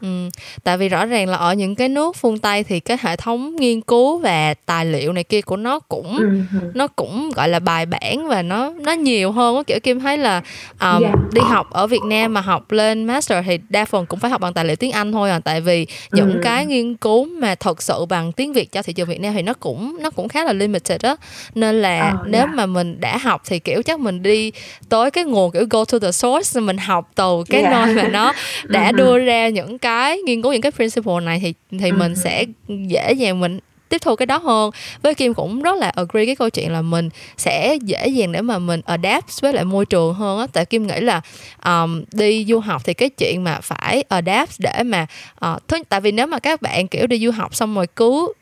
Ừ. 0.00 0.28
tại 0.64 0.78
vì 0.78 0.88
rõ 0.88 1.06
ràng 1.06 1.28
là 1.28 1.36
ở 1.36 1.54
những 1.54 1.74
cái 1.74 1.88
nước 1.88 2.16
phương 2.16 2.38
tây 2.38 2.64
thì 2.64 2.80
cái 2.80 2.96
hệ 3.00 3.16
thống 3.16 3.56
nghiên 3.56 3.80
cứu 3.80 4.18
và 4.18 4.54
tài 4.66 4.86
liệu 4.86 5.12
này 5.12 5.24
kia 5.24 5.40
của 5.40 5.56
nó 5.56 5.78
cũng 5.78 6.16
ừ. 6.16 6.40
nó 6.74 6.86
cũng 6.86 7.30
gọi 7.36 7.48
là 7.48 7.58
bài 7.58 7.86
bản 7.86 8.28
và 8.28 8.42
nó 8.42 8.70
nó 8.70 8.92
nhiều 8.92 9.32
hơn 9.32 9.64
kiểu 9.64 9.80
kim 9.82 10.00
thấy 10.00 10.18
là 10.18 10.42
um, 10.80 11.02
yeah. 11.02 11.14
đi 11.32 11.40
học 11.40 11.70
ở 11.70 11.86
việt 11.86 12.02
nam 12.08 12.34
mà 12.34 12.40
học 12.40 12.72
lên 12.72 13.04
master 13.04 13.44
thì 13.46 13.58
đa 13.68 13.84
phần 13.84 14.06
cũng 14.06 14.18
phải 14.18 14.30
học 14.30 14.40
bằng 14.40 14.54
tài 14.54 14.64
liệu 14.64 14.76
tiếng 14.76 14.92
anh 14.92 15.12
thôi 15.12 15.30
à 15.30 15.40
tại 15.44 15.60
vì 15.60 15.86
những 16.12 16.32
ừ. 16.32 16.40
cái 16.42 16.66
nghiên 16.66 16.96
cứu 16.96 17.24
mà 17.24 17.54
thật 17.54 17.82
sự 17.82 18.06
bằng 18.08 18.32
tiếng 18.32 18.52
việt 18.52 18.72
cho 18.72 18.82
thị 18.82 18.92
trường 18.92 19.08
việt 19.08 19.20
nam 19.20 19.34
thì 19.34 19.42
nó 19.42 19.54
cũng 19.54 19.96
nó 20.00 20.10
cũng 20.10 20.28
khá 20.28 20.44
là 20.44 20.52
limited 20.52 21.00
đó 21.02 21.16
nên 21.54 21.82
là 21.82 22.12
oh, 22.20 22.28
nếu 22.28 22.40
yeah. 22.40 22.54
mà 22.54 22.66
mình 22.66 23.00
đã 23.00 23.18
học 23.18 23.42
thì 23.46 23.58
kiểu 23.58 23.82
chắc 23.82 24.00
mình 24.04 24.22
đi 24.22 24.52
tới 24.88 25.10
cái 25.10 25.24
nguồn 25.24 25.52
kiểu 25.52 25.66
go 25.70 25.84
to 25.84 25.98
the 25.98 26.12
source 26.12 26.60
mình 26.60 26.78
học 26.78 27.10
từ 27.14 27.44
cái 27.48 27.62
yeah. 27.62 27.72
nơi 27.72 27.94
mà 27.94 28.08
nó 28.08 28.32
đã 28.64 28.90
uh-huh. 28.90 28.96
đưa 28.96 29.18
ra 29.18 29.48
những 29.48 29.78
cái 29.78 30.18
nghiên 30.18 30.42
cứu 30.42 30.52
những 30.52 30.62
cái 30.62 30.72
principle 30.72 31.20
này 31.22 31.40
thì 31.42 31.54
thì 31.78 31.92
mình 31.92 32.16
sẽ 32.16 32.44
dễ 32.68 33.12
dàng 33.12 33.40
mình 33.40 33.58
tiếp 33.88 34.02
thu 34.02 34.16
cái 34.16 34.26
đó 34.26 34.38
hơn 34.38 34.70
với 35.02 35.14
kim 35.14 35.34
cũng 35.34 35.62
rất 35.62 35.78
là 35.78 35.88
agree 35.88 36.26
cái 36.26 36.36
câu 36.36 36.50
chuyện 36.50 36.72
là 36.72 36.82
mình 36.82 37.08
sẽ 37.36 37.76
dễ 37.82 38.06
dàng 38.06 38.32
để 38.32 38.40
mà 38.40 38.58
mình 38.58 38.80
adapt 38.84 39.40
với 39.40 39.52
lại 39.52 39.64
môi 39.64 39.86
trường 39.86 40.14
hơn 40.14 40.38
á 40.38 40.46
tại 40.52 40.64
kim 40.64 40.86
nghĩ 40.86 41.00
là 41.00 41.20
um, 41.64 42.04
đi 42.12 42.44
du 42.48 42.58
học 42.60 42.82
thì 42.84 42.94
cái 42.94 43.08
chuyện 43.08 43.44
mà 43.44 43.60
phải 43.62 44.04
adapt 44.08 44.50
để 44.58 44.82
mà 44.82 45.06
uh, 45.46 45.68
thứ 45.68 45.82
tại 45.88 46.00
vì 46.00 46.12
nếu 46.12 46.26
mà 46.26 46.38
các 46.38 46.62
bạn 46.62 46.88
kiểu 46.88 47.06
đi 47.06 47.18
du 47.18 47.30
học 47.30 47.54
xong 47.54 47.74
rồi 47.74 47.86
cứ 47.96 48.32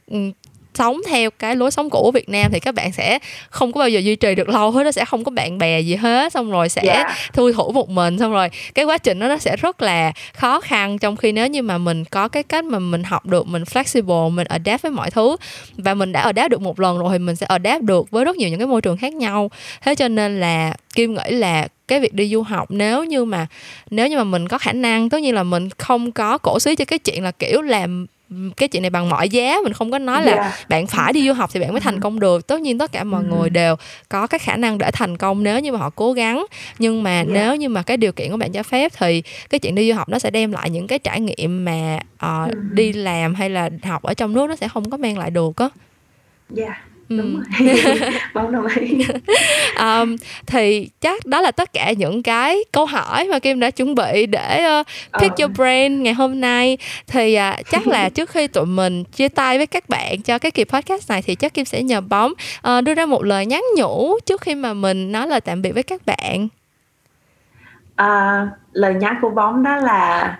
sống 0.74 1.00
theo 1.08 1.30
cái 1.30 1.56
lối 1.56 1.70
sống 1.70 1.90
cũ 1.90 2.00
của 2.02 2.10
Việt 2.10 2.28
Nam 2.28 2.50
thì 2.52 2.60
các 2.60 2.74
bạn 2.74 2.92
sẽ 2.92 3.18
không 3.50 3.72
có 3.72 3.78
bao 3.78 3.88
giờ 3.88 4.00
duy 4.00 4.16
trì 4.16 4.34
được 4.34 4.48
lâu 4.48 4.70
hết 4.70 4.84
nó 4.84 4.92
sẽ 4.92 5.04
không 5.04 5.24
có 5.24 5.30
bạn 5.30 5.58
bè 5.58 5.80
gì 5.80 5.94
hết 5.94 6.32
xong 6.32 6.50
rồi 6.50 6.68
sẽ 6.68 6.82
yeah. 6.84 7.06
Dạ. 7.08 7.14
thui 7.32 7.52
thủ 7.52 7.72
một 7.72 7.88
mình 7.88 8.18
xong 8.18 8.32
rồi 8.32 8.48
cái 8.74 8.84
quá 8.84 8.98
trình 8.98 9.18
đó 9.18 9.28
nó 9.28 9.38
sẽ 9.38 9.56
rất 9.56 9.82
là 9.82 10.12
khó 10.34 10.60
khăn 10.60 10.98
trong 10.98 11.16
khi 11.16 11.32
nếu 11.32 11.46
như 11.46 11.62
mà 11.62 11.78
mình 11.78 12.04
có 12.04 12.28
cái 12.28 12.42
cách 12.42 12.64
mà 12.64 12.78
mình 12.78 13.02
học 13.02 13.26
được 13.26 13.46
mình 13.46 13.62
flexible 13.62 14.30
mình 14.30 14.46
adapt 14.46 14.82
với 14.82 14.92
mọi 14.92 15.10
thứ 15.10 15.36
và 15.76 15.94
mình 15.94 16.12
đã 16.12 16.20
adapt 16.20 16.50
được 16.50 16.62
một 16.62 16.80
lần 16.80 16.98
rồi 16.98 17.08
thì 17.12 17.18
mình 17.18 17.36
sẽ 17.36 17.46
adapt 17.46 17.82
được 17.82 18.10
với 18.10 18.24
rất 18.24 18.36
nhiều 18.36 18.48
những 18.48 18.58
cái 18.58 18.66
môi 18.66 18.80
trường 18.80 18.96
khác 18.96 19.14
nhau 19.14 19.50
thế 19.82 19.94
cho 19.94 20.08
nên 20.08 20.40
là 20.40 20.74
kim 20.94 21.14
nghĩ 21.14 21.30
là 21.30 21.68
cái 21.88 22.00
việc 22.00 22.14
đi 22.14 22.28
du 22.28 22.42
học 22.42 22.70
nếu 22.70 23.04
như 23.04 23.24
mà 23.24 23.46
nếu 23.90 24.08
như 24.08 24.16
mà 24.16 24.24
mình 24.24 24.48
có 24.48 24.58
khả 24.58 24.72
năng 24.72 25.10
tất 25.10 25.22
nhiên 25.22 25.34
là 25.34 25.42
mình 25.42 25.68
không 25.78 26.12
có 26.12 26.38
cổ 26.38 26.58
suý 26.58 26.76
cho 26.76 26.84
cái 26.84 26.98
chuyện 26.98 27.24
là 27.24 27.30
kiểu 27.30 27.62
làm 27.62 28.06
cái 28.56 28.68
chuyện 28.68 28.82
này 28.82 28.90
bằng 28.90 29.08
mọi 29.08 29.28
giá 29.28 29.56
mình 29.64 29.72
không 29.72 29.90
có 29.90 29.98
nói 29.98 30.24
là 30.24 30.32
yeah. 30.32 30.68
bạn 30.68 30.86
phải 30.86 31.12
đi 31.12 31.26
du 31.26 31.32
học 31.32 31.50
thì 31.52 31.60
bạn 31.60 31.72
mới 31.72 31.80
thành 31.80 32.00
công 32.00 32.20
được. 32.20 32.46
Tất 32.46 32.60
nhiên 32.60 32.78
tất 32.78 32.92
cả 32.92 33.04
mọi 33.04 33.24
người 33.24 33.50
đều 33.50 33.76
có 34.08 34.26
cái 34.26 34.38
khả 34.38 34.56
năng 34.56 34.78
để 34.78 34.90
thành 34.90 35.16
công 35.16 35.42
nếu 35.42 35.60
như 35.60 35.72
mà 35.72 35.78
họ 35.78 35.90
cố 35.90 36.12
gắng. 36.12 36.46
Nhưng 36.78 37.02
mà 37.02 37.14
yeah. 37.14 37.28
nếu 37.28 37.56
như 37.56 37.68
mà 37.68 37.82
cái 37.82 37.96
điều 37.96 38.12
kiện 38.12 38.30
của 38.30 38.36
bạn 38.36 38.52
cho 38.52 38.62
phép 38.62 38.92
thì 38.98 39.22
cái 39.50 39.58
chuyện 39.58 39.74
đi 39.74 39.90
du 39.90 39.96
học 39.96 40.08
nó 40.08 40.18
sẽ 40.18 40.30
đem 40.30 40.52
lại 40.52 40.70
những 40.70 40.86
cái 40.86 40.98
trải 40.98 41.20
nghiệm 41.20 41.64
mà 41.64 41.98
uh, 42.26 42.54
đi 42.72 42.92
làm 42.92 43.34
hay 43.34 43.50
là 43.50 43.70
học 43.82 44.02
ở 44.02 44.14
trong 44.14 44.32
nước 44.32 44.46
nó 44.48 44.56
sẽ 44.56 44.68
không 44.68 44.90
có 44.90 44.96
mang 44.96 45.18
lại 45.18 45.30
được 45.30 45.56
á. 45.56 45.68
Yeah 46.56 46.91
đúng 47.16 47.42
rồi. 47.58 48.00
Bóng 48.34 48.52
đồng 48.52 48.66
ý. 48.66 48.98
Um, 49.80 50.16
thì 50.46 50.88
chắc 51.00 51.26
đó 51.26 51.40
là 51.40 51.50
tất 51.50 51.72
cả 51.72 51.92
những 51.92 52.22
cái 52.22 52.64
câu 52.72 52.86
hỏi 52.86 53.28
mà 53.30 53.38
kim 53.38 53.60
đã 53.60 53.70
chuẩn 53.70 53.94
bị 53.94 54.26
để 54.26 54.80
uh, 54.80 54.86
pick 55.20 55.32
uh. 55.32 55.40
your 55.40 55.56
brain 55.56 56.02
ngày 56.02 56.14
hôm 56.14 56.40
nay. 56.40 56.78
Thì 57.06 57.38
uh, 57.38 57.70
chắc 57.70 57.86
là 57.86 58.08
trước 58.08 58.30
khi 58.30 58.46
tụi 58.46 58.66
mình 58.66 59.04
chia 59.04 59.28
tay 59.28 59.58
với 59.58 59.66
các 59.66 59.88
bạn 59.88 60.22
cho 60.22 60.38
cái 60.38 60.50
kỳ 60.50 60.64
podcast 60.64 61.10
này 61.10 61.22
thì 61.22 61.34
chắc 61.34 61.54
kim 61.54 61.64
sẽ 61.64 61.82
nhờ 61.82 62.00
bóng 62.00 62.32
uh, 62.68 62.84
đưa 62.84 62.94
ra 62.94 63.06
một 63.06 63.24
lời 63.24 63.46
nhắn 63.46 63.62
nhủ 63.76 64.18
trước 64.26 64.40
khi 64.40 64.54
mà 64.54 64.74
mình 64.74 65.12
nói 65.12 65.26
lời 65.26 65.40
tạm 65.40 65.62
biệt 65.62 65.72
với 65.72 65.82
các 65.82 66.02
bạn. 66.06 66.48
Uh, 68.02 68.48
lời 68.72 68.94
nhắn 68.94 69.18
của 69.22 69.30
bóng 69.30 69.62
đó 69.62 69.76
là 69.76 70.38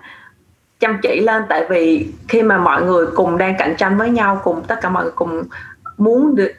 chăm 0.79 0.99
chỉ 1.01 1.19
lên. 1.19 1.43
Tại 1.49 1.65
vì 1.69 2.07
khi 2.27 2.41
mà 2.41 2.57
mọi 2.57 2.81
người 2.81 3.05
cùng 3.15 3.37
đang 3.37 3.55
cạnh 3.57 3.75
tranh 3.77 3.97
với 3.97 4.09
nhau 4.09 4.41
cùng 4.43 4.63
tất 4.67 4.75
cả 4.81 4.89
mọi 4.89 5.03
người 5.03 5.13
cùng 5.15 5.43
muốn 5.97 6.35
được 6.35 6.51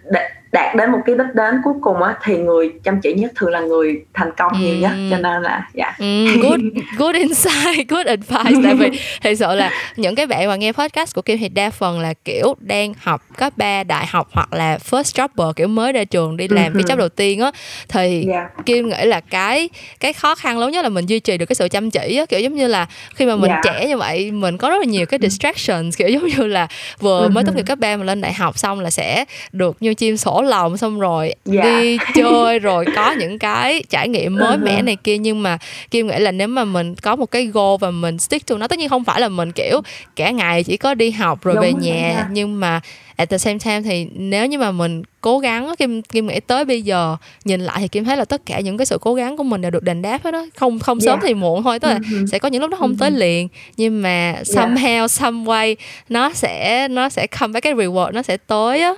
đạt 0.55 0.77
đến 0.77 0.93
một 0.93 0.99
cái 1.07 1.17
đích 1.19 1.35
đến 1.35 1.55
cuối 1.65 1.75
cùng 1.81 2.03
á 2.03 2.15
thì 2.25 2.37
người 2.37 2.73
chăm 2.85 3.01
chỉ 3.01 3.13
nhất 3.15 3.33
thường 3.37 3.51
là 3.51 3.61
người 3.61 4.05
thành 4.15 4.31
công 4.37 4.53
ừ. 4.53 4.59
nhiều 4.59 4.77
nhất 4.77 4.93
cho 5.11 5.19
nên 5.19 5.43
là 5.43 5.69
dạ 5.75 5.95
yeah. 5.99 6.39
good 6.43 6.61
good 6.99 7.15
insight 7.15 7.89
good 7.89 8.07
advice 8.07 8.61
tại 8.65 8.75
vì 8.75 8.91
thật 9.23 9.35
sự 9.39 9.55
là 9.55 9.71
những 9.97 10.15
cái 10.15 10.27
bạn 10.27 10.49
mà 10.49 10.57
nghe 10.57 10.73
podcast 10.73 11.15
của 11.15 11.23
Kim 11.23 11.39
thì 11.39 11.49
đa 11.49 11.71
phần 11.71 12.01
là 12.01 12.15
kiểu 12.25 12.55
đang 12.61 12.95
học 12.99 13.23
cấp 13.37 13.53
3 13.57 13.85
đại 13.85 14.07
học 14.07 14.29
hoặc 14.33 14.53
là 14.53 14.79
first 14.91 15.27
jobber 15.27 15.53
kiểu 15.53 15.69
mới 15.69 15.93
ra 15.93 16.05
trường 16.05 16.37
đi 16.37 16.49
làm 16.49 16.73
uh-huh. 16.73 16.83
cái 16.87 16.97
job 16.97 16.99
đầu 16.99 17.09
tiên 17.09 17.41
á 17.41 17.51
thì 17.89 18.27
yeah. 18.29 18.67
Kim 18.67 18.89
nghĩ 18.89 19.05
là 19.05 19.21
cái 19.21 19.69
cái 20.01 20.13
khó 20.13 20.35
khăn 20.35 20.59
lớn 20.59 20.71
nhất 20.71 20.83
là 20.83 20.89
mình 20.89 21.07
duy 21.07 21.21
trì 21.21 21.39
được 21.39 21.47
cái 21.47 21.55
sự 21.55 21.69
chăm 21.69 21.91
chỉ 21.91 22.17
á 22.17 22.27
kiểu 22.27 22.41
giống 22.41 22.55
như 22.55 22.67
là 22.67 22.87
khi 23.15 23.27
mà 23.27 23.37
mình 23.37 23.51
yeah. 23.51 23.63
trẻ 23.65 23.89
như 23.89 23.97
vậy 23.97 24.31
mình 24.31 24.59
có 24.59 24.71
rất 24.71 24.79
là 24.79 24.85
nhiều 24.85 25.07
cái 25.07 25.21
distractions 25.23 25.97
kiểu 25.97 26.09
giống 26.09 26.27
như 26.27 26.47
là 26.47 26.69
vừa 26.99 27.29
mới 27.29 27.45
tốt 27.45 27.53
nghiệp 27.57 27.67
cấp 27.67 27.79
3 27.79 27.97
mà 27.97 28.05
lên 28.05 28.21
đại 28.21 28.33
học 28.33 28.59
xong 28.59 28.81
là 28.81 28.91
sẽ 28.91 29.25
được 29.53 29.77
như 29.81 29.95
chim 29.95 30.17
sổ 30.17 30.44
lòng 30.45 30.77
xong 30.77 31.01
rồi 31.01 31.25
yeah. 31.25 31.37
Dạ. 31.45 31.63
đi 31.63 31.99
chơi 32.15 32.59
rồi 32.59 32.85
có 32.97 33.13
những 33.13 33.39
cái 33.39 33.85
trải 33.89 34.09
nghiệm 34.09 34.37
mới 34.37 34.59
mẻ 34.59 34.81
uh-huh. 34.81 34.85
này 34.85 34.97
kia 34.97 35.19
nhưng 35.19 35.43
mà 35.43 35.59
kim 35.91 36.07
nghĩ 36.07 36.19
là 36.19 36.33
nếu 36.33 36.49
mà 36.49 36.65
mình 36.65 36.95
có 36.95 37.17
một 37.17 37.27
cái 37.27 37.47
goal 37.47 37.77
và 37.81 37.91
mình 37.91 38.19
stick 38.19 38.47
to 38.47 38.57
nó 38.57 38.69
tất 38.69 38.79
nhiên 38.79 38.89
không 38.89 39.05
phải 39.05 39.21
là 39.21 39.29
mình 39.29 39.53
kiểu 39.53 39.81
cả 40.17 40.31
ngày 40.31 40.65
chỉ 40.65 40.77
có 40.77 40.95
đi 40.95 41.11
học 41.11 41.45
rồi 41.45 41.55
Đúng 41.55 41.63
về 41.63 41.73
nhà 41.73 42.15
rồi. 42.17 42.25
nhưng 42.31 42.61
mà 42.61 42.81
at 43.17 43.31
the 43.31 43.39
same 43.39 43.59
time 43.59 43.81
thì 43.83 44.07
nếu 44.15 44.47
như 44.47 44.59
mà 44.59 44.71
mình 44.71 45.03
cố 45.21 45.39
gắng 45.39 45.75
kim 45.79 46.03
kim 46.03 46.27
nghĩ 46.27 46.41
tới 46.41 46.65
bây 46.65 46.83
giờ 46.83 47.17
nhìn 47.45 47.61
lại 47.61 47.77
thì 47.81 47.89
kim 47.89 48.05
thấy 48.05 48.17
là 48.17 48.25
tất 48.25 48.47
cả 48.47 48.61
những 48.61 48.77
cái 48.77 48.87
sự 48.87 48.99
cố 49.01 49.15
gắng 49.15 49.37
của 49.37 49.43
mình 49.43 49.61
đều 49.61 49.71
được 49.71 49.83
đền 49.83 50.03
đáp 50.03 50.25
hết 50.25 50.31
đó 50.31 50.47
không 50.57 50.79
không 50.79 51.01
sớm 51.01 51.09
yeah. 51.09 51.23
Dạ. 51.23 51.29
thì 51.29 51.35
muộn 51.35 51.63
thôi 51.63 51.79
tức 51.79 51.89
là 51.89 51.99
uh-huh. 51.99 52.27
sẽ 52.27 52.39
có 52.39 52.49
những 52.49 52.61
lúc 52.61 52.71
nó 52.71 52.77
không 52.77 52.93
uh-huh. 52.93 52.99
tới 52.99 53.11
liền 53.11 53.49
nhưng 53.77 54.03
mà 54.03 54.35
somehow 54.45 54.99
yeah. 54.99 55.11
some 55.11 55.45
way 55.45 55.77
nó 56.09 56.33
sẽ 56.33 56.89
nó 56.89 57.09
sẽ 57.09 57.27
come 57.27 57.53
back 57.53 57.65
cái 57.65 57.75
reward 57.75 58.13
nó 58.13 58.23
sẽ 58.23 58.37
tới 58.37 58.81
á 58.81 58.95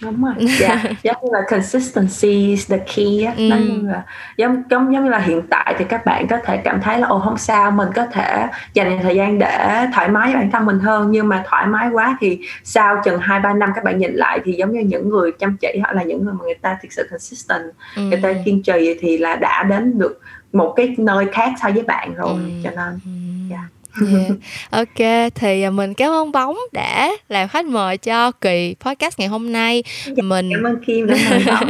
đúng 0.00 0.24
rồi 0.24 0.34
dạ 0.58 0.82
giống 1.02 1.16
như 1.22 1.28
là 1.32 1.40
consistency 1.50 2.46
is 2.46 2.70
the 2.70 2.78
key 2.78 3.22
á 3.22 3.32
ừ. 3.36 3.42
như 3.42 3.88
là 3.88 4.02
giống 4.36 4.62
giống 4.70 4.94
giống 4.94 5.04
như 5.04 5.10
là 5.10 5.18
hiện 5.18 5.42
tại 5.50 5.74
thì 5.78 5.84
các 5.84 6.06
bạn 6.06 6.26
có 6.28 6.38
thể 6.44 6.56
cảm 6.56 6.80
thấy 6.80 6.98
là 6.98 7.06
ồ 7.06 7.18
không 7.18 7.38
sao 7.38 7.70
mình 7.70 7.88
có 7.94 8.06
thể 8.06 8.46
dành 8.74 8.98
thời 9.02 9.16
gian 9.16 9.38
để 9.38 9.86
thoải 9.94 10.08
mái 10.08 10.32
với 10.32 10.36
bản 10.36 10.50
thân 10.50 10.66
mình 10.66 10.78
hơn 10.78 11.10
nhưng 11.10 11.28
mà 11.28 11.44
thoải 11.46 11.66
mái 11.66 11.88
quá 11.88 12.16
thì 12.20 12.40
sau 12.64 13.00
chừng 13.04 13.18
hai 13.18 13.40
ba 13.40 13.54
năm 13.54 13.70
các 13.74 13.84
bạn 13.84 13.98
nhìn 13.98 14.14
lại 14.14 14.40
thì 14.44 14.52
giống 14.52 14.72
như 14.72 14.80
những 14.80 15.08
người 15.08 15.32
chăm 15.32 15.56
chỉ 15.56 15.78
hoặc 15.82 15.92
là 15.92 16.02
những 16.02 16.24
người 16.24 16.34
mà 16.34 16.44
người 16.44 16.54
ta 16.54 16.78
thực 16.82 16.92
sự 16.92 17.06
consistent 17.10 17.62
ừ. 17.96 18.02
người 18.02 18.20
ta 18.22 18.32
kiên 18.44 18.62
trì 18.62 18.98
thì 19.00 19.18
là 19.18 19.36
đã 19.36 19.62
đến 19.62 19.98
được 19.98 20.20
một 20.52 20.72
cái 20.76 20.94
nơi 20.98 21.26
khác 21.32 21.52
so 21.62 21.68
với 21.70 21.82
bạn 21.82 22.14
rồi 22.14 22.32
ừ. 22.32 22.50
cho 22.64 22.70
nên 22.70 22.98
ừ. 23.04 23.27
Yeah. 24.12 24.30
Ok, 24.70 25.32
thì 25.34 25.62
à, 25.62 25.70
mình 25.70 25.94
cảm 25.94 26.10
ơn 26.10 26.32
Bóng 26.32 26.58
đã 26.72 27.10
làm 27.28 27.48
khách 27.48 27.66
mời 27.66 27.96
cho 27.96 28.32
kỳ 28.32 28.74
podcast 28.80 29.18
ngày 29.18 29.28
hôm 29.28 29.52
nay. 29.52 29.82
Dạ, 30.06 30.22
mình 30.22 30.50
cảm 30.54 30.62
ơn 30.62 30.84
Kim 30.86 31.06
đã. 31.06 31.16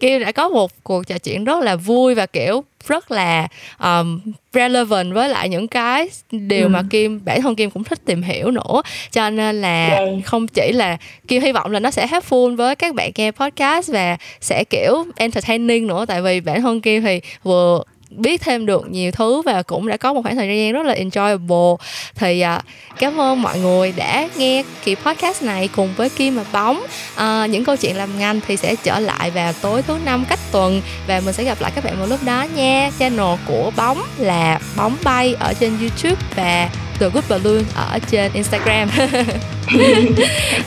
Kim 0.00 0.20
đã 0.20 0.32
có 0.32 0.48
một 0.48 0.84
cuộc 0.84 1.06
trò 1.06 1.18
chuyện 1.18 1.44
rất 1.44 1.62
là 1.62 1.76
vui 1.76 2.14
và 2.14 2.26
kiểu 2.26 2.64
rất 2.86 3.10
là 3.10 3.48
um, 3.78 4.20
relevant 4.52 5.14
với 5.14 5.28
lại 5.28 5.48
những 5.48 5.68
cái 5.68 6.08
điều 6.30 6.62
ừ. 6.62 6.68
mà 6.68 6.82
Kim 6.90 7.20
bản 7.24 7.42
thân 7.42 7.56
Kim 7.56 7.70
cũng 7.70 7.84
thích 7.84 8.04
tìm 8.04 8.22
hiểu 8.22 8.50
nữa 8.50 8.82
cho 9.10 9.30
nên 9.30 9.60
là 9.60 9.86
yeah. 9.86 10.08
Dạ. 10.08 10.20
không 10.24 10.48
chỉ 10.48 10.72
là 10.72 10.96
Kim 11.28 11.42
hy 11.42 11.52
vọng 11.52 11.70
là 11.70 11.80
nó 11.80 11.90
sẽ 11.90 12.06
helpful 12.06 12.56
với 12.56 12.76
các 12.76 12.94
bạn 12.94 13.10
nghe 13.14 13.30
podcast 13.30 13.92
và 13.92 14.16
sẽ 14.40 14.64
kiểu 14.64 15.04
entertaining 15.16 15.86
nữa 15.86 16.04
tại 16.08 16.22
vì 16.22 16.40
bản 16.40 16.62
thân 16.62 16.80
Kim 16.80 17.02
thì 17.02 17.20
vừa 17.42 17.82
biết 18.10 18.40
thêm 18.40 18.66
được 18.66 18.90
nhiều 18.90 19.10
thứ 19.10 19.42
và 19.42 19.62
cũng 19.62 19.88
đã 19.88 19.96
có 19.96 20.12
một 20.12 20.22
khoảng 20.22 20.36
thời 20.36 20.58
gian 20.58 20.72
rất 20.72 20.86
là 20.86 20.94
enjoyable. 20.94 21.76
Thì 22.14 22.44
uh, 22.56 22.64
cảm 22.98 23.20
ơn 23.20 23.42
mọi 23.42 23.58
người 23.58 23.92
đã 23.96 24.28
nghe 24.36 24.62
kỳ 24.84 24.94
podcast 24.94 25.42
này 25.42 25.68
cùng 25.76 25.94
với 25.96 26.08
Kim 26.08 26.36
và 26.36 26.44
Bóng. 26.52 26.80
Uh, 27.14 27.50
những 27.50 27.64
câu 27.64 27.76
chuyện 27.76 27.96
làm 27.96 28.18
ngành 28.18 28.40
thì 28.46 28.56
sẽ 28.56 28.76
trở 28.82 28.98
lại 28.98 29.30
vào 29.30 29.52
tối 29.52 29.82
thứ 29.82 29.96
năm 30.04 30.24
cách 30.28 30.40
tuần 30.52 30.82
và 31.06 31.20
mình 31.24 31.34
sẽ 31.34 31.44
gặp 31.44 31.60
lại 31.60 31.72
các 31.74 31.84
bạn 31.84 31.98
vào 31.98 32.06
lúc 32.06 32.20
đó 32.24 32.46
nha. 32.54 32.90
Channel 32.98 33.36
của 33.46 33.70
Bóng 33.76 34.02
là 34.18 34.60
Bóng 34.76 34.96
Bay 35.04 35.34
ở 35.40 35.54
trên 35.60 35.72
YouTube 35.80 36.22
và 36.36 36.70
The 37.00 37.08
Good 37.08 37.24
Balloon 37.28 37.64
ở 37.74 37.98
trên 38.10 38.32
Instagram. 38.32 38.88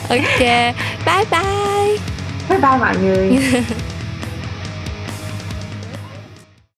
Ok 0.08 0.38
bye 1.06 1.24
bye. 1.30 1.96
Bye 2.48 2.58
bye 2.58 2.78
mọi 2.80 2.96
người 2.96 3.38